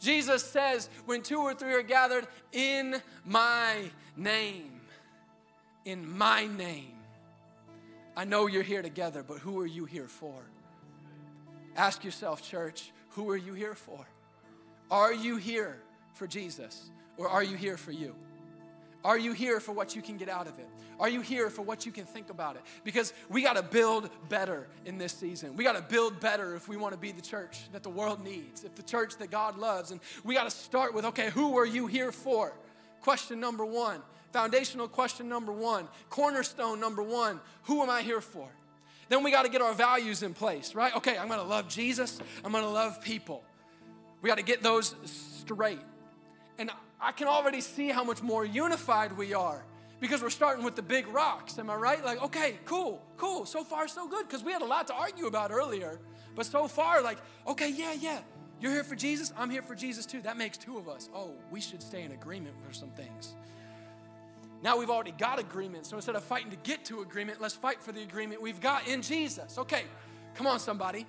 Jesus 0.00 0.42
says, 0.42 0.90
when 1.06 1.22
two 1.22 1.38
or 1.38 1.54
three 1.54 1.72
are 1.72 1.82
gathered 1.82 2.26
in 2.52 3.00
my 3.24 3.90
name, 4.16 4.80
in 5.84 6.18
my 6.18 6.46
name, 6.46 6.92
I 8.16 8.24
know 8.24 8.48
you're 8.48 8.62
here 8.64 8.82
together, 8.82 9.22
but 9.22 9.38
who 9.38 9.60
are 9.60 9.66
you 9.66 9.84
here 9.84 10.08
for? 10.08 10.42
Ask 11.76 12.04
yourself, 12.04 12.42
church, 12.42 12.90
who 13.10 13.30
are 13.30 13.36
you 13.36 13.54
here 13.54 13.74
for? 13.74 14.06
Are 14.90 15.14
you 15.14 15.36
here 15.36 15.78
for 16.14 16.26
Jesus 16.26 16.90
or 17.16 17.28
are 17.28 17.44
you 17.44 17.56
here 17.56 17.76
for 17.76 17.92
you? 17.92 18.14
Are 19.06 19.16
you 19.16 19.34
here 19.34 19.60
for 19.60 19.70
what 19.70 19.94
you 19.94 20.02
can 20.02 20.16
get 20.16 20.28
out 20.28 20.48
of 20.48 20.58
it? 20.58 20.68
Are 20.98 21.08
you 21.08 21.20
here 21.20 21.48
for 21.48 21.62
what 21.62 21.86
you 21.86 21.92
can 21.92 22.04
think 22.04 22.28
about 22.28 22.56
it? 22.56 22.62
Because 22.82 23.12
we 23.28 23.40
got 23.40 23.54
to 23.54 23.62
build 23.62 24.10
better 24.28 24.66
in 24.84 24.98
this 24.98 25.12
season. 25.12 25.54
We 25.54 25.62
got 25.62 25.76
to 25.76 25.82
build 25.82 26.18
better 26.18 26.56
if 26.56 26.66
we 26.66 26.76
want 26.76 26.92
to 26.92 26.98
be 26.98 27.12
the 27.12 27.22
church 27.22 27.70
that 27.70 27.84
the 27.84 27.88
world 27.88 28.24
needs, 28.24 28.64
if 28.64 28.74
the 28.74 28.82
church 28.82 29.16
that 29.18 29.30
God 29.30 29.58
loves. 29.58 29.92
And 29.92 30.00
we 30.24 30.34
got 30.34 30.42
to 30.42 30.50
start 30.50 30.92
with 30.92 31.04
okay, 31.04 31.30
who 31.30 31.56
are 31.56 31.64
you 31.64 31.86
here 31.86 32.10
for? 32.10 32.52
Question 33.00 33.38
number 33.38 33.64
one, 33.64 34.02
foundational 34.32 34.88
question 34.88 35.28
number 35.28 35.52
one, 35.52 35.86
cornerstone 36.10 36.80
number 36.80 37.04
one 37.04 37.38
who 37.62 37.82
am 37.82 37.90
I 37.90 38.02
here 38.02 38.20
for? 38.20 38.48
Then 39.08 39.22
we 39.22 39.30
got 39.30 39.44
to 39.44 39.48
get 39.48 39.62
our 39.62 39.72
values 39.72 40.24
in 40.24 40.34
place, 40.34 40.74
right? 40.74 40.92
Okay, 40.96 41.16
I'm 41.16 41.28
going 41.28 41.38
to 41.38 41.46
love 41.46 41.68
Jesus, 41.68 42.18
I'm 42.44 42.50
going 42.50 42.64
to 42.64 42.70
love 42.70 43.00
people. 43.02 43.44
We 44.20 44.28
got 44.28 44.38
to 44.38 44.44
get 44.44 44.64
those 44.64 44.96
straight. 45.04 45.78
And 46.58 46.72
I 47.00 47.12
can 47.12 47.28
already 47.28 47.60
see 47.60 47.88
how 47.88 48.04
much 48.04 48.22
more 48.22 48.44
unified 48.44 49.16
we 49.16 49.34
are 49.34 49.64
because 50.00 50.22
we're 50.22 50.30
starting 50.30 50.64
with 50.64 50.76
the 50.76 50.82
big 50.82 51.06
rocks. 51.08 51.58
Am 51.58 51.70
I 51.70 51.76
right? 51.76 52.04
Like, 52.04 52.22
okay, 52.22 52.58
cool, 52.64 53.02
cool. 53.16 53.46
So 53.46 53.64
far, 53.64 53.88
so 53.88 54.08
good 54.08 54.26
because 54.26 54.42
we 54.42 54.52
had 54.52 54.62
a 54.62 54.66
lot 54.66 54.86
to 54.88 54.94
argue 54.94 55.26
about 55.26 55.50
earlier. 55.50 56.00
But 56.34 56.46
so 56.46 56.68
far, 56.68 57.02
like, 57.02 57.18
okay, 57.46 57.70
yeah, 57.70 57.92
yeah. 57.92 58.20
You're 58.60 58.72
here 58.72 58.84
for 58.84 58.94
Jesus. 58.94 59.32
I'm 59.36 59.50
here 59.50 59.62
for 59.62 59.74
Jesus 59.74 60.06
too. 60.06 60.22
That 60.22 60.38
makes 60.38 60.56
two 60.56 60.78
of 60.78 60.88
us. 60.88 61.10
Oh, 61.14 61.32
we 61.50 61.60
should 61.60 61.82
stay 61.82 62.02
in 62.02 62.12
agreement 62.12 62.54
for 62.66 62.72
some 62.72 62.90
things. 62.90 63.34
Now 64.62 64.78
we've 64.78 64.90
already 64.90 65.12
got 65.12 65.38
agreement. 65.38 65.86
So 65.86 65.96
instead 65.96 66.16
of 66.16 66.24
fighting 66.24 66.50
to 66.50 66.56
get 66.56 66.84
to 66.86 67.02
agreement, 67.02 67.40
let's 67.40 67.54
fight 67.54 67.82
for 67.82 67.92
the 67.92 68.02
agreement 68.02 68.40
we've 68.40 68.60
got 68.60 68.88
in 68.88 69.02
Jesus. 69.02 69.58
Okay, 69.58 69.84
come 70.34 70.46
on, 70.46 70.58
somebody. 70.58 71.06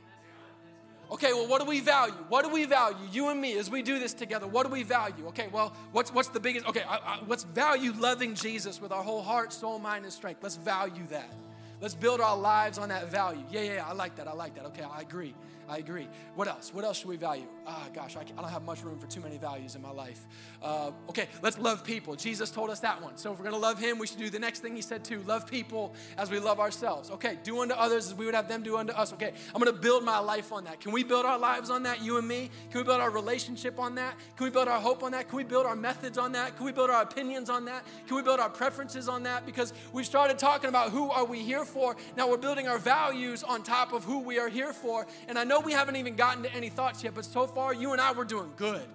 Okay, 1.10 1.32
well, 1.32 1.48
what 1.48 1.62
do 1.62 1.68
we 1.68 1.80
value? 1.80 2.14
What 2.28 2.44
do 2.44 2.52
we 2.52 2.66
value? 2.66 2.98
You 3.12 3.30
and 3.30 3.40
me, 3.40 3.58
as 3.58 3.70
we 3.70 3.82
do 3.82 3.98
this 3.98 4.14
together, 4.14 4.46
what 4.46 4.66
do 4.66 4.72
we 4.72 4.84
value? 4.84 5.28
Okay, 5.28 5.48
well, 5.52 5.74
what's, 5.94 6.14
what's 6.14 6.28
the 6.30 6.40
biggest? 6.40 6.68
Okay, 6.68 6.84
I, 6.84 6.98
I, 6.98 7.20
let's 7.28 7.44
value 7.44 7.94
loving 7.94 8.36
Jesus 8.36 8.82
with 8.82 8.92
our 8.92 9.04
whole 9.04 9.22
heart, 9.22 9.54
soul, 9.54 9.80
mind, 9.80 10.04
and 10.04 10.14
strength. 10.14 10.44
Let's 10.44 10.58
value 10.58 11.08
that. 11.10 11.34
Let's 11.80 11.96
build 11.96 12.20
our 12.20 12.38
lives 12.38 12.78
on 12.78 12.90
that 12.90 13.10
value. 13.10 13.44
Yeah, 13.50 13.62
yeah, 13.62 13.74
yeah, 13.76 13.88
I 13.88 13.94
like 13.94 14.16
that. 14.16 14.28
I 14.28 14.34
like 14.34 14.56
that. 14.56 14.66
Okay, 14.66 14.84
I 14.84 15.02
agree. 15.02 15.34
I 15.70 15.78
agree. 15.78 16.08
What 16.36 16.48
else? 16.48 16.74
What 16.74 16.84
else 16.84 16.98
should 17.00 17.10
we 17.10 17.18
value? 17.18 17.48
Ah, 17.70 17.88
gosh, 17.94 18.16
I, 18.16 18.22
I 18.22 18.42
don't 18.42 18.50
have 18.50 18.64
much 18.64 18.82
room 18.82 18.98
for 18.98 19.08
too 19.08 19.20
many 19.20 19.38
values 19.38 19.76
in 19.76 19.82
my 19.82 19.92
life. 19.92 20.26
Uh, 20.64 20.92
okay, 21.10 21.28
let's 21.42 21.60
love 21.60 21.84
people. 21.84 22.16
Jesus 22.16 22.50
told 22.50 22.70
us 22.70 22.80
that 22.80 23.02
one. 23.02 23.18
So 23.18 23.34
if 23.34 23.40
we're 23.40 23.44
going 23.44 23.56
to 23.56 23.60
love 23.60 23.78
him, 23.78 24.00
we 24.00 24.08
should 24.08 24.20
do 24.20 24.30
the 24.30 24.40
next 24.40 24.60
thing 24.60 24.74
he 24.74 24.82
said 24.82 25.04
too 25.04 25.22
love 25.24 25.46
people 25.46 25.94
as 26.18 26.32
we 26.32 26.40
love 26.40 26.62
ourselves. 26.62 27.12
Okay, 27.12 27.38
do 27.44 27.62
unto 27.62 27.74
others 27.74 28.08
as 28.08 28.14
we 28.14 28.26
would 28.26 28.36
have 28.36 28.48
them 28.48 28.64
do 28.64 28.78
unto 28.78 28.94
us. 28.94 29.12
Okay, 29.12 29.34
I'm 29.54 29.62
going 29.62 29.76
to 29.76 29.78
build 29.78 30.06
my 30.06 30.20
life 30.20 30.54
on 30.54 30.64
that. 30.64 30.80
Can 30.80 30.94
we 30.94 31.04
build 31.04 31.26
our 31.26 31.38
lives 31.38 31.70
on 31.70 31.84
that, 31.84 32.02
you 32.02 32.18
and 32.18 32.26
me? 32.26 32.50
Can 32.72 32.80
we 32.80 32.86
build 32.86 33.02
our 33.02 33.10
relationship 33.10 33.80
on 33.80 33.96
that? 33.96 34.16
Can 34.38 34.46
we 34.46 34.50
build 34.50 34.70
our 34.70 34.80
hope 34.80 35.04
on 35.04 35.12
that? 35.12 35.28
Can 35.28 35.36
we 35.36 35.44
build 35.44 35.66
our 35.66 35.76
methods 35.76 36.18
on 36.18 36.32
that? 36.32 36.56
Can 36.56 36.66
we 36.66 36.72
build 36.72 36.90
our 36.90 37.02
opinions 37.02 37.50
on 37.50 37.66
that? 37.66 37.86
Can 38.08 38.16
we 38.16 38.24
build 38.24 38.40
our 38.40 38.50
preferences 38.50 39.10
on 39.10 39.24
that? 39.24 39.46
Because 39.46 39.74
we've 39.92 40.06
started 40.06 40.40
talking 40.40 40.70
about 40.70 40.92
who 40.92 41.10
are 41.10 41.26
we 41.26 41.40
here 41.40 41.66
for. 41.66 41.98
Now 42.16 42.30
we're 42.30 42.38
building 42.38 42.70
our 42.70 42.80
values 42.80 43.44
on 43.44 43.62
top 43.62 43.92
of 43.92 44.06
who 44.06 44.20
we 44.20 44.40
are 44.40 44.48
here 44.48 44.72
for. 44.72 45.06
And 45.28 45.38
I 45.38 45.44
know 45.44 45.60
we 45.60 45.74
haven't 45.74 45.98
even 45.98 46.16
gotten 46.16 46.44
to 46.44 46.54
any 46.54 46.70
thoughts 46.70 47.04
yet, 47.04 47.14
but 47.14 47.26
so 47.26 47.46
far, 47.46 47.57
you 47.74 47.92
and 47.92 48.02
I, 48.02 48.12
we're 48.12 48.26
doing 48.26 48.52
good. 48.56 48.86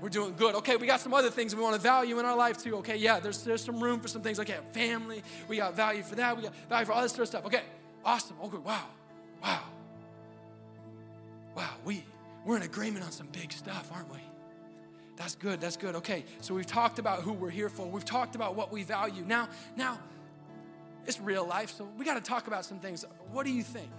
We're 0.00 0.08
doing 0.08 0.34
good. 0.36 0.56
Okay, 0.56 0.76
we 0.76 0.86
got 0.86 1.00
some 1.00 1.14
other 1.14 1.30
things 1.30 1.54
we 1.54 1.62
want 1.62 1.76
to 1.76 1.80
value 1.80 2.18
in 2.18 2.24
our 2.24 2.36
life 2.36 2.58
too. 2.58 2.76
Okay, 2.78 2.96
yeah, 2.96 3.20
there's, 3.20 3.42
there's 3.44 3.64
some 3.64 3.80
room 3.80 4.00
for 4.00 4.08
some 4.08 4.20
things. 4.20 4.40
Okay, 4.40 4.56
family, 4.72 5.22
we 5.46 5.58
got 5.58 5.74
value 5.74 6.02
for 6.02 6.16
that. 6.16 6.36
We 6.36 6.42
got 6.42 6.54
value 6.68 6.86
for 6.86 6.92
all 6.92 7.02
this 7.02 7.12
sort 7.12 7.22
of 7.22 7.28
stuff. 7.28 7.46
Okay, 7.46 7.62
awesome. 8.04 8.36
Okay, 8.42 8.58
wow, 8.58 8.82
wow, 9.42 9.62
wow. 11.54 11.70
We, 11.84 12.04
we're 12.44 12.56
in 12.56 12.62
agreement 12.62 13.04
on 13.04 13.12
some 13.12 13.28
big 13.30 13.52
stuff, 13.52 13.90
aren't 13.94 14.12
we? 14.12 14.18
That's 15.16 15.36
good. 15.36 15.60
That's 15.60 15.76
good. 15.76 15.94
Okay, 15.96 16.24
so 16.40 16.52
we've 16.52 16.66
talked 16.66 16.98
about 16.98 17.20
who 17.20 17.32
we're 17.32 17.50
here 17.50 17.68
for. 17.68 17.86
We've 17.86 18.04
talked 18.04 18.34
about 18.34 18.56
what 18.56 18.72
we 18.72 18.82
value. 18.82 19.24
Now, 19.24 19.48
now, 19.76 20.00
it's 21.06 21.20
real 21.20 21.46
life, 21.46 21.70
so 21.76 21.88
we 21.96 22.04
got 22.04 22.14
to 22.14 22.20
talk 22.20 22.48
about 22.48 22.64
some 22.64 22.80
things. 22.80 23.04
What 23.30 23.46
do 23.46 23.52
you 23.52 23.62
think? 23.62 23.90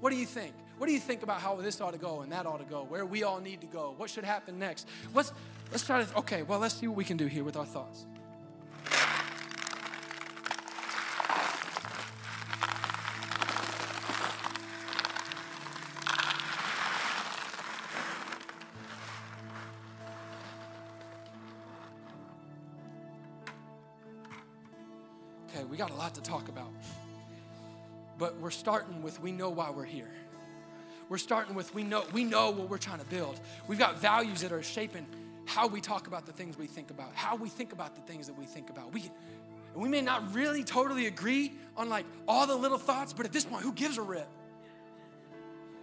What 0.00 0.10
do 0.10 0.16
you 0.16 0.26
think? 0.26 0.52
What 0.82 0.88
do 0.88 0.94
you 0.94 0.98
think 0.98 1.22
about 1.22 1.40
how 1.40 1.54
this 1.54 1.80
ought 1.80 1.92
to 1.92 1.96
go 1.96 2.22
and 2.22 2.32
that 2.32 2.44
ought 2.44 2.58
to 2.58 2.64
go? 2.64 2.82
Where 2.82 3.06
we 3.06 3.22
all 3.22 3.38
need 3.38 3.60
to 3.60 3.68
go? 3.68 3.94
What 3.98 4.10
should 4.10 4.24
happen 4.24 4.58
next? 4.58 4.88
Let's 5.14 5.32
let's 5.70 5.86
try 5.86 6.02
to 6.02 6.18
okay, 6.18 6.42
well, 6.42 6.58
let's 6.58 6.74
see 6.74 6.88
what 6.88 6.96
we 6.96 7.04
can 7.04 7.16
do 7.16 7.28
here 7.28 7.44
with 7.44 7.56
our 7.56 7.64
thoughts. 7.64 8.04
Okay, 25.48 25.62
we 25.62 25.76
got 25.76 25.92
a 25.92 25.94
lot 25.94 26.12
to 26.16 26.20
talk 26.22 26.48
about. 26.48 26.72
But 28.18 28.36
we're 28.40 28.50
starting 28.50 29.00
with 29.00 29.22
we 29.22 29.30
know 29.30 29.50
why 29.50 29.70
we're 29.70 29.84
here. 29.84 30.10
We're 31.12 31.18
starting 31.18 31.54
with 31.54 31.74
we 31.74 31.82
know 31.84 32.04
we 32.14 32.24
know 32.24 32.52
what 32.52 32.70
we're 32.70 32.78
trying 32.78 33.00
to 33.00 33.04
build. 33.04 33.38
We've 33.68 33.78
got 33.78 34.00
values 34.00 34.40
that 34.40 34.50
are 34.50 34.62
shaping 34.62 35.06
how 35.44 35.66
we 35.66 35.82
talk 35.82 36.06
about 36.06 36.24
the 36.24 36.32
things 36.32 36.56
we 36.56 36.66
think 36.66 36.90
about, 36.90 37.10
how 37.12 37.36
we 37.36 37.50
think 37.50 37.74
about 37.74 37.94
the 37.94 38.00
things 38.10 38.26
that 38.28 38.38
we 38.38 38.46
think 38.46 38.70
about. 38.70 38.94
We 38.94 39.10
and 39.74 39.82
we 39.82 39.90
may 39.90 40.00
not 40.00 40.34
really 40.34 40.64
totally 40.64 41.08
agree 41.08 41.52
on 41.76 41.90
like 41.90 42.06
all 42.26 42.46
the 42.46 42.56
little 42.56 42.78
thoughts, 42.78 43.12
but 43.12 43.26
at 43.26 43.32
this 43.32 43.44
point, 43.44 43.62
who 43.62 43.74
gives 43.74 43.98
a 43.98 44.02
rip? 44.02 44.26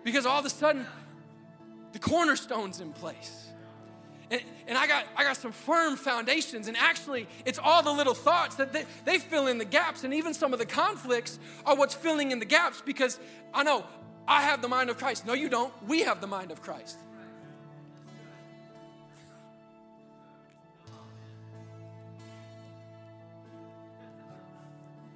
Because 0.03 0.25
all 0.25 0.39
of 0.39 0.45
a 0.47 0.49
sudden, 0.49 0.87
the 1.91 1.99
cornerstone's 1.99 2.79
in 2.79 2.91
place. 2.91 3.49
And, 4.31 4.41
and, 4.67 4.77
I, 4.79 4.87
got, 4.87 5.05
I 5.15 5.23
got 5.23 5.37
some 5.37 5.51
firm 5.51 5.95
foundations, 5.95 6.67
and 6.67 6.77
actually, 6.77 7.27
it's 7.45 7.59
all 7.59 7.83
the 7.83 7.91
little 7.91 8.13
thoughts 8.13 8.55
that 8.55 8.73
they, 8.73 8.85
they 9.05 9.17
fill 9.19 9.45
in 9.47 9.57
the 9.59 9.65
gaps, 9.65 10.03
and 10.03 10.13
even 10.13 10.33
some 10.33 10.53
of 10.53 10.59
the 10.59 10.67
conflicts 10.67 11.39
are 11.65 11.75
what's 11.75 11.95
filling 11.95 12.31
in 12.31 12.37
the 12.37 12.45
gaps 12.45 12.81
because 12.85 13.19
I 13.53 13.63
know 13.63 13.85
I 14.29 14.43
have 14.43 14.61
the 14.61 14.67
mind 14.67 14.91
of 14.91 14.97
Christ. 14.99 15.25
No, 15.25 15.33
you 15.33 15.49
don't. 15.49 15.73
We 15.87 16.01
have 16.03 16.21
the 16.21 16.27
mind 16.27 16.51
of 16.51 16.61
Christ. 16.61 16.97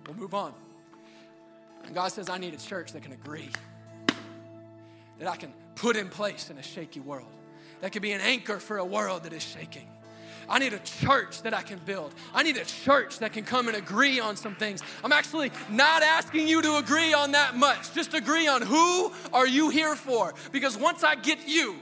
We'll 0.08 0.16
move 0.16 0.34
on. 0.34 0.54
And 1.86 1.94
God 1.94 2.12
says, 2.12 2.28
I 2.28 2.40
need 2.40 2.56
a 2.56 2.58
church 2.58 2.92
that 2.94 3.04
can 3.04 3.12
agree, 3.12 3.50
that 5.20 5.28
I 5.28 5.36
can 5.36 5.54
put 5.76 5.96
in 5.96 6.10
place 6.10 6.50
in 6.50 6.58
a 6.58 6.64
shaky 6.64 7.00
world 7.00 7.28
that 7.82 7.92
could 7.92 8.02
be 8.02 8.14
an 8.14 8.22
anchor 8.22 8.60
for 8.60 8.78
a 8.78 8.86
world 8.86 9.24
that 9.24 9.34
is 9.34 9.44
shaking. 9.44 9.90
I 10.50 10.60
need 10.60 10.74
a 10.74 10.80
church 10.80 11.42
that 11.44 11.54
I 11.54 11.62
can 11.62 11.80
build. 11.86 12.14
I 12.34 12.44
need 12.44 12.58
a 12.58 12.66
church 12.66 13.20
that 13.20 13.34
can 13.34 13.44
come 13.44 13.68
and 13.68 13.78
agree 13.78 14.20
on 14.20 14.36
some 14.36 14.56
things. 14.56 14.82
I'm 15.04 15.12
actually 15.12 15.52
not 15.70 16.04
asking 16.04 16.48
you 16.48 16.62
to 16.62 16.78
agree 16.78 17.14
on 17.14 17.32
that 17.32 17.56
much. 17.56 17.94
Just 17.94 18.14
agree 18.14 18.48
on 18.48 18.62
who 18.62 19.12
are 19.32 19.48
you 19.48 19.70
here 19.70 19.96
for? 19.96 20.34
Because 20.52 20.78
once 20.78 21.04
I 21.04 21.16
get 21.16 21.48
you, 21.48 21.76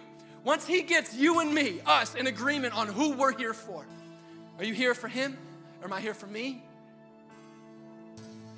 once 0.43 0.66
he 0.66 0.82
gets 0.82 1.16
you 1.16 1.39
and 1.39 1.53
me, 1.53 1.82
us 1.86 2.16
in 2.16 2.28
agreement 2.28 2.76
on 2.76 2.88
who 2.88 3.14
we're 3.14 3.38
here 3.38 3.53
for. 3.53 3.86
Are 4.57 4.64
you 4.64 4.74
here 4.74 4.93
for 4.93 5.07
him 5.07 5.38
or 5.82 5.86
am 5.86 5.93
I 5.93 6.01
here 6.01 6.14
for 6.14 6.28
me? 6.28 6.64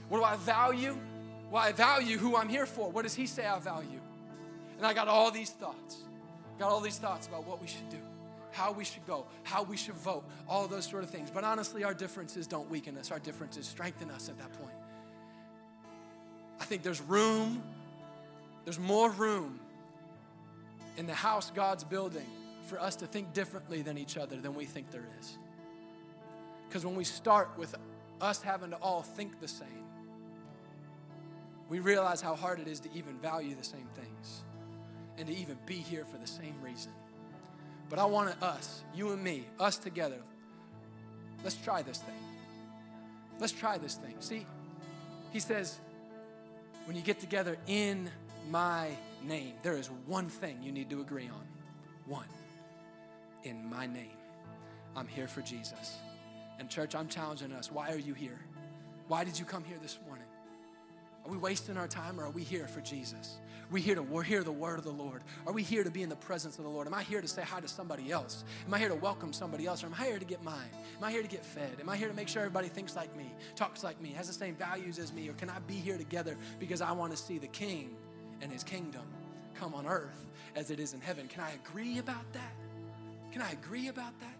What 0.10 0.20
do 0.20 0.24
I 0.24 0.36
value? 0.38 0.98
Well, 1.50 1.62
I 1.62 1.72
value 1.72 2.18
who 2.18 2.36
I'm 2.36 2.50
here 2.50 2.66
for. 2.66 2.90
What 2.90 3.04
does 3.04 3.14
he 3.14 3.26
say 3.26 3.46
I 3.46 3.60
value? 3.60 4.00
And 4.78 4.86
I 4.86 4.94
got 4.94 5.08
all 5.08 5.32
these 5.32 5.52
thoughts. 5.52 5.98
Got 6.60 6.70
all 6.70 6.82
these 6.82 6.98
thoughts 6.98 7.28
about 7.28 7.48
what 7.48 7.62
we 7.62 7.68
should 7.68 7.90
do, 7.90 7.98
how 8.54 8.72
we 8.72 8.86
should 8.86 9.06
go, 9.06 9.26
how 9.44 9.64
we 9.64 9.76
should 9.76 9.96
vote, 9.96 10.24
all 10.48 10.68
those 10.68 10.86
sort 10.86 11.04
of 11.04 11.10
things. 11.10 11.30
But 11.30 11.44
honestly, 11.44 11.84
our 11.84 11.94
differences 11.94 12.48
don't 12.48 12.70
weaken 12.70 12.98
us, 12.98 13.12
our 13.12 13.20
differences 13.20 13.68
strengthen 13.68 14.10
us 14.12 14.30
at 14.30 14.38
that 14.38 14.54
point. 14.54 14.76
I 16.62 16.66
think 16.66 16.84
there's 16.84 17.02
room 17.02 17.62
There's 18.66 18.80
more 18.80 19.10
room 19.12 19.60
in 20.98 21.06
the 21.08 21.14
house 21.14 21.52
God's 21.54 21.84
building 21.84 22.28
for 22.68 22.80
us 22.80 22.96
to 22.98 23.08
think 23.08 23.34
differently 23.34 23.82
than 23.82 23.98
each 23.98 24.18
other 24.18 24.38
than 24.38 24.56
we 24.56 24.66
think 24.66 24.92
there 24.92 25.08
is. 25.20 25.38
Because 26.68 26.86
when 26.86 26.96
we 26.96 27.04
start 27.04 27.50
with 27.58 27.76
us 28.22 28.42
having 28.42 28.72
to 28.72 28.78
all 28.78 29.02
think 29.02 29.40
the 29.42 29.48
same, 29.48 29.68
we 31.70 31.80
realize 31.80 32.22
how 32.22 32.36
hard 32.36 32.60
it 32.60 32.68
is 32.68 32.80
to 32.82 32.90
even 32.94 33.18
value 33.18 33.56
the 33.56 33.64
same 33.64 33.88
things 33.96 34.44
and 35.18 35.28
to 35.28 35.36
even 35.36 35.58
be 35.66 35.76
here 35.76 36.06
for 36.06 36.18
the 36.18 36.28
same 36.28 36.56
reason. 36.62 36.92
But 37.94 38.02
I 38.02 38.06
want 38.06 38.42
us, 38.42 38.82
you 38.96 39.12
and 39.12 39.24
me, 39.24 39.46
us 39.60 39.78
together, 39.78 40.18
let's 41.44 41.54
try 41.58 41.84
this 41.84 42.00
thing. 42.00 42.16
Let's 43.40 43.54
try 43.54 43.78
this 43.78 43.94
thing. 43.94 44.16
See, 44.20 44.48
he 45.32 45.40
says, 45.40 45.78
when 46.86 46.96
you 46.96 47.04
get 47.04 47.20
together 47.20 47.56
in 47.68 48.10
my 48.50 48.88
name, 49.24 49.54
there 49.62 49.78
is 49.78 49.92
one 50.08 50.28
thing 50.28 50.58
you 50.64 50.72
need 50.72 50.90
to 50.90 51.02
agree 51.02 51.30
on. 51.32 51.46
One. 52.08 52.26
In 53.44 53.70
my 53.70 53.86
name. 53.86 54.18
I'm 54.96 55.08
here 55.08 55.28
for 55.28 55.42
Jesus. 55.42 55.98
And, 56.58 56.72
church, 56.72 56.96
I'm 56.96 57.08
challenging 57.08 57.52
us. 57.52 57.72
Why 57.72 57.92
are 57.92 58.00
you 58.00 58.16
here? 58.16 58.40
Why 59.08 59.24
did 59.24 59.38
you 59.38 59.46
come 59.46 59.64
here 59.64 59.78
this 59.80 60.00
morning? 60.08 60.26
Are 61.26 61.32
we 61.32 61.38
wasting 61.38 61.78
our 61.78 61.88
time 61.88 62.20
or 62.20 62.26
are 62.26 62.30
we 62.30 62.44
here 62.44 62.68
for 62.68 62.82
Jesus? 62.82 63.38
Are 63.62 63.74
we 63.74 63.80
here 63.80 63.96
to 63.96 64.20
hear 64.20 64.44
the 64.44 64.52
word 64.52 64.78
of 64.78 64.84
the 64.84 64.92
Lord? 64.92 65.24
Are 65.48 65.54
we 65.54 65.64
here 65.64 65.84
to 65.84 65.90
be 65.90 66.04
in 66.04 66.10
the 66.10 66.18
presence 66.18 66.58
of 66.58 66.66
the 66.66 66.70
Lord? 66.70 66.86
Am 66.86 66.94
I 66.94 67.04
here 67.04 67.22
to 67.22 67.28
say 67.28 67.44
hi 67.44 67.62
to 67.62 67.68
somebody 67.68 68.12
else? 68.12 68.44
Am 68.68 68.74
I 68.74 68.80
here 68.80 68.90
to 68.90 68.96
welcome 68.96 69.32
somebody 69.32 69.66
else? 69.66 69.84
Or 69.84 69.88
am 69.88 69.96
I 69.98 70.06
here 70.06 70.20
to 70.20 70.26
get 70.26 70.44
mine? 70.44 70.70
Am 70.98 71.04
I 71.04 71.12
here 71.12 71.22
to 71.22 71.28
get 71.28 71.46
fed? 71.46 71.78
Am 71.80 71.88
I 71.88 71.96
here 71.96 72.10
to 72.10 72.14
make 72.14 72.28
sure 72.28 72.42
everybody 72.42 72.68
thinks 72.68 72.96
like 72.96 73.16
me, 73.16 73.32
talks 73.56 73.84
like 73.84 74.02
me, 74.02 74.10
has 74.12 74.28
the 74.28 74.34
same 74.34 74.56
values 74.56 75.00
as 75.00 75.14
me? 75.14 75.30
Or 75.30 75.34
can 75.34 75.50
I 75.50 75.60
be 75.60 75.76
here 75.76 75.98
together 75.98 76.36
because 76.60 76.82
I 76.82 76.92
want 76.92 77.12
to 77.12 77.18
see 77.18 77.38
the 77.38 77.48
King 77.48 77.96
and 78.42 78.52
his 78.52 78.64
kingdom 78.64 79.04
come 79.56 79.74
on 79.74 79.88
earth 79.88 80.26
as 80.58 80.72
it 80.72 80.80
is 80.80 80.94
in 80.94 81.00
heaven? 81.00 81.28
Can 81.30 81.42
I 81.42 81.52
agree 81.54 82.00
about 82.00 82.32
that? 82.34 82.54
Can 83.32 83.42
I 83.42 83.52
agree 83.52 83.88
about 83.88 84.20
that? 84.20 84.36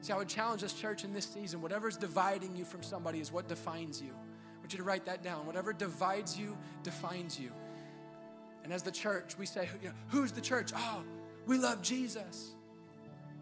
See, 0.00 0.12
I 0.12 0.16
would 0.16 0.28
challenge 0.28 0.62
this 0.62 0.72
church 0.72 1.04
in 1.04 1.12
this 1.12 1.26
season 1.26 1.60
whatever's 1.60 1.96
dividing 1.96 2.56
you 2.56 2.64
from 2.64 2.82
somebody 2.82 3.20
is 3.20 3.30
what 3.30 3.46
defines 3.46 4.00
you 4.00 4.12
want 4.68 4.74
you 4.74 4.84
to 4.84 4.84
write 4.84 5.06
that 5.06 5.22
down. 5.22 5.46
Whatever 5.46 5.72
divides 5.72 6.38
you 6.38 6.54
defines 6.82 7.40
you. 7.40 7.50
And 8.64 8.70
as 8.70 8.82
the 8.82 8.90
church, 8.90 9.38
we 9.38 9.46
say, 9.46 9.66
you 9.82 9.88
know, 9.88 9.94
who's 10.08 10.30
the 10.30 10.42
church? 10.42 10.72
Oh, 10.76 11.02
we 11.46 11.56
love 11.56 11.80
Jesus. 11.80 12.50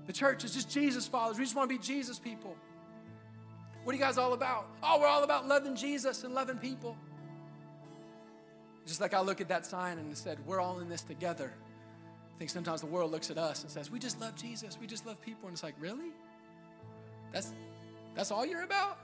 The 0.06 0.12
church 0.12 0.44
is 0.44 0.54
just 0.54 0.70
Jesus 0.70 1.08
followers. 1.08 1.36
We 1.36 1.42
just 1.42 1.56
want 1.56 1.68
to 1.68 1.76
be 1.76 1.82
Jesus 1.82 2.20
people. 2.20 2.54
What 3.82 3.92
are 3.92 3.98
you 3.98 4.04
guys 4.04 4.18
all 4.18 4.34
about? 4.34 4.68
Oh, 4.84 5.00
we're 5.00 5.08
all 5.08 5.24
about 5.24 5.48
loving 5.48 5.74
Jesus 5.74 6.22
and 6.22 6.32
loving 6.32 6.58
people. 6.58 6.96
Just 8.86 9.00
like 9.00 9.12
I 9.12 9.20
look 9.20 9.40
at 9.40 9.48
that 9.48 9.66
sign 9.66 9.98
and 9.98 10.12
it 10.12 10.18
said, 10.18 10.38
we're 10.46 10.60
all 10.60 10.78
in 10.78 10.88
this 10.88 11.02
together. 11.02 11.52
I 12.36 12.38
think 12.38 12.50
sometimes 12.50 12.82
the 12.82 12.86
world 12.86 13.10
looks 13.10 13.32
at 13.32 13.38
us 13.38 13.62
and 13.62 13.70
says, 13.72 13.90
we 13.90 13.98
just 13.98 14.20
love 14.20 14.36
Jesus, 14.36 14.78
we 14.80 14.86
just 14.86 15.04
love 15.04 15.20
people. 15.20 15.48
And 15.48 15.54
it's 15.54 15.64
like, 15.64 15.74
really? 15.80 16.12
That's, 17.32 17.52
that's 18.14 18.30
all 18.30 18.46
you're 18.46 18.62
about? 18.62 19.00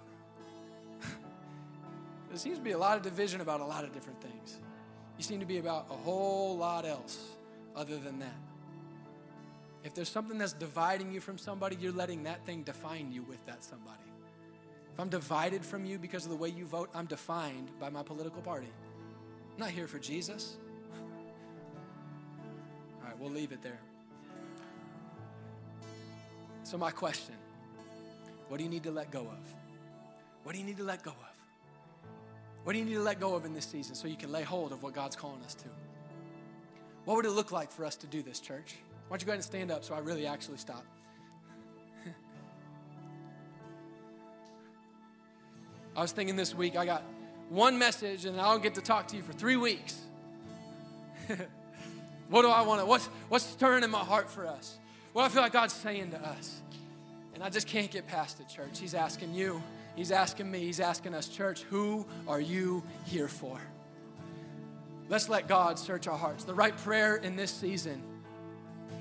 There 2.33 2.39
seems 2.39 2.57
to 2.57 2.64
be 2.64 2.70
a 2.70 2.78
lot 2.78 2.97
of 2.97 3.03
division 3.03 3.43
about 3.43 3.61
a 3.61 3.64
lot 3.66 3.85
of 3.85 3.93
different 3.93 4.22
things. 4.22 4.57
You 5.18 5.22
seem 5.22 5.39
to 5.41 5.45
be 5.45 5.59
about 5.59 5.89
a 5.91 5.95
whole 5.95 6.57
lot 6.57 6.87
else 6.87 7.18
other 7.76 7.99
than 7.99 8.20
that. 8.20 8.41
If 9.85 9.93
there's 9.93 10.09
something 10.09 10.39
that's 10.39 10.55
dividing 10.55 11.12
you 11.12 11.20
from 11.20 11.37
somebody, 11.37 11.76
you're 11.78 11.93
letting 11.93 12.22
that 12.22 12.47
thing 12.47 12.62
define 12.62 13.12
you 13.12 13.22
with 13.22 13.45
that 13.45 13.62
somebody. 13.62 13.99
If 14.95 14.99
I'm 14.99 15.11
divided 15.11 15.62
from 15.62 15.85
you 15.85 15.99
because 15.99 16.24
of 16.24 16.30
the 16.30 16.37
way 16.39 16.49
you 16.49 16.64
vote, 16.64 16.89
I'm 16.95 17.05
defined 17.05 17.70
by 17.78 17.91
my 17.91 18.03
political 18.03 18.41
party. 18.41 18.72
I'm 19.53 19.59
not 19.59 19.68
here 19.68 19.87
for 19.87 19.99
Jesus. 19.99 20.57
All 23.03 23.09
right, 23.09 23.18
we'll 23.18 23.30
leave 23.30 23.53
it 23.53 23.61
there. 23.61 23.80
So, 26.62 26.78
my 26.78 26.93
question 26.93 27.35
what 28.49 28.57
do 28.57 28.64
you 28.64 28.70
need 28.70 28.85
to 28.85 28.91
let 28.91 29.11
go 29.11 29.20
of? 29.20 29.55
What 30.45 30.53
do 30.53 30.59
you 30.59 30.64
need 30.64 30.78
to 30.78 30.85
let 30.85 31.03
go 31.03 31.11
of? 31.11 31.32
What 32.65 32.75
do 32.75 32.79
you 32.79 32.85
need 32.85 32.95
to 32.95 33.03
let 33.03 33.19
go 33.19 33.35
of 33.35 33.45
in 33.45 33.55
this 33.55 33.67
season 33.67 33.95
so 33.95 34.07
you 34.07 34.17
can 34.17 34.31
lay 34.31 34.43
hold 34.43 34.73
of 34.73 34.83
what 34.83 34.95
God's 34.95 35.17
calling 35.17 35.43
us 35.43 35.55
to? 35.55 35.65
What 37.05 37.17
would 37.17 37.27
it 37.27 37.33
look 37.33 37.51
like 37.51 37.73
for 37.73 37.85
us 37.85 37.97
to 37.97 38.07
do 38.07 38.23
this, 38.23 38.39
church? 38.39 38.77
Why 39.09 39.17
don't 39.17 39.23
you 39.23 39.27
go 39.27 39.33
ahead 39.33 39.39
and 39.39 39.45
stand 39.45 39.73
up 39.73 39.83
so 39.85 39.95
I 39.95 39.99
really 39.99 40.27
actually 40.27 40.59
stop? 40.59 40.85
I 45.97 46.03
was 46.03 46.13
thinking 46.13 46.37
this 46.37 46.55
week, 46.55 46.77
I 46.77 46.87
got 46.87 47.03
one 47.49 47.79
message 47.79 48.25
and 48.25 48.41
I 48.41 48.53
don't 48.53 48.63
get 48.63 48.77
to 48.77 48.81
talk 48.81 49.09
to 49.09 49.17
you 49.17 49.23
for 49.23 49.33
three 49.33 49.57
weeks. 49.57 50.01
what 52.29 52.43
do 52.43 52.49
I 52.49 52.63
want 52.63 52.81
to, 52.81 52.87
what's, 52.87 53.07
what's 53.29 53.45
stirring 53.45 53.83
in 53.83 53.91
my 53.91 53.99
heart 53.99 54.31
for 54.31 54.47
us? 54.47 54.79
What 55.13 55.25
I 55.25 55.29
feel 55.29 55.43
like 55.43 55.53
God's 55.53 55.75
saying 55.75 56.13
to 56.13 56.21
us? 56.25 56.61
And 57.35 57.43
I 57.43 57.51
just 57.51 57.67
can't 57.67 57.91
get 57.91 58.07
past 58.07 58.39
it, 58.41 58.49
church. 58.49 58.79
He's 58.79 58.95
asking 58.95 59.35
you. 59.35 59.61
He's 59.97 60.11
asking 60.11 60.51
me, 60.51 60.61
he's 60.61 60.80
asking 60.80 61.14
us, 61.14 61.28
church, 61.28 61.62
who 61.62 62.07
are 62.26 62.40
you 62.40 62.82
here 63.07 63.28
for? 63.28 63.61
Let's 65.09 65.28
let 65.28 65.49
God 65.49 65.78
search 65.78 66.09
our 66.09 66.16
hearts. 66.16 66.45
The 66.45 66.55
right 66.55 66.76
prayer 66.78 67.16
in 67.16 67.36
this 67.36 67.51
season 67.51 68.03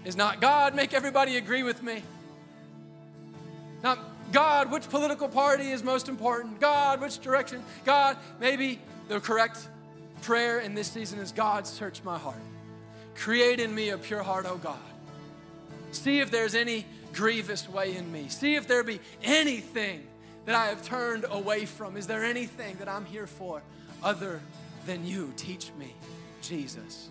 is 0.03 0.17
not, 0.17 0.41
God, 0.41 0.75
make 0.75 0.93
everybody 0.93 1.37
agree 1.37 1.63
with 1.63 1.81
me. 1.81 2.03
Not, 3.83 3.99
God, 4.31 4.71
which 4.71 4.89
political 4.89 5.29
party 5.29 5.71
is 5.71 5.83
most 5.83 6.09
important? 6.09 6.59
God, 6.59 6.99
which 6.99 7.19
direction? 7.19 7.63
God, 7.85 8.17
maybe 8.39 8.79
the 9.07 9.19
correct 9.19 9.67
prayer 10.21 10.59
in 10.59 10.75
this 10.75 10.87
season 10.87 11.19
is, 11.19 11.31
God, 11.31 11.65
search 11.65 12.03
my 12.03 12.17
heart. 12.17 12.35
Create 13.15 13.59
in 13.59 13.73
me 13.73 13.89
a 13.89 13.97
pure 13.97 14.23
heart, 14.23 14.45
oh 14.47 14.57
God. 14.57 14.77
See 15.91 16.19
if 16.19 16.31
there's 16.31 16.55
any 16.55 16.85
grievous 17.13 17.67
way 17.67 17.95
in 17.95 18.11
me. 18.11 18.27
See 18.29 18.55
if 18.55 18.67
there 18.67 18.83
be 18.83 18.99
anything 19.23 20.07
that 20.45 20.55
I 20.55 20.67
have 20.67 20.83
turned 20.83 21.25
away 21.29 21.65
from? 21.65 21.97
Is 21.97 22.07
there 22.07 22.23
anything 22.23 22.77
that 22.77 22.87
I'm 22.87 23.05
here 23.05 23.27
for 23.27 23.61
other 24.03 24.41
than 24.85 25.05
you? 25.05 25.33
Teach 25.37 25.71
me, 25.77 25.93
Jesus. 26.41 27.09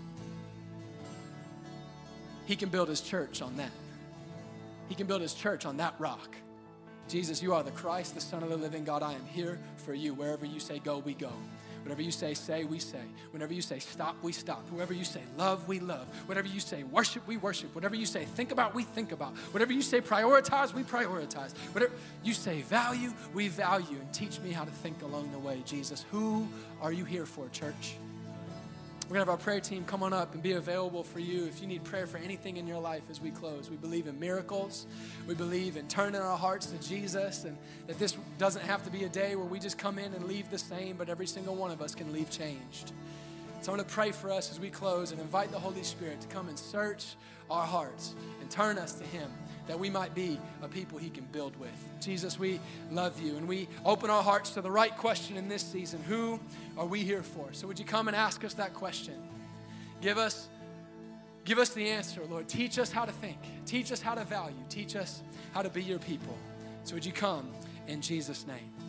He 2.47 2.57
can 2.57 2.69
build 2.69 2.89
his 2.89 3.01
church 3.01 3.43
on 3.43 3.57
that. 3.57 3.71
He 4.89 4.95
can 4.95 5.07
build 5.07 5.21
his 5.21 5.35
church 5.35 5.67
on 5.67 5.77
that 5.77 5.95
rock. 5.99 6.37
Jesus, 7.09 7.43
you 7.43 7.55
are 7.55 7.63
the 7.63 7.71
Christ, 7.73 8.15
the 8.15 8.21
Son 8.21 8.43
of 8.43 8.51
the 8.51 8.57
living 8.57 8.85
God. 8.85 9.03
I 9.03 9.13
am 9.13 9.25
here 9.33 9.59
for 9.77 9.95
you. 9.95 10.15
Wherever 10.15 10.47
you 10.47 10.61
say 10.61 10.79
go, 10.81 10.99
we 10.99 11.15
go. 11.15 11.33
Whatever 11.83 12.03
you 12.03 12.11
say, 12.11 12.35
say, 12.35 12.65
we 12.65 12.79
say. 12.79 13.03
Whenever 13.31 13.53
you 13.53 13.63
say 13.63 13.79
stop, 13.79 14.17
we 14.23 14.33
stop. 14.33 14.69
Whoever 14.71 14.93
you 14.93 15.05
say 15.05 15.23
love, 15.37 15.67
we 15.67 15.81
love. 15.81 16.07
Whatever 16.27 16.49
you 16.49 16.61
say 16.61 16.83
worship, 16.85 17.27
we 17.27 17.37
worship. 17.37 17.75
Whatever 17.75 17.97
you 17.97 18.07
say 18.07 18.25
think 18.25 18.53
about, 18.53 18.75
we 18.75 18.83
think 18.83 19.13
about. 19.13 19.37
Whatever 19.53 19.73
you 19.73 19.83
say 19.83 20.01
prioritize, 20.01 20.75
we 20.75 20.83
prioritize. 20.83 21.57
Whatever 21.73 21.93
you 22.23 22.35
say 22.35 22.63
value, 22.63 23.13
we 23.35 23.49
value. 23.49 23.99
And 24.01 24.13
teach 24.13 24.41
me 24.41 24.53
how 24.53 24.65
to 24.65 24.71
think 24.71 25.03
along 25.03 25.33
the 25.33 25.39
way, 25.39 25.63
Jesus. 25.65 26.05
Who 26.11 26.47
are 26.83 26.93
you 26.93 27.05
here 27.05 27.27
for, 27.27 27.49
church? 27.49 27.97
We're 29.11 29.15
going 29.15 29.27
to 29.27 29.33
have 29.33 29.41
our 29.41 29.45
prayer 29.45 29.59
team 29.59 29.85
come 29.87 30.05
on 30.05 30.13
up 30.13 30.35
and 30.35 30.41
be 30.41 30.53
available 30.53 31.03
for 31.03 31.19
you 31.19 31.45
if 31.47 31.61
you 31.61 31.67
need 31.67 31.83
prayer 31.83 32.07
for 32.07 32.19
anything 32.19 32.59
in 32.59 32.69
your 32.69 32.81
life 32.81 33.03
as 33.11 33.21
we 33.21 33.33
close. 33.33 33.69
We 33.69 33.75
believe 33.75 34.07
in 34.07 34.21
miracles. 34.21 34.87
We 35.27 35.35
believe 35.35 35.77
in 35.77 35.89
turning 35.89 36.21
our 36.21 36.39
hearts 36.39 36.67
to 36.67 36.79
Jesus 36.79 37.43
and 37.43 37.59
that 37.89 37.99
this 37.99 38.17
doesn't 38.39 38.63
have 38.63 38.85
to 38.85 38.91
be 38.91 39.03
a 39.03 39.09
day 39.09 39.35
where 39.35 39.47
we 39.47 39.59
just 39.59 39.79
come 39.79 39.99
in 39.99 40.15
and 40.15 40.27
leave 40.27 40.49
the 40.49 40.59
same, 40.59 40.97
but 40.97 41.09
every 41.09 41.27
single 41.27 41.57
one 41.57 41.73
of 41.73 41.83
us 41.83 41.93
can 41.93 42.13
leave 42.13 42.31
changed. 42.31 42.93
So 43.63 43.73
I'm 43.73 43.79
going 43.79 43.89
to 43.89 43.93
pray 43.93 44.13
for 44.13 44.31
us 44.31 44.53
as 44.53 44.61
we 44.61 44.71
close 44.71 45.11
and 45.11 45.21
invite 45.21 45.51
the 45.51 45.59
Holy 45.59 45.83
Spirit 45.83 46.21
to 46.21 46.29
come 46.29 46.49
and 46.49 46.57
search 46.57 47.17
our 47.51 47.67
hearts 47.67 48.15
and 48.41 48.49
turn 48.49 48.79
us 48.79 48.93
to 48.93 49.03
Him 49.03 49.29
that 49.71 49.79
we 49.79 49.89
might 49.89 50.17
be 50.17 50.37
a 50.63 50.69
people 50.69 50.99
He 50.99 51.11
can 51.11 51.25
build 51.27 51.57
with. 51.57 51.71
Jesus, 52.01 52.41
we 52.41 52.59
love 52.91 53.21
you 53.21 53.37
and 53.37 53.47
we 53.47 53.69
open 53.85 54.11
our 54.11 54.23
hearts 54.23 54.51
to 54.51 54.61
the 54.61 54.71
right 54.71 54.97
question 54.97 55.37
in 55.37 55.49
this 55.49 55.63
season 55.63 56.03
Who 56.09 56.41
are 56.77 56.87
we 56.87 57.05
here 57.05 57.23
for? 57.23 57.53
So, 57.53 57.69
would 57.69 57.79
you 57.79 57.85
come 57.85 58.09
and 58.09 58.17
ask 58.17 58.45
us 58.45 58.55
that 58.55 58.75
question? 58.75 59.15
Give 60.01 60.19
us. 60.19 60.49
Give 61.45 61.59
us 61.59 61.71
the 61.71 61.89
answer, 61.89 62.21
Lord. 62.29 62.49
Teach 62.49 62.79
us 62.79 62.91
how 62.91 63.05
to 63.05 63.13
think. 63.13 63.39
Teach 63.65 63.93
us 63.93 64.03
how 64.03 64.15
to 64.15 64.25
value. 64.25 64.57
Teach 64.69 64.95
us 64.97 65.23
how 65.55 65.63
to 65.63 65.71
be 65.71 65.83
your 65.83 66.01
people. 66.01 66.37
So, 66.83 66.95
would 66.95 67.07
you 67.07 67.13
come 67.13 67.51
in 67.87 68.01
Jesus' 68.01 68.47
name? 68.49 68.80